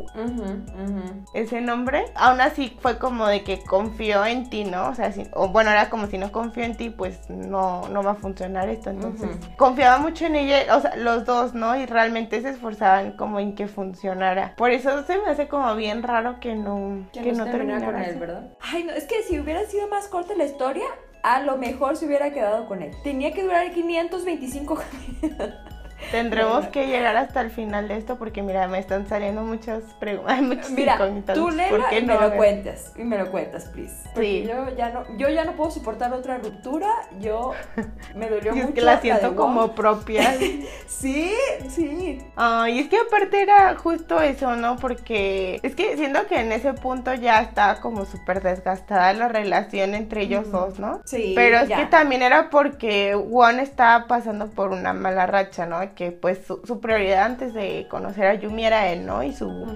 ese 1.34 1.60
nombre. 1.60 2.04
Aún 2.14 2.40
así 2.40 2.76
fue 2.80 2.98
como 2.98 3.26
de 3.26 3.44
que 3.44 3.62
confió 3.62 4.24
en 4.24 4.50
ti, 4.50 4.64
¿no? 4.64 4.88
O 4.88 4.94
sea, 4.94 5.12
o 5.34 5.48
bueno, 5.48 5.70
era 5.70 5.90
como 5.90 6.06
si 6.06 6.18
no 6.18 6.32
confío 6.32 6.64
en 6.64 6.76
ti, 6.76 6.90
pues 6.90 7.28
no, 7.28 7.88
no 7.88 8.02
va 8.02 8.12
a 8.12 8.16
funcionar 8.16 8.68
esto. 8.68 8.90
Entonces, 8.90 9.30
confiaba 9.56 9.98
mucho 9.98 10.26
en 10.26 10.36
ella, 10.36 10.76
o 10.76 10.80
sea, 10.80 10.96
los 10.96 11.24
dos, 11.24 11.54
¿no? 11.54 11.76
Y 11.76 11.86
realmente 11.86 12.40
se 12.40 12.50
esforzaban 12.50 13.12
como 13.12 13.38
en 13.38 13.54
que 13.54 13.68
funcionara. 13.68 14.54
Por 14.56 14.70
eso 14.70 15.04
se 15.04 15.18
me 15.18 15.30
hace 15.30 15.48
como 15.48 15.74
bien 15.76 16.02
raro 16.02 16.31
que 16.40 16.54
no, 16.54 17.08
que, 17.12 17.32
no, 17.32 17.44
terminara 17.44 17.86
con 17.86 18.02
él, 18.02 18.18
¿verdad? 18.18 18.52
Ay, 18.60 18.84
no, 18.84 18.92
es 18.92 19.04
que 19.04 19.22
si 19.22 19.38
hubiera 19.38 19.64
sido 19.66 19.88
más 19.88 20.08
corta 20.08 20.34
la 20.34 20.44
historia, 20.44 20.86
a 21.22 21.42
lo 21.42 21.56
mejor 21.56 21.96
se 21.96 22.06
hubiera 22.06 22.32
quedado 22.32 22.66
con 22.66 22.82
él. 22.82 22.92
Tenía 23.02 23.32
que 23.32 23.42
durar 23.42 23.72
525 23.72 24.78
Tendremos 26.10 26.66
que 26.68 26.86
llegar 26.86 27.16
hasta 27.16 27.40
el 27.40 27.50
final 27.50 27.88
de 27.88 27.96
esto 27.96 28.16
porque 28.16 28.42
mira, 28.42 28.66
me 28.68 28.78
están 28.78 29.08
saliendo 29.08 29.42
muchas 29.42 29.82
preguntas. 29.98 30.70
Mira, 30.70 30.98
tú 31.34 31.50
léela 31.50 31.94
y 31.94 32.02
me 32.04 32.14
lo 32.14 32.36
cuentas. 32.36 32.92
Y 32.96 33.02
me 33.02 33.18
lo 33.18 33.30
cuentas, 33.30 33.64
please. 33.66 33.94
Porque 34.14 34.44
yo 34.44 34.76
ya 34.76 34.90
no, 34.90 35.04
yo 35.16 35.28
ya 35.28 35.44
no 35.44 35.52
puedo 35.52 35.70
soportar 35.70 36.12
otra 36.12 36.38
ruptura. 36.38 36.88
Yo 37.20 37.52
me 38.14 38.28
dolió 38.28 38.54
mucho. 38.54 38.68
Es 38.68 38.74
que 38.74 38.80
la 38.80 39.00
siento 39.00 39.34
como 39.36 39.74
propia. 39.74 40.34
sí, 40.86 41.34
sí. 41.68 42.20
Ay, 42.36 42.80
es 42.80 42.88
que 42.88 42.98
aparte 42.98 43.42
era 43.42 43.74
justo 43.76 44.20
eso, 44.20 44.56
¿no? 44.56 44.76
Porque 44.76 45.60
es 45.62 45.74
que 45.74 45.96
siento 45.96 46.26
que 46.26 46.40
en 46.40 46.52
ese 46.52 46.74
punto 46.74 47.14
ya 47.14 47.40
estaba 47.40 47.80
como 47.80 48.04
súper 48.04 48.42
desgastada 48.42 49.12
la 49.12 49.28
relación 49.28 49.94
entre 49.94 50.22
ellos 50.22 50.50
dos, 50.50 50.78
¿no? 50.78 51.00
Sí. 51.04 51.32
Pero 51.34 51.58
es 51.58 51.68
que 51.68 51.86
también 51.86 52.22
era 52.22 52.50
porque 52.50 53.14
Juan 53.14 53.60
estaba 53.60 54.06
pasando 54.06 54.48
por 54.48 54.70
una 54.70 54.92
mala 54.92 55.26
racha, 55.26 55.66
¿no? 55.66 55.91
Que 55.94 56.12
pues 56.12 56.40
su, 56.46 56.80
prioridad 56.80 57.24
antes 57.24 57.54
de 57.54 57.86
conocer 57.90 58.26
a 58.26 58.34
Yumi 58.34 58.64
era 58.64 58.88
él, 58.88 59.06
¿no? 59.06 59.22
Y 59.22 59.32
su 59.32 59.66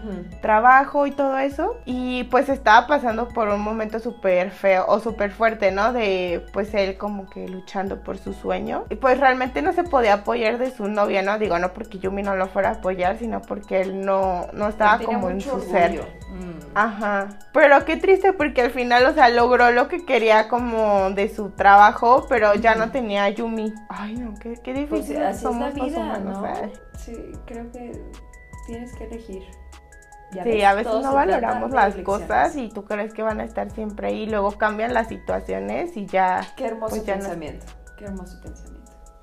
trabajo 0.41 1.07
y 1.07 1.13
todo 1.13 1.39
eso. 1.39 1.77
Y 1.85 2.25
pues 2.25 2.49
estaba 2.49 2.87
pasando 2.87 3.29
por 3.29 3.49
un 3.49 3.61
momento 3.61 3.99
súper 3.99 4.51
feo 4.51 4.85
o 4.89 5.01
súper 5.01 5.31
fuerte, 5.31 5.71
¿no? 5.71 5.93
De 5.93 6.45
pues 6.53 6.75
él 6.75 6.97
como 6.97 7.29
que 7.29 7.49
luchando 7.49 8.03
por 8.03 8.19
su 8.19 8.33
sueño. 8.33 8.85
Y 8.91 8.97
pues 8.97 9.19
realmente 9.21 9.63
no 9.63 9.73
se 9.73 9.85
podía 9.85 10.15
apoyar 10.15 10.59
de 10.59 10.71
su 10.71 10.89
novia, 10.89 11.23
¿no? 11.23 11.39
Digo, 11.39 11.59
no 11.59 11.73
porque 11.73 11.99
Yumi 11.99 12.23
no 12.23 12.37
lo 12.37 12.49
fuera 12.49 12.71
a 12.71 12.73
apoyar, 12.75 13.19
sino 13.19 13.43
porque 13.43 13.81
él 13.81 14.05
no, 14.05 14.47
no 14.53 14.69
estaba 14.69 14.99
como 14.99 15.31
en 15.31 15.41
su 15.41 15.61
ser. 15.61 16.03
Mm. 16.31 16.57
Ajá. 16.75 17.29
Pero 17.53 17.85
qué 17.85 17.97
triste 17.97 18.33
porque 18.33 18.61
al 18.61 18.71
final, 18.71 19.07
o 19.07 19.15
sea, 19.15 19.29
logró 19.31 19.71
lo 19.71 19.89
que 19.89 20.05
quería 20.05 20.49
como 20.49 21.11
de 21.11 21.35
su 21.35 21.51
trabajo, 21.51 22.27
pero 22.29 22.55
ya 22.55 22.75
no 22.75 22.91
tenía 22.91 23.25
a 23.25 23.31
Yumi. 23.31 23.73
Ay, 23.89 24.17
no, 24.17 24.35
qué, 24.35 24.55
qué 24.63 24.87
pues, 24.89 25.09
difícil. 25.09 25.35
somos 25.35 25.75
¿no? 26.19 26.45
Sí, 26.99 27.33
creo 27.47 27.71
que 27.73 27.93
tienes 28.67 28.93
que 28.95 29.05
elegir. 29.05 29.43
sí, 30.43 30.63
a 30.63 30.75
veces 30.75 30.93
no 31.03 31.13
valoramos 31.13 31.71
las 31.71 31.95
cosas 31.97 32.57
y 32.57 32.69
tú 32.69 32.85
crees 32.85 33.13
que 33.15 33.23
van 33.23 33.41
a 33.41 33.45
estar 33.45 33.71
siempre 33.71 34.09
ahí, 34.09 34.23
y 34.23 34.27
luego 34.27 34.53
cambian 34.53 34.95
las 34.95 35.09
situaciones 35.09 35.97
y 35.97 36.07
ya. 36.07 36.47
Qué 36.57 36.67
hermoso 36.67 36.97
pues 36.97 37.03
pensamiento. 37.03 37.67
Qué 37.99 38.05
hermoso 38.05 38.41
pensamiento 38.41 38.76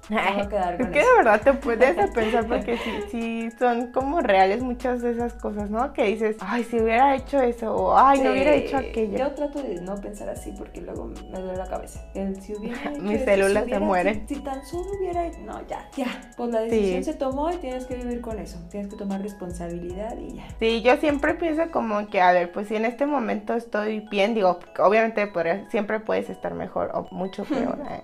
es 0.10 0.88
que 0.88 1.00
de 1.00 1.18
verdad 1.18 1.42
te 1.42 1.54
puedes 1.54 2.12
pensar 2.14 2.46
porque 2.46 2.78
sí, 2.78 2.92
sí 3.10 3.50
son 3.58 3.92
como 3.92 4.20
reales 4.20 4.62
muchas 4.62 5.02
de 5.02 5.12
esas 5.12 5.34
cosas, 5.34 5.70
¿no? 5.70 5.94
Que 5.94 6.06
dices, 6.06 6.36
ay, 6.42 6.64
si 6.64 6.80
hubiera 6.80 7.16
hecho 7.16 7.40
eso, 7.40 7.74
o 7.74 7.98
ay, 7.98 8.20
no 8.20 8.32
hubiera 8.32 8.54
hecho 8.54 8.78
aquello. 8.78 9.18
Yo 9.18 9.32
trato 9.32 9.64
de 9.64 9.82
no 9.82 9.96
pensar 9.96 10.30
así 10.30 10.54
porque 10.58 10.82
luego 10.82 11.06
me 11.06 11.40
duele 11.40 11.58
la 11.58 11.68
cabeza. 11.68 12.02
si 12.42 12.56
hubiera 12.56 12.92
Mis 13.00 13.24
células 13.24 13.66
se 13.66 13.80
mueren. 13.80 14.28
Si, 14.28 14.36
tan 14.36 14.66
solo 14.66 14.90
hubiera, 15.00 15.30
no, 15.40 15.66
ya, 15.68 15.88
ya. 15.96 16.08
Pues 16.36 16.52
la 16.52 16.62
decisión 16.62 17.04
se 17.04 17.14
tomó 17.14 17.52
y 17.52 17.58
tienes 17.58 17.86
que 17.86 17.96
vivir 17.96 18.22
con 18.22 18.40
eso. 18.40 18.60
Tienes 18.70 18.90
que 18.90 18.98
tomar 18.98 19.22
responsabilidad 19.22 20.18
y 20.18 20.36
ya. 20.36 20.48
Sí, 20.60 20.82
yo 20.82 20.98
siempre 20.98 21.36
pienso 21.36 21.72
como 21.72 22.08
que, 22.08 22.20
a 22.20 22.32
ver, 22.34 22.52
pues 22.52 22.68
si 22.68 22.76
en 22.76 22.86
este 22.86 23.06
momento 23.06 23.54
estoy 23.54 24.02
bien, 24.02 24.34
digo, 24.34 24.60
obviamente 24.80 25.32
siempre 25.70 26.00
puedes 26.00 26.30
estar 26.30 26.54
mejor 26.54 26.92
o 26.94 27.08
mucho 27.12 27.46
peor. 27.46 27.80
¿eh? 27.90 28.02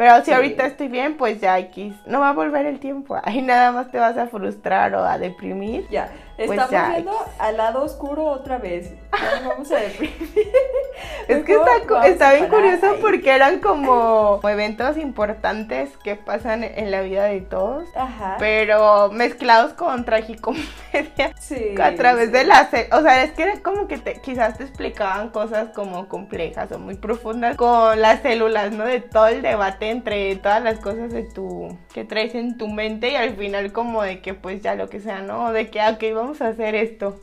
Pero 0.00 0.24
si 0.24 0.32
ahorita 0.32 0.64
estoy 0.64 0.88
bien, 0.88 1.18
pues 1.18 1.42
ya 1.42 1.58
X, 1.58 1.92
no 2.06 2.20
va 2.20 2.30
a 2.30 2.32
volver 2.32 2.64
el 2.64 2.80
tiempo. 2.80 3.18
Ahí 3.22 3.42
nada 3.42 3.70
más 3.70 3.90
te 3.90 3.98
vas 3.98 4.16
a 4.16 4.28
frustrar 4.28 4.94
o 4.94 5.04
a 5.04 5.18
deprimir. 5.18 5.86
Ya, 5.90 6.10
pues 6.46 6.58
estamos 6.58 6.92
viendo 6.92 7.16
al 7.38 7.56
lado 7.56 7.82
oscuro 7.82 8.24
otra 8.24 8.58
vez. 8.58 8.92
Vamos 9.44 9.70
a 9.70 9.76
deprimir. 9.76 10.14
es 11.28 11.44
que 11.44 11.52
está, 11.52 12.06
está 12.06 12.32
bien 12.32 12.48
curioso 12.48 12.96
porque 13.00 13.30
eran 13.30 13.60
como 13.60 14.40
eventos 14.44 14.96
importantes 14.96 15.90
que 16.02 16.16
pasan 16.16 16.64
en 16.64 16.90
la 16.90 17.02
vida 17.02 17.24
de 17.24 17.40
todos. 17.40 17.88
Ajá. 17.94 18.36
Pero 18.38 19.10
mezclados 19.10 19.72
con 19.74 20.04
tragicomedia. 20.04 20.70
Sí. 21.40 21.74
A 21.82 21.94
través 21.94 22.30
de 22.32 22.44
la... 22.44 22.68
O 22.92 23.02
sea, 23.02 23.24
es 23.24 23.32
que 23.32 23.42
era 23.42 23.60
como 23.60 23.88
que 23.88 23.98
te, 23.98 24.20
quizás 24.20 24.58
te 24.58 24.64
explicaban 24.64 25.30
cosas 25.30 25.70
como 25.74 26.08
complejas 26.08 26.70
o 26.72 26.78
muy 26.78 26.94
profundas 26.94 27.56
con 27.56 28.00
las 28.00 28.22
células, 28.22 28.72
¿no? 28.72 28.84
De 28.84 29.00
todo 29.00 29.28
el 29.28 29.42
debate 29.42 29.90
entre 29.90 30.36
todas 30.36 30.62
las 30.62 30.78
cosas 30.78 31.12
de 31.12 31.22
tu 31.22 31.76
que 31.92 32.04
traes 32.04 32.34
en 32.34 32.56
tu 32.56 32.68
mente 32.68 33.10
y 33.10 33.16
al 33.16 33.36
final 33.36 33.72
como 33.72 34.02
de 34.02 34.20
que 34.20 34.34
pues 34.34 34.62
ya 34.62 34.74
lo 34.74 34.88
que 34.88 35.00
sea, 35.00 35.22
¿no? 35.22 35.52
De 35.52 35.70
que, 35.70 35.80
ah, 35.80 35.90
ok, 35.90 36.04
vamos 36.14 36.29
a 36.40 36.48
hacer 36.48 36.74
esto. 36.74 37.20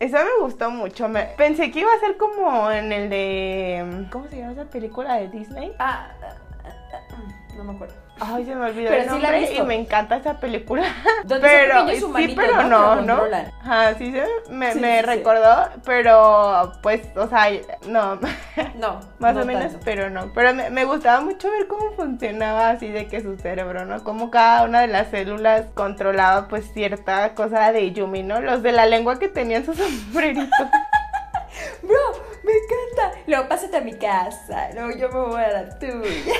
Eso 0.00 0.16
me 0.16 0.44
gustó 0.44 0.70
mucho. 0.70 1.08
Me... 1.08 1.24
Pensé 1.36 1.70
que 1.70 1.80
iba 1.80 1.92
a 1.92 2.00
ser 2.00 2.16
como 2.16 2.70
en 2.70 2.92
el 2.92 3.10
de... 3.10 4.06
¿Cómo 4.10 4.28
se 4.28 4.38
llama 4.38 4.52
esa 4.52 4.64
película 4.64 5.14
de 5.16 5.28
Disney? 5.28 5.72
Ah, 5.78 6.10
ah, 6.22 6.34
ah, 6.64 6.98
ah 7.12 7.52
no 7.56 7.64
me 7.64 7.74
acuerdo. 7.74 7.94
Ay, 8.20 8.44
se 8.44 8.54
me 8.54 8.66
olvidó 8.66 8.90
pero 8.90 9.02
el 9.02 9.08
nombre 9.08 9.46
sí 9.48 9.56
y 9.56 9.62
me 9.62 9.74
encanta 9.74 10.16
esa 10.16 10.38
película. 10.38 10.84
pero 11.28 11.88
sí, 11.88 12.34
pero 12.36 12.62
no, 12.64 13.02
¿no? 13.02 13.22
Ajá, 13.62 13.94
sí, 13.94 14.14
me, 14.48 14.74
me 14.74 15.02
recordó, 15.02 15.68
pero 15.84 16.72
pues, 16.82 17.02
o 17.16 17.26
sea, 17.28 17.48
no. 17.86 18.18
No. 18.76 19.00
Más 19.18 19.36
o 19.36 19.44
menos, 19.44 19.72
pero 19.84 20.10
no. 20.10 20.32
Pero 20.34 20.54
me, 20.54 20.70
me, 20.70 20.84
gustaba 20.84 21.20
mucho 21.20 21.50
ver 21.50 21.66
cómo 21.68 21.92
funcionaba 21.92 22.70
así 22.70 22.88
de 22.88 23.06
que 23.06 23.20
su 23.20 23.36
cerebro, 23.36 23.84
¿no? 23.84 24.02
Cómo 24.02 24.30
cada 24.30 24.64
una 24.64 24.80
de 24.80 24.88
las 24.88 25.08
células 25.08 25.66
controlaba 25.74 26.48
pues 26.48 26.72
cierta 26.72 27.34
cosa 27.34 27.72
de 27.72 27.92
Yumi, 27.92 28.22
¿no? 28.22 28.40
Los 28.40 28.62
de 28.62 28.72
la 28.72 28.86
lengua 28.86 29.18
que 29.18 29.28
tenían 29.28 29.64
su 29.64 29.74
sombrerito. 29.74 30.42
Bro, 31.82 31.98
me 32.44 32.52
encanta. 32.52 33.18
Luego 33.26 33.48
pásate 33.48 33.76
a 33.76 33.80
mi 33.80 33.94
casa. 33.94 34.70
Luego 34.74 34.90
yo 34.96 35.08
me 35.08 35.20
voy 35.20 35.42
a 35.42 35.52
la 35.52 35.78
tuya. 35.78 36.34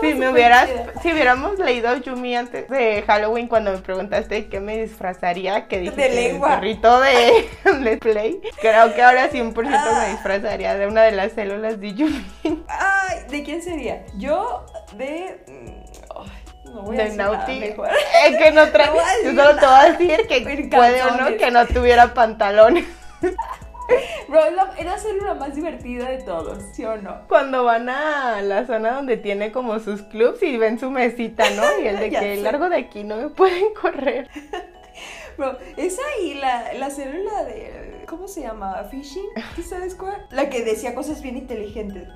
Si 0.00 0.14
me 0.14 0.28
hubieras, 0.28 0.66
chida. 0.68 0.92
si 1.02 1.12
hubiéramos 1.12 1.58
leído 1.58 1.96
Yumi 1.96 2.36
antes 2.36 2.68
de 2.68 3.02
Halloween 3.06 3.48
cuando 3.48 3.72
me 3.72 3.78
preguntaste 3.78 4.48
qué 4.48 4.60
me 4.60 4.78
disfrazaría, 4.82 5.68
que 5.68 5.80
dije 5.80 5.96
De 5.96 6.08
lengua. 6.10 6.54
el 6.54 6.60
perrito 6.60 7.00
de 7.00 7.48
Let's 7.80 7.98
Play, 8.00 8.40
creo 8.60 8.94
que 8.94 9.02
ahora 9.02 9.30
100% 9.30 9.70
Ah. 9.72 10.02
me 10.06 10.12
disfrazaría 10.12 10.74
de 10.76 10.86
una 10.86 11.02
de 11.02 11.12
las 11.12 11.32
células 11.32 11.80
de 11.80 11.94
Yumi. 11.94 12.24
Ay, 12.68 13.18
¿de 13.28 13.42
quién 13.42 13.62
sería? 13.62 14.04
Yo 14.16 14.64
de. 14.96 15.40
mm, 15.46 16.70
no 16.72 16.82
voy 16.82 16.94
a 16.94 16.98
de 16.98 17.04
decir 17.04 17.18
nada 17.18 17.36
Naughty. 17.38 17.60
mejor. 17.60 17.88
Es 18.26 18.36
que 18.36 18.50
no 18.52 18.68
trae. 18.68 18.90
No 18.92 19.00
a 19.00 19.04
Yo 19.24 19.30
solo 19.44 19.56
te 19.60 19.66
voy 19.66 19.74
a 19.74 19.92
decir 19.92 20.26
que 20.28 20.68
puede 20.70 21.02
o 21.02 21.10
no 21.16 21.36
que 21.36 21.50
no 21.50 21.66
tuviera 21.66 22.14
pantalones. 22.14 22.84
Bro, 24.28 24.40
es 24.44 24.84
la- 24.84 24.98
célula 24.98 25.34
más 25.34 25.54
divertida 25.54 26.08
de 26.10 26.18
todos, 26.18 26.58
¿sí 26.72 26.84
o 26.84 26.96
no? 26.96 27.26
Cuando 27.28 27.64
van 27.64 27.88
a 27.88 28.40
la 28.42 28.66
zona 28.66 28.92
donde 28.92 29.16
tiene 29.16 29.50
como 29.52 29.78
sus 29.80 30.02
clubs 30.02 30.42
y 30.42 30.56
ven 30.58 30.78
su 30.78 30.90
mesita, 30.90 31.48
¿no? 31.50 31.62
Y 31.82 31.86
el 31.88 31.98
de 31.98 32.10
que 32.10 32.18
sé. 32.18 32.36
largo 32.36 32.68
de 32.68 32.76
aquí 32.76 33.04
no 33.04 33.16
me 33.16 33.28
pueden 33.28 33.72
correr. 33.80 34.28
Bro, 35.36 35.56
esa 35.76 36.02
y 36.22 36.34
la, 36.34 36.74
la 36.74 36.90
célula 36.90 37.44
de. 37.44 38.02
¿Cómo 38.06 38.28
se 38.28 38.42
llama? 38.42 38.84
¿Fishing? 38.90 39.24
¿Tú 39.56 39.62
sabes 39.62 39.94
cuál? 39.94 40.26
La 40.30 40.50
que 40.50 40.62
decía 40.64 40.94
cosas 40.94 41.22
bien 41.22 41.36
inteligentes. 41.36 42.08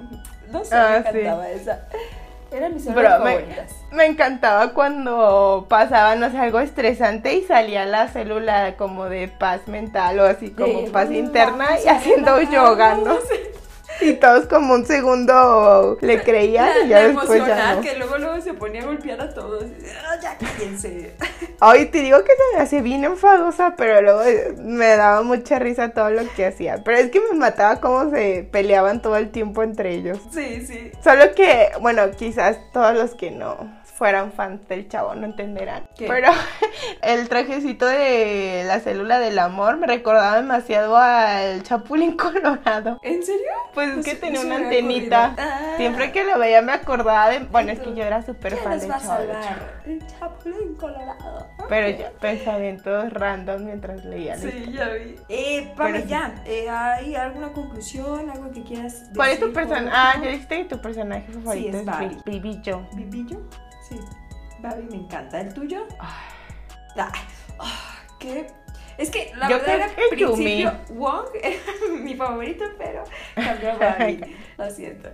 No 0.50 0.64
sé, 0.64 0.74
Ah, 0.74 1.00
me 1.04 1.10
sí. 1.12 1.18
encantaba 1.18 1.50
esa. 1.50 1.88
Eran 2.54 2.74
mis 2.74 2.84
Bro, 2.86 2.94
me, 3.02 3.08
favoritas. 3.34 3.72
me 3.90 4.06
encantaba 4.06 4.72
cuando 4.74 5.66
pasaba, 5.68 6.14
no 6.14 6.30
sé, 6.30 6.38
algo 6.38 6.60
estresante 6.60 7.34
y 7.34 7.42
salía 7.42 7.84
la 7.84 8.06
célula 8.08 8.76
como 8.76 9.06
de 9.06 9.26
paz 9.28 9.66
mental 9.66 10.20
o 10.20 10.24
así 10.24 10.50
como 10.50 10.82
De, 10.82 10.90
paz 10.90 11.06
"Vamos 11.08 11.18
interna 11.18 11.66
y 11.84 11.88
haciendo 11.88 12.36
relajarnos". 12.36 12.54
yoga, 12.54 12.94
¿no? 12.96 13.16
Y 14.00 14.14
todos 14.14 14.46
como 14.46 14.74
un 14.74 14.86
segundo 14.86 15.98
le 16.00 16.22
creían 16.22 16.70
y 16.84 16.88
ya 16.88 17.00
la 17.00 17.08
después 17.08 17.46
ya 17.46 17.74
no. 17.76 17.80
que 17.80 17.96
luego 17.96 18.18
luego 18.18 18.40
se 18.40 18.54
ponía 18.54 18.82
a 18.82 18.86
golpear 18.86 19.20
a 19.20 19.32
todos. 19.32 19.64
Ah, 20.06 20.16
ya 20.20 20.36
cállense. 20.36 21.14
Ay, 21.60 21.86
te 21.86 22.00
digo 22.00 22.18
que 22.24 22.32
se 22.32 22.56
me 22.56 22.62
hace 22.62 22.82
bien 22.82 23.04
enfadosa, 23.04 23.74
pero 23.76 24.02
luego 24.02 24.22
eh, 24.22 24.54
me 24.58 24.88
daba 24.96 25.22
mucha 25.22 25.58
risa 25.58 25.90
todo 25.90 26.10
lo 26.10 26.22
que 26.34 26.46
hacía. 26.46 26.82
Pero 26.84 26.98
es 26.98 27.10
que 27.10 27.20
me 27.20 27.38
mataba 27.38 27.80
cómo 27.80 28.10
se 28.10 28.48
peleaban 28.50 29.00
todo 29.00 29.16
el 29.16 29.30
tiempo 29.30 29.62
entre 29.62 29.94
ellos. 29.94 30.18
Sí, 30.32 30.66
sí. 30.66 30.90
Solo 31.02 31.34
que, 31.34 31.70
bueno, 31.80 32.10
quizás 32.16 32.58
todos 32.72 32.94
los 32.94 33.14
que 33.14 33.30
no 33.30 33.83
fueran 33.96 34.32
fans 34.32 34.66
del 34.68 34.88
chavo 34.88 35.14
no 35.14 35.24
entenderán. 35.24 35.88
¿Qué? 35.96 36.06
Pero 36.08 36.28
el 37.02 37.28
trajecito 37.28 37.86
de 37.86 38.64
la 38.66 38.80
célula 38.80 39.20
del 39.20 39.38
amor 39.38 39.76
me 39.76 39.86
recordaba 39.86 40.36
demasiado 40.36 40.96
al 40.96 41.62
Chapulín 41.62 42.16
Colorado. 42.16 42.98
¿En 43.02 43.22
serio? 43.22 43.50
Pues 43.72 43.96
es 43.98 44.04
que 44.04 44.14
tenía 44.16 44.40
una 44.40 44.56
antenita. 44.56 45.34
Ah. 45.38 45.74
Siempre 45.76 46.10
que 46.12 46.24
lo 46.24 46.38
veía 46.38 46.60
me 46.62 46.72
acordaba 46.72 47.28
de... 47.30 47.38
Bueno, 47.40 47.70
es 47.72 47.78
que 47.80 47.94
yo 47.94 48.02
era 48.04 48.22
súper 48.22 48.52
¿Quién 48.54 48.64
fan 48.64 48.78
del 48.80 48.88
chavo. 48.90 49.22
El 49.86 50.06
Chapulín 50.06 50.74
Colorado. 50.74 51.46
Pero 51.68 51.88
Ok. 51.88 52.00
yo, 52.00 52.18
pensamientos 52.20 53.12
random 53.12 53.64
mientras 53.64 54.04
leía. 54.04 54.36
Sí, 54.36 54.72
ya 54.72 54.88
vi. 54.88 55.16
Eh, 55.28 55.72
Pame, 55.76 55.92
Pero 55.92 56.04
sí. 56.04 56.10
ya. 56.10 56.34
Eh, 56.46 56.68
¿Hay 56.68 57.14
alguna 57.14 57.52
conclusión? 57.52 58.28
¿Algo 58.30 58.50
que 58.50 58.62
quieras 58.64 59.00
decir? 59.00 59.16
¿Cuál 59.16 59.30
es 59.30 59.40
tu 59.40 59.52
personaje? 59.52 59.90
Ah, 59.92 60.14
ya 60.22 60.30
dijiste 60.30 60.58
que 60.58 60.64
tu 60.64 60.80
personaje 60.80 61.26
favorito 61.32 61.68
es 61.68 61.74
es 61.76 61.84
Barbie. 61.84 62.08
Bi- 62.24 62.40
Bibi 62.40 62.62
Joe. 62.64 62.82
¿Bibillo? 62.94 63.38
Sí. 63.88 64.00
Babi 64.60 64.84
me 64.84 64.96
encanta. 64.96 65.40
¿El 65.40 65.52
tuyo? 65.52 65.86
¿Qué? 68.18 68.46
Es 68.96 69.10
que 69.10 69.32
la 69.36 69.48
Yo 69.48 69.58
verdad 69.58 69.74
era 69.74 69.88
que 70.10 70.16
Yumi. 70.16 70.34
principio 70.36 70.72
Wong 70.90 71.26
era 71.42 71.56
mi 72.00 72.14
favorito, 72.14 72.64
pero 72.78 73.04
cambió 73.34 73.70
a. 73.72 73.96
Lo 74.64 74.70
siento. 74.70 75.10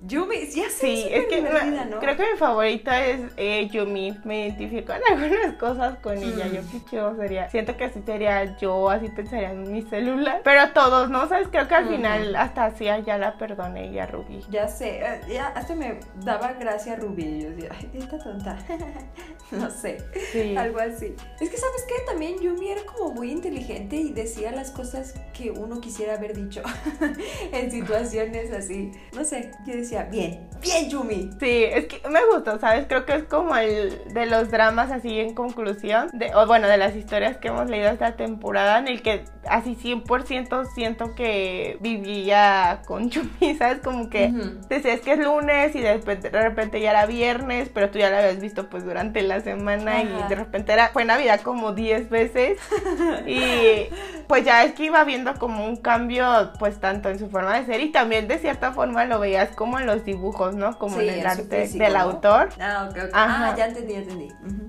Yumi, 0.00 0.46
ya 0.46 0.68
sé, 0.70 0.70
Sí, 0.70 1.08
es 1.10 1.26
que 1.26 1.36
divertida, 1.36 1.84
¿no? 1.86 1.98
creo 2.00 2.16
que 2.16 2.32
mi 2.32 2.38
favorita 2.38 3.04
es 3.06 3.20
eh, 3.36 3.68
Yumi. 3.70 4.16
Me 4.24 4.46
identifico 4.48 4.92
en 4.92 5.02
algunas 5.10 5.54
cosas 5.56 5.98
con 5.98 6.16
ella. 6.18 6.46
Mm. 6.46 6.52
Yo 6.54 6.60
qué 6.70 6.90
chido 6.90 7.16
sería. 7.16 7.50
Siento 7.50 7.76
que 7.76 7.84
así 7.84 8.00
sería 8.04 8.56
yo, 8.58 8.88
así 8.90 9.08
pensaría 9.08 9.50
en 9.52 9.72
mi 9.72 9.82
celular. 9.82 10.40
Pero 10.44 10.70
todos, 10.72 11.10
¿no? 11.10 11.28
¿Sabes? 11.28 11.48
Creo 11.50 11.66
que 11.68 11.74
al 11.74 11.88
final 11.88 12.36
hasta 12.36 12.66
así 12.66 12.84
ya 12.84 13.18
la 13.18 13.36
perdoné 13.38 13.86
y 13.92 13.98
a 13.98 14.06
Ruby. 14.06 14.44
Ya 14.50 14.68
sé, 14.68 15.00
eh, 15.00 15.20
ya 15.28 15.48
hasta 15.48 15.74
me 15.74 15.98
daba 16.22 16.52
gracia 16.54 16.96
Rubí. 16.96 17.24
y 17.24 17.42
Yo 17.42 17.50
decía, 17.50 17.68
ay, 17.78 17.90
esta 17.94 18.18
tonta. 18.18 18.58
no 19.50 19.70
sé, 19.70 19.98
Sí. 20.32 20.56
algo 20.56 20.78
así. 20.80 21.14
Es 21.40 21.50
que, 21.50 21.56
¿sabes 21.56 21.84
qué? 21.88 21.94
También 22.06 22.38
Yumi 22.40 22.70
era 22.70 22.82
como 22.84 23.12
muy 23.12 23.30
inteligente 23.30 23.96
y 23.96 24.12
decía 24.12 24.52
las 24.52 24.70
cosas 24.70 25.14
que 25.32 25.50
uno 25.50 25.80
quisiera 25.80 26.14
haber 26.14 26.34
dicho 26.36 26.62
en 27.52 27.70
situaciones 27.70 28.52
así. 28.52 28.90
No 29.14 29.24
sé, 29.24 29.50
yo 29.66 29.74
decía, 29.74 30.04
bien, 30.04 30.48
bien 30.62 30.88
Yumi. 30.88 31.30
Sí, 31.40 31.64
es 31.64 31.86
que 31.86 32.08
me 32.08 32.20
gustó, 32.32 32.58
¿sabes? 32.58 32.86
Creo 32.86 33.04
que 33.04 33.14
es 33.14 33.24
como 33.24 33.56
el 33.56 34.12
de 34.14 34.26
los 34.26 34.50
dramas 34.50 34.90
así 34.92 35.18
en 35.18 35.34
conclusión, 35.34 36.08
de, 36.12 36.34
o 36.34 36.46
bueno, 36.46 36.68
de 36.68 36.76
las 36.76 36.94
historias 36.94 37.36
que 37.38 37.48
hemos 37.48 37.68
leído 37.68 37.88
esta 37.88 38.16
temporada, 38.16 38.78
en 38.78 38.88
el 38.88 39.02
que 39.02 39.24
así 39.48 39.74
100% 39.76 40.64
siento 40.74 41.14
que 41.14 41.78
vivía 41.80 42.82
con 42.86 43.10
Yumi, 43.10 43.54
¿sabes? 43.58 43.80
Como 43.82 44.08
que 44.08 44.32
Ujú. 44.34 44.66
decías 44.68 45.00
que 45.00 45.12
es 45.12 45.18
lunes 45.18 45.74
y 45.74 45.80
de 45.80 45.94
repente, 45.94 46.30
de 46.30 46.40
repente 46.40 46.80
ya 46.80 46.90
era 46.90 47.06
viernes, 47.06 47.68
pero 47.72 47.90
tú 47.90 47.98
ya 47.98 48.10
la 48.10 48.18
habías 48.18 48.40
visto 48.40 48.68
pues 48.68 48.84
durante 48.84 49.22
la 49.22 49.40
semana 49.40 50.02
y 50.02 50.22
de 50.28 50.34
repente 50.34 50.72
era, 50.72 50.88
fue 50.88 51.04
Navidad 51.04 51.40
como 51.40 51.72
10 51.72 52.08
veces 52.10 52.58
y 53.26 53.88
pues 54.26 54.44
ya 54.44 54.64
es 54.64 54.74
que 54.74 54.84
iba 54.84 55.02
viendo 55.04 55.34
como 55.34 55.66
un 55.66 55.76
cambio 55.76 56.52
pues 56.58 56.78
tanto 56.80 57.08
en 57.08 57.18
su 57.18 57.28
forma 57.28 57.58
de 57.58 57.66
ser 57.66 57.80
y 57.80 57.90
también 57.90 58.28
de 58.28 58.38
cierta 58.38 58.72
forma 58.72 59.04
lo 59.04 59.18
veías 59.20 59.50
como 59.56 59.78
en 59.80 59.86
los 59.86 60.04
dibujos, 60.04 60.54
¿no? 60.54 60.78
Como 60.78 60.98
Sí, 61.00 61.08
en 61.08 61.20
el 61.20 61.26
arte 61.26 61.62
físico, 61.62 61.84
del 61.84 61.94
¿no? 61.94 61.98
autor. 62.00 62.48
Ah, 62.60 62.88
ok, 62.90 62.96
ok. 63.04 63.10
Ajá. 63.12 63.48
Ah, 63.52 63.56
ya 63.56 63.66
entendí, 63.66 63.92
ya 63.94 63.98
entendí. 64.00 64.28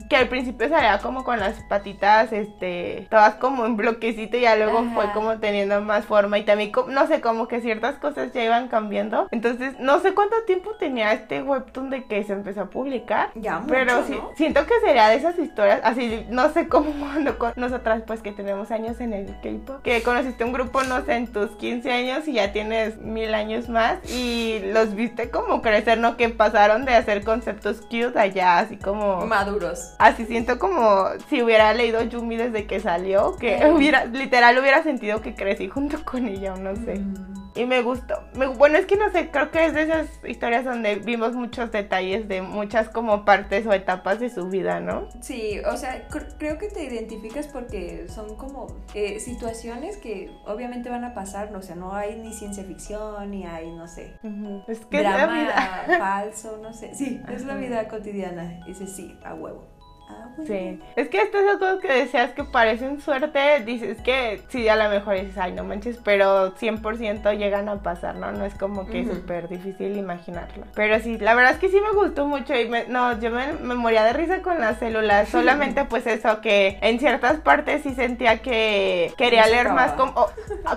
Que 0.10 0.16
al 0.16 0.30
principio 0.30 0.70
salía 0.70 0.98
como 1.00 1.24
con 1.24 1.40
las 1.40 1.56
patitas, 1.70 2.32
este, 2.32 3.08
todas 3.12 3.36
como 3.36 3.66
en 3.66 3.76
bloquecito 3.76 4.38
y 4.38 4.42
ya 4.42 4.56
luego 4.56 4.80
Ajá. 4.80 4.92
fue 4.96 5.12
como 5.14 5.38
teniendo 5.40 5.82
más 5.82 6.06
forma 6.06 6.38
y 6.40 6.44
también, 6.46 6.72
no 6.88 7.08
sé, 7.08 7.22
como 7.22 7.48
que 7.48 7.60
ciertas 7.62 7.96
cosas 7.98 8.32
ya 8.34 8.44
iban 8.44 8.70
cambiando. 8.70 9.28
Entonces, 9.32 9.76
no 9.80 10.00
sé 10.00 10.14
cuánto 10.14 10.36
tiempo 10.46 10.72
tenía 10.80 11.12
este 11.14 11.44
webtoon 11.44 11.90
de 11.90 12.06
que 12.06 12.24
se 12.24 12.34
empezó 12.34 12.62
a 12.62 12.66
publicar. 12.70 13.30
Ya 13.36 13.60
mucho, 13.60 13.74
Pero 13.74 14.06
sí, 14.06 14.14
¿no? 14.14 14.32
siento 14.36 14.66
que 14.66 14.80
sería 14.80 15.10
de 15.10 15.16
esas 15.16 15.38
historias, 15.38 15.82
así, 15.84 16.26
no 16.30 16.50
sé 16.54 16.68
cómo 16.70 16.92
cuando 17.00 17.38
con 17.38 17.52
nosotras, 17.58 18.04
pues 18.08 18.22
que 18.22 18.32
tenemos 18.32 18.72
años 18.72 19.00
en 19.02 19.14
el 19.14 19.26
K-pop, 19.42 19.82
que 19.84 20.02
conociste 20.04 20.44
un 20.46 20.54
grupo, 20.54 20.84
no 20.84 21.04
sé, 21.04 21.16
en 21.16 21.28
tus 21.28 21.52
15 21.58 21.92
años 21.92 22.28
y 22.28 22.34
ya 22.34 22.54
tienes 22.54 22.98
mil 22.98 23.34
años 23.34 23.68
más 23.70 23.98
y 24.10 24.60
los 24.78 24.96
viste 24.96 25.30
como 25.30 25.62
crecer, 25.62 25.98
¿no? 25.98 26.18
Que 26.18 26.30
pasaron 26.30 26.86
de 26.86 26.94
hacer 26.96 27.24
conceptos 27.24 27.82
cute 27.82 28.18
allá, 28.18 28.60
así 28.60 28.78
como. 28.78 29.26
Maduros. 29.26 29.94
Así 30.00 30.26
siento 30.26 30.60
como 30.60 31.08
si 31.30 31.42
hubiera 31.42 31.74
leído 31.74 32.02
Yumi 32.04 32.38
desde 32.38 32.66
que 32.68 32.80
salió, 32.80 33.36
que 33.38 33.60
hubiera, 33.74 34.06
literal 34.06 34.58
hubiera 34.58 34.84
sentido 34.84 35.22
que 35.22 35.36
crecí 35.36 35.68
junto 35.68 36.04
con 36.04 36.28
ella, 36.28 36.54
o 36.54 36.58
no 36.58 36.76
sé. 36.76 37.00
Mm. 37.00 37.47
Y 37.58 37.66
me 37.66 37.82
gustó. 37.82 38.16
Me- 38.34 38.48
bueno, 38.48 38.78
es 38.78 38.86
que 38.86 38.96
no 38.98 39.10
sé, 39.12 39.30
creo 39.32 39.52
que 39.52 39.66
es 39.66 39.74
de 39.74 39.84
esas 39.84 40.08
historias 40.26 40.64
donde 40.64 40.96
vimos 40.96 41.34
muchos 41.34 41.72
detalles 41.72 42.28
de 42.28 42.42
muchas 42.42 42.90
como 42.90 43.26
partes 43.26 43.66
o 43.66 43.74
etapas 43.74 44.20
de 44.20 44.30
su 44.30 44.48
vida, 44.50 44.80
¿no? 44.80 45.08
Sí, 45.22 45.60
o 45.70 45.76
sea, 45.76 46.08
cr- 46.10 46.36
creo 46.38 46.58
que 46.58 46.68
te 46.70 46.84
identificas 46.84 47.48
porque 47.48 48.08
son 48.10 48.36
como 48.36 48.68
eh, 48.94 49.20
situaciones 49.20 49.98
que 49.98 50.30
obviamente 50.46 50.90
van 50.90 51.04
a 51.04 51.14
pasar, 51.14 51.52
no, 51.52 51.60
o 51.60 51.62
sea, 51.62 51.76
no 51.76 51.94
hay 51.96 52.16
ni 52.18 52.34
ciencia 52.34 52.64
ficción, 52.64 53.32
ni 53.32 53.46
hay, 53.46 53.72
no 53.72 53.88
sé, 53.88 54.14
Es 54.68 54.86
que 54.86 54.98
es 54.98 55.04
la 55.04 55.18
drama 55.18 55.42
vida. 55.42 55.86
falso, 55.98 56.60
no 56.62 56.74
sé. 56.74 56.94
Sí, 56.94 57.22
es 57.34 57.44
la 57.46 57.56
vida 57.56 57.88
cotidiana. 57.88 58.64
Dice 58.66 58.86
sí, 58.88 59.18
a 59.24 59.34
huevo. 59.34 59.66
A 60.10 60.28
huevo. 60.28 60.46
Sí, 60.48 60.80
es 60.96 61.10
que 61.10 61.22
estas 61.22 61.44
son 61.46 61.60
cosas 61.60 61.80
que 61.82 61.92
decías 61.92 62.32
que 62.32 62.44
parecen 62.46 63.02
suerte, 63.02 63.62
dices 63.66 64.02
que 64.02 64.42
sí, 64.48 64.70
a 64.70 64.76
lo 64.78 64.88
mejor 64.90 65.16
dices, 65.16 65.38
ay, 65.38 65.52
no 65.52 65.64
manches, 65.66 65.98
pero 66.04 66.56
100% 66.56 67.34
llegan 67.38 67.68
a 67.68 67.82
pasar, 67.84 68.16
¿no? 68.16 68.32
No 68.32 68.46
es 68.46 68.54
como 68.56 68.88
que 68.88 69.02
es 69.02 69.08
súper 69.10 69.50
difícil 69.50 69.98
imaginarlo. 69.98 70.66
Pero 70.76 71.00
sí, 71.02 71.18
la 71.18 71.34
verdad 71.34 71.54
es 71.54 71.58
que 71.60 71.68
sí 71.70 71.82
me 71.82 71.92
gustó 71.92 72.26
mucho 72.26 72.56
y 72.56 72.70
me- 72.70 72.86
no, 72.88 73.20
yo 73.20 73.32
me, 73.32 73.52
me 73.54 73.76
moría 73.76 74.04
de 74.06 74.14
risa 74.14 74.42
con 74.42 74.62
las 74.62 74.78
células, 74.80 75.28
solamente 75.30 75.84
pues 75.86 76.08
eso, 76.08 76.40
que 76.40 76.78
en 76.82 77.00
ciertas 77.00 77.40
partes 77.42 77.84
sí 77.84 77.94
sentía 77.94 78.38
que 78.42 79.14
quería 79.18 79.44
No 79.46 79.52
leer 79.52 79.70
más, 79.74 79.92
como, 79.94 80.28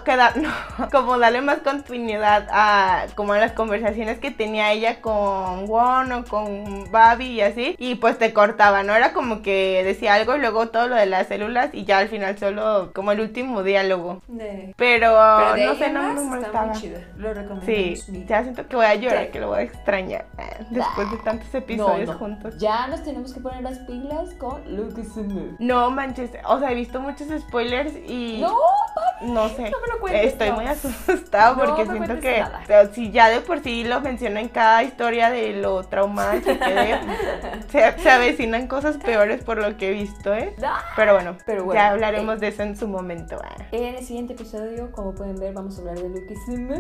da- 0.05 0.33
no, 0.79 0.89
como 0.91 1.19
darle 1.19 1.41
más 1.43 1.59
continuidad 1.59 2.49
a 2.51 3.05
como 3.15 3.35
a 3.35 3.39
las 3.39 3.53
conversaciones 3.53 4.19
que 4.19 4.31
tenía 4.33 4.73
ella 4.73 5.01
con 5.01 5.69
Won 5.69 6.11
o 6.13 6.25
con 6.25 6.91
Babi 6.91 7.27
y 7.27 7.41
así, 7.43 7.77
y 7.79 7.95
pues 7.97 8.19
te 8.19 8.33
cortaba, 8.33 8.83
¿no? 8.83 8.95
Era 8.97 9.13
como 9.13 9.20
que 9.43 9.83
decía 9.85 10.15
algo 10.15 10.37
y 10.37 10.41
luego 10.41 10.69
todo 10.69 10.89
lo 10.89 10.97
de 10.97 11.07
las 11.07 11.29
células 11.29 11.71
y 11.73 11.85
ya 11.85 11.99
al 11.99 12.09
final 12.09 12.39
solo 12.39 12.91
como 12.95 13.13
el 13.13 13.21
último 13.21 13.63
diálogo. 13.63 14.23
De- 14.29 14.75
Pero, 14.77 15.17
Pero 15.45 15.55
de 15.55 15.67
no 15.67 15.75
sé, 15.75 15.91
no 15.91 16.03
me 16.03 16.09
está 16.11 16.23
molestaba. 16.23 16.67
muy 16.67 16.77
chido. 16.81 17.01
Lo 17.17 17.35
recomiendo. 17.35 17.67
Sí, 17.67 18.25
ya 18.27 18.43
siento 18.43 18.67
que 18.67 18.77
voy 18.77 18.87
a 18.87 18.95
llorar, 18.95 19.27
Sí. 19.27 19.33
que 19.33 19.41
lo 19.41 19.49
voy 19.49 19.59
a 19.59 19.63
extrañar 19.63 20.27
eh, 20.39 20.65
después 20.71 21.11
de 21.11 21.17
tantos 21.19 21.55
episodios 21.55 22.07
no, 22.07 22.13
no. 22.15 22.19
juntos. 22.19 22.55
Ya 22.59 22.87
nos 22.89 23.03
tenemos 23.03 23.33
que 23.33 23.41
poner 23.41 23.63
las 23.63 23.79
pilas 23.81 24.35
con 24.39 24.63
Move. 24.75 25.57
No 25.59 25.91
manches, 25.91 26.31
o 26.45 26.59
sea, 26.59 26.71
he 26.71 26.75
visto 26.75 27.01
muchos 27.01 27.29
spoilers 27.41 27.93
y 28.07 28.39
No, 28.41 28.57
papi. 28.95 29.27
no 29.33 29.49
sé. 29.49 29.63
No 29.71 29.81
me 29.81 29.87
lo 29.93 30.01
cuentes, 30.01 30.25
Estoy 30.33 30.51
muy 30.53 30.67
asustada 30.67 31.55
porque 31.55 31.85
siento 31.87 32.21
que 32.21 32.45
si 32.93 33.11
ya 33.11 33.29
de 33.29 33.41
por 33.41 33.61
sí 33.63 33.85
lo 33.85 34.01
menciona 34.01 34.41
en 34.41 34.49
cada 34.49 34.83
historia 34.83 35.31
de 35.31 35.53
lo 35.55 35.83
traumada 35.85 36.41
que 36.41 36.59
quedé, 36.59 36.99
se, 37.69 37.99
se 38.03 38.11
avecinan 38.11 38.67
cosas 38.67 38.97
peores 39.11 39.45
por 39.45 39.59
lo 39.59 39.77
que 39.77 39.91
he 39.91 39.93
visto, 39.93 40.33
¿eh? 40.35 40.55
Ah. 40.63 40.81
Pero 40.97 41.15
bueno, 41.15 41.37
Pero 41.47 41.65
bueno, 41.65 41.81
ya 41.81 41.89
hablaremos 41.91 42.41
de 42.41 42.49
eso 42.49 42.63
en 42.63 42.77
su 42.77 42.87
momento. 42.89 43.37
ah. 43.43 43.57
En 43.73 43.95
el 43.97 44.05
siguiente 44.05 44.35
episodio, 44.35 44.91
como 44.93 45.15
pueden 45.15 45.37
ver, 45.37 45.53
vamos 45.55 45.77
a 45.79 45.81
hablar 45.81 45.99
de 45.99 46.09
Luquism. 46.09 46.71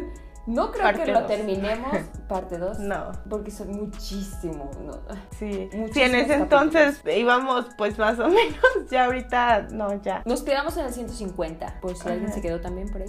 No 0.46 0.72
creo 0.72 0.84
Parte 0.84 1.04
que 1.04 1.12
lo 1.12 1.20
dos. 1.20 1.28
terminemos, 1.28 1.92
parte 2.28 2.56
2. 2.58 2.78
No. 2.80 3.12
Porque 3.28 3.50
son 3.50 3.70
muchísimo. 3.72 4.70
no. 4.84 4.94
Sí, 5.38 5.68
Muchísimos 5.72 5.90
sí, 5.92 6.02
en 6.02 6.14
ese 6.14 6.34
entonces 6.34 7.02
íbamos 7.14 7.66
pues 7.76 7.98
más 7.98 8.18
o 8.18 8.26
menos, 8.28 8.56
ya 8.90 9.04
ahorita 9.04 9.68
no, 9.70 10.00
ya. 10.02 10.22
Nos 10.24 10.42
quedamos 10.42 10.76
en 10.78 10.86
el 10.86 10.92
150, 10.94 11.80
por 11.80 11.94
si 11.94 12.08
alguien 12.08 12.32
se 12.32 12.40
quedó 12.40 12.58
también 12.60 12.88
por 12.88 13.02
ahí. 13.02 13.08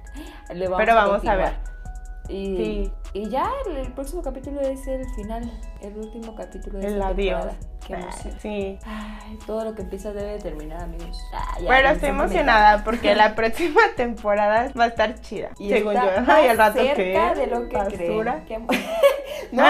Le 0.54 0.64
vamos 0.68 0.78
Pero 0.84 0.94
vamos 0.94 1.26
a 1.26 1.36
ver. 1.36 1.52
Y, 2.30 2.56
Sí. 2.56 2.92
y 3.14 3.28
ya 3.28 3.50
el, 3.66 3.76
el 3.78 3.92
próximo 3.92 4.22
capítulo 4.22 4.60
es 4.60 4.86
el 4.86 5.04
final, 5.14 5.50
el 5.82 5.96
último 5.96 6.34
capítulo 6.36 6.78
de 6.78 6.86
El 6.86 7.02
adiós. 7.02 7.40
temporada. 7.46 7.56
Qué 7.86 7.94
Ah, 7.94 7.98
emoción. 8.00 8.34
Sí. 8.40 8.78
Ay, 8.84 9.38
todo 9.46 9.64
lo 9.64 9.74
que 9.74 9.82
empieza 9.82 10.12
debe 10.12 10.32
de 10.32 10.38
terminar, 10.38 10.82
amigos. 10.82 11.18
Ah, 11.34 11.56
ya, 11.60 11.68
Pero 11.68 11.88
me 11.88 11.94
estoy 11.94 12.08
emocionada 12.10 12.84
porque 12.84 13.14
la 13.16 13.34
próxima 13.34 13.80
temporada 13.96 14.70
va 14.78 14.84
a 14.84 14.88
estar 14.88 15.18
chida. 15.20 15.50
Y 15.58 15.70
según 15.70 15.94
yo. 15.94 16.00
Ay, 16.28 16.48
al 16.48 16.58
rato 16.58 16.78
cerca 16.78 16.94
que 17.34 17.40
de 17.40 17.46
lo 17.48 17.68
que 17.68 17.76
basura. 17.76 18.44
creen. 18.46 18.66
No, 19.52 19.64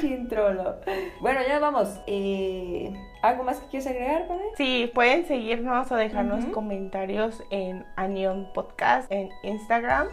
chintrolo. 0.00 0.76
Bueno, 1.20 1.40
ya 1.48 1.58
vamos. 1.58 1.88
Eh, 2.06 2.92
¿Algo 3.24 3.42
más 3.42 3.58
que 3.58 3.68
quieres 3.68 3.86
agregar, 3.86 4.28
Pame? 4.28 4.42
Sí, 4.54 4.90
pueden 4.94 5.24
seguirnos 5.24 5.90
o 5.90 5.96
dejarnos 5.96 6.44
comentarios 6.52 7.42
en 7.48 7.86
Anion 7.96 8.52
Podcast 8.52 9.10
en 9.10 9.30
Instagram 9.42 10.08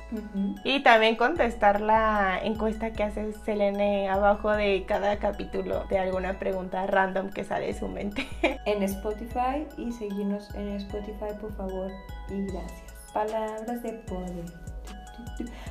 y 0.63 0.81
también 0.81 1.17
contestar 1.17 1.81
la 1.81 2.39
encuesta 2.41 2.93
que 2.93 3.03
hace 3.03 3.33
Selene 3.33 4.09
abajo 4.09 4.51
de 4.51 4.85
cada 4.87 5.19
capítulo 5.19 5.83
de 5.89 5.99
alguna 5.99 6.39
pregunta 6.39 6.87
random 6.87 7.31
que 7.31 7.43
sale 7.43 7.67
de 7.67 7.73
su 7.73 7.89
mente. 7.89 8.25
En 8.65 8.81
Spotify 8.83 9.67
y 9.77 9.91
seguirnos 9.91 10.53
en 10.55 10.69
Spotify, 10.75 11.33
por 11.41 11.53
favor. 11.57 11.91
Y 12.29 12.45
gracias. 12.45 13.11
Palabras 13.11 13.83
de 13.83 13.91
poder. 13.91 14.45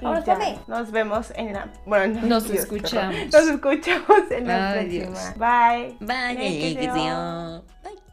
Pame. 0.00 0.58
Nos 0.66 0.90
vemos 0.90 1.32
en 1.36 1.52
la. 1.52 1.68
Bueno, 1.86 2.20
no, 2.20 2.26
Nos 2.26 2.44
Dios, 2.44 2.60
escuchamos. 2.60 3.14
Nos 3.32 3.48
escuchamos 3.48 4.30
en 4.30 4.46
la 4.46 4.72
Ay, 4.72 4.86
próxima. 4.88 5.34
Dios. 5.36 5.98
Bye. 5.98 6.06
Bye, 6.06 6.36
que 6.36 8.09